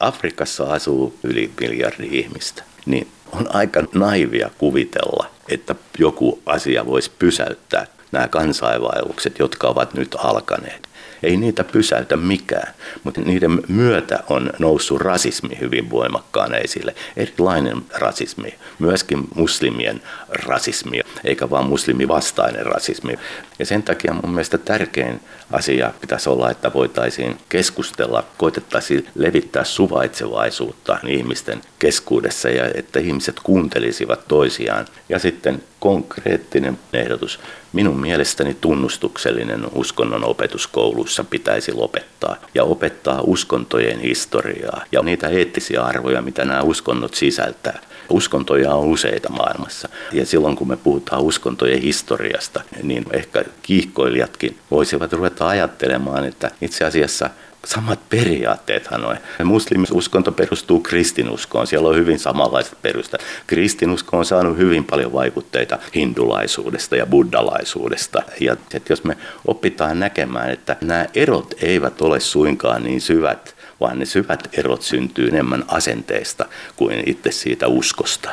Afrikassa 0.00 0.64
asuu 0.64 1.18
yli 1.22 1.52
miljardi 1.60 2.08
ihmistä, 2.10 2.62
niin 2.86 3.08
on 3.32 3.54
aika 3.54 3.82
naivia 3.94 4.50
kuvitella, 4.58 5.26
että 5.48 5.74
joku 5.98 6.42
asia 6.46 6.86
voisi 6.86 7.10
pysäyttää 7.18 7.86
nämä 8.12 8.28
kansainvaellukset, 8.28 9.38
jotka 9.38 9.68
ovat 9.68 9.94
nyt 9.94 10.16
alkaneet. 10.18 10.88
Ei 11.22 11.36
niitä 11.36 11.64
pysäytä 11.64 12.16
mikään, 12.16 12.74
mutta 13.04 13.20
niiden 13.20 13.62
myötä 13.68 14.24
on 14.28 14.50
noussut 14.58 15.00
rasismi 15.00 15.58
hyvin 15.60 15.90
voimakkaan 15.90 16.54
esille. 16.54 16.94
Erilainen 17.16 17.82
rasismi, 17.94 18.54
myöskin 18.78 19.28
muslimien 19.34 20.02
rasismi, 20.28 21.00
eikä 21.24 21.50
vaan 21.50 21.66
muslimivastainen 21.66 22.66
rasismi. 22.66 23.18
Ja 23.58 23.66
sen 23.66 23.82
takia 23.82 24.12
mun 24.12 24.30
mielestä 24.30 24.58
tärkein 24.58 25.20
asia 25.52 25.92
pitäisi 26.00 26.28
olla, 26.28 26.50
että 26.50 26.72
voitaisiin 26.72 27.38
keskustella, 27.48 28.24
koitettaisiin 28.38 29.08
levittää 29.14 29.64
suvaitsevaisuutta 29.64 30.98
ihmisten 31.06 31.60
keskuudessa 31.82 32.48
ja 32.48 32.70
että 32.74 33.00
ihmiset 33.00 33.40
kuuntelisivat 33.40 34.28
toisiaan. 34.28 34.86
Ja 35.08 35.18
sitten 35.18 35.62
konkreettinen 35.80 36.78
ehdotus. 36.92 37.40
Minun 37.72 38.00
mielestäni 38.00 38.56
tunnustuksellinen 38.60 39.66
uskonnon 39.74 40.24
opetus 40.24 40.66
kouluissa 40.66 41.24
pitäisi 41.24 41.72
lopettaa 41.72 42.36
ja 42.54 42.64
opettaa 42.64 43.20
uskontojen 43.20 44.00
historiaa 44.00 44.84
ja 44.92 45.02
niitä 45.02 45.28
eettisiä 45.28 45.82
arvoja, 45.82 46.22
mitä 46.22 46.44
nämä 46.44 46.62
uskonnot 46.62 47.14
sisältää. 47.14 47.80
Uskontoja 48.08 48.74
on 48.74 48.86
useita 48.86 49.28
maailmassa 49.28 49.88
ja 50.12 50.26
silloin 50.26 50.56
kun 50.56 50.68
me 50.68 50.76
puhutaan 50.76 51.22
uskontojen 51.22 51.82
historiasta, 51.82 52.60
niin 52.82 53.04
ehkä 53.12 53.44
kiihkoilijatkin 53.62 54.58
voisivat 54.70 55.12
ruveta 55.12 55.48
ajattelemaan, 55.48 56.24
että 56.24 56.50
itse 56.60 56.84
asiassa 56.84 57.30
samat 57.66 58.08
periaatteethan 58.08 59.04
on. 59.04 59.16
Muslimiuskonto 59.44 60.32
perustuu 60.32 60.80
kristinuskoon, 60.80 61.66
siellä 61.66 61.88
on 61.88 61.96
hyvin 61.96 62.18
samanlaiset 62.18 62.82
perustat. 62.82 63.20
Kristinusko 63.46 64.18
on 64.18 64.24
saanut 64.24 64.56
hyvin 64.56 64.84
paljon 64.84 65.12
vaikutteita 65.12 65.78
hindulaisuudesta 65.94 66.96
ja 66.96 67.06
buddalaisuudesta. 67.06 68.22
Ja 68.40 68.52
että 68.52 68.92
jos 68.92 69.04
me 69.04 69.16
opitaan 69.46 70.00
näkemään, 70.00 70.50
että 70.50 70.76
nämä 70.80 71.06
erot 71.14 71.54
eivät 71.62 72.02
ole 72.02 72.20
suinkaan 72.20 72.82
niin 72.82 73.00
syvät, 73.00 73.54
vaan 73.80 73.98
ne 73.98 74.04
syvät 74.04 74.48
erot 74.52 74.82
syntyy 74.82 75.28
enemmän 75.28 75.64
asenteista 75.68 76.46
kuin 76.76 77.02
itse 77.06 77.32
siitä 77.32 77.68
uskosta. 77.68 78.30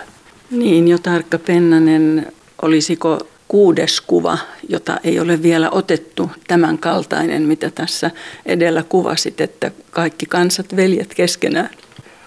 Niin, 0.51 0.87
jo 0.87 0.97
tarkka 0.97 1.39
Pennanen, 1.39 2.31
olisiko 2.61 3.27
kuudes 3.49 4.01
kuva, 4.01 4.37
jota 4.69 4.97
ei 5.03 5.19
ole 5.19 5.43
vielä 5.43 5.69
otettu, 5.69 6.31
tämän 6.47 6.77
kaltainen, 6.77 7.41
mitä 7.41 7.69
tässä 7.69 8.11
edellä 8.45 8.83
kuvasit, 8.83 9.41
että 9.41 9.71
kaikki 9.91 10.25
kansat 10.25 10.75
veljet 10.75 11.13
keskenään. 11.13 11.69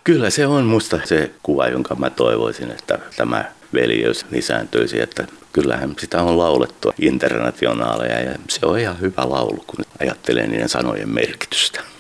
Kyllä 0.05 0.31
se 0.31 0.47
on 0.47 0.65
musta 0.65 1.01
se 1.05 1.31
kuva, 1.43 1.69
jonka 1.69 1.95
mä 1.95 2.11
toivoisin, 2.11 2.71
että 2.71 2.99
tämä 3.17 3.45
veljeys 3.75 4.27
lisääntyisi, 4.31 5.01
että 5.01 5.27
kyllähän 5.53 5.95
sitä 5.99 6.23
on 6.23 6.39
laulettu 6.39 6.93
internationaaleja 7.01 8.21
ja 8.21 8.35
se 8.49 8.67
on 8.67 8.79
ihan 8.79 9.01
hyvä 9.01 9.31
laulu, 9.31 9.65
kun 9.67 9.85
ajattelee 10.01 10.47
niiden 10.47 10.69
sanojen 10.69 11.09
merkitystä. 11.09 11.92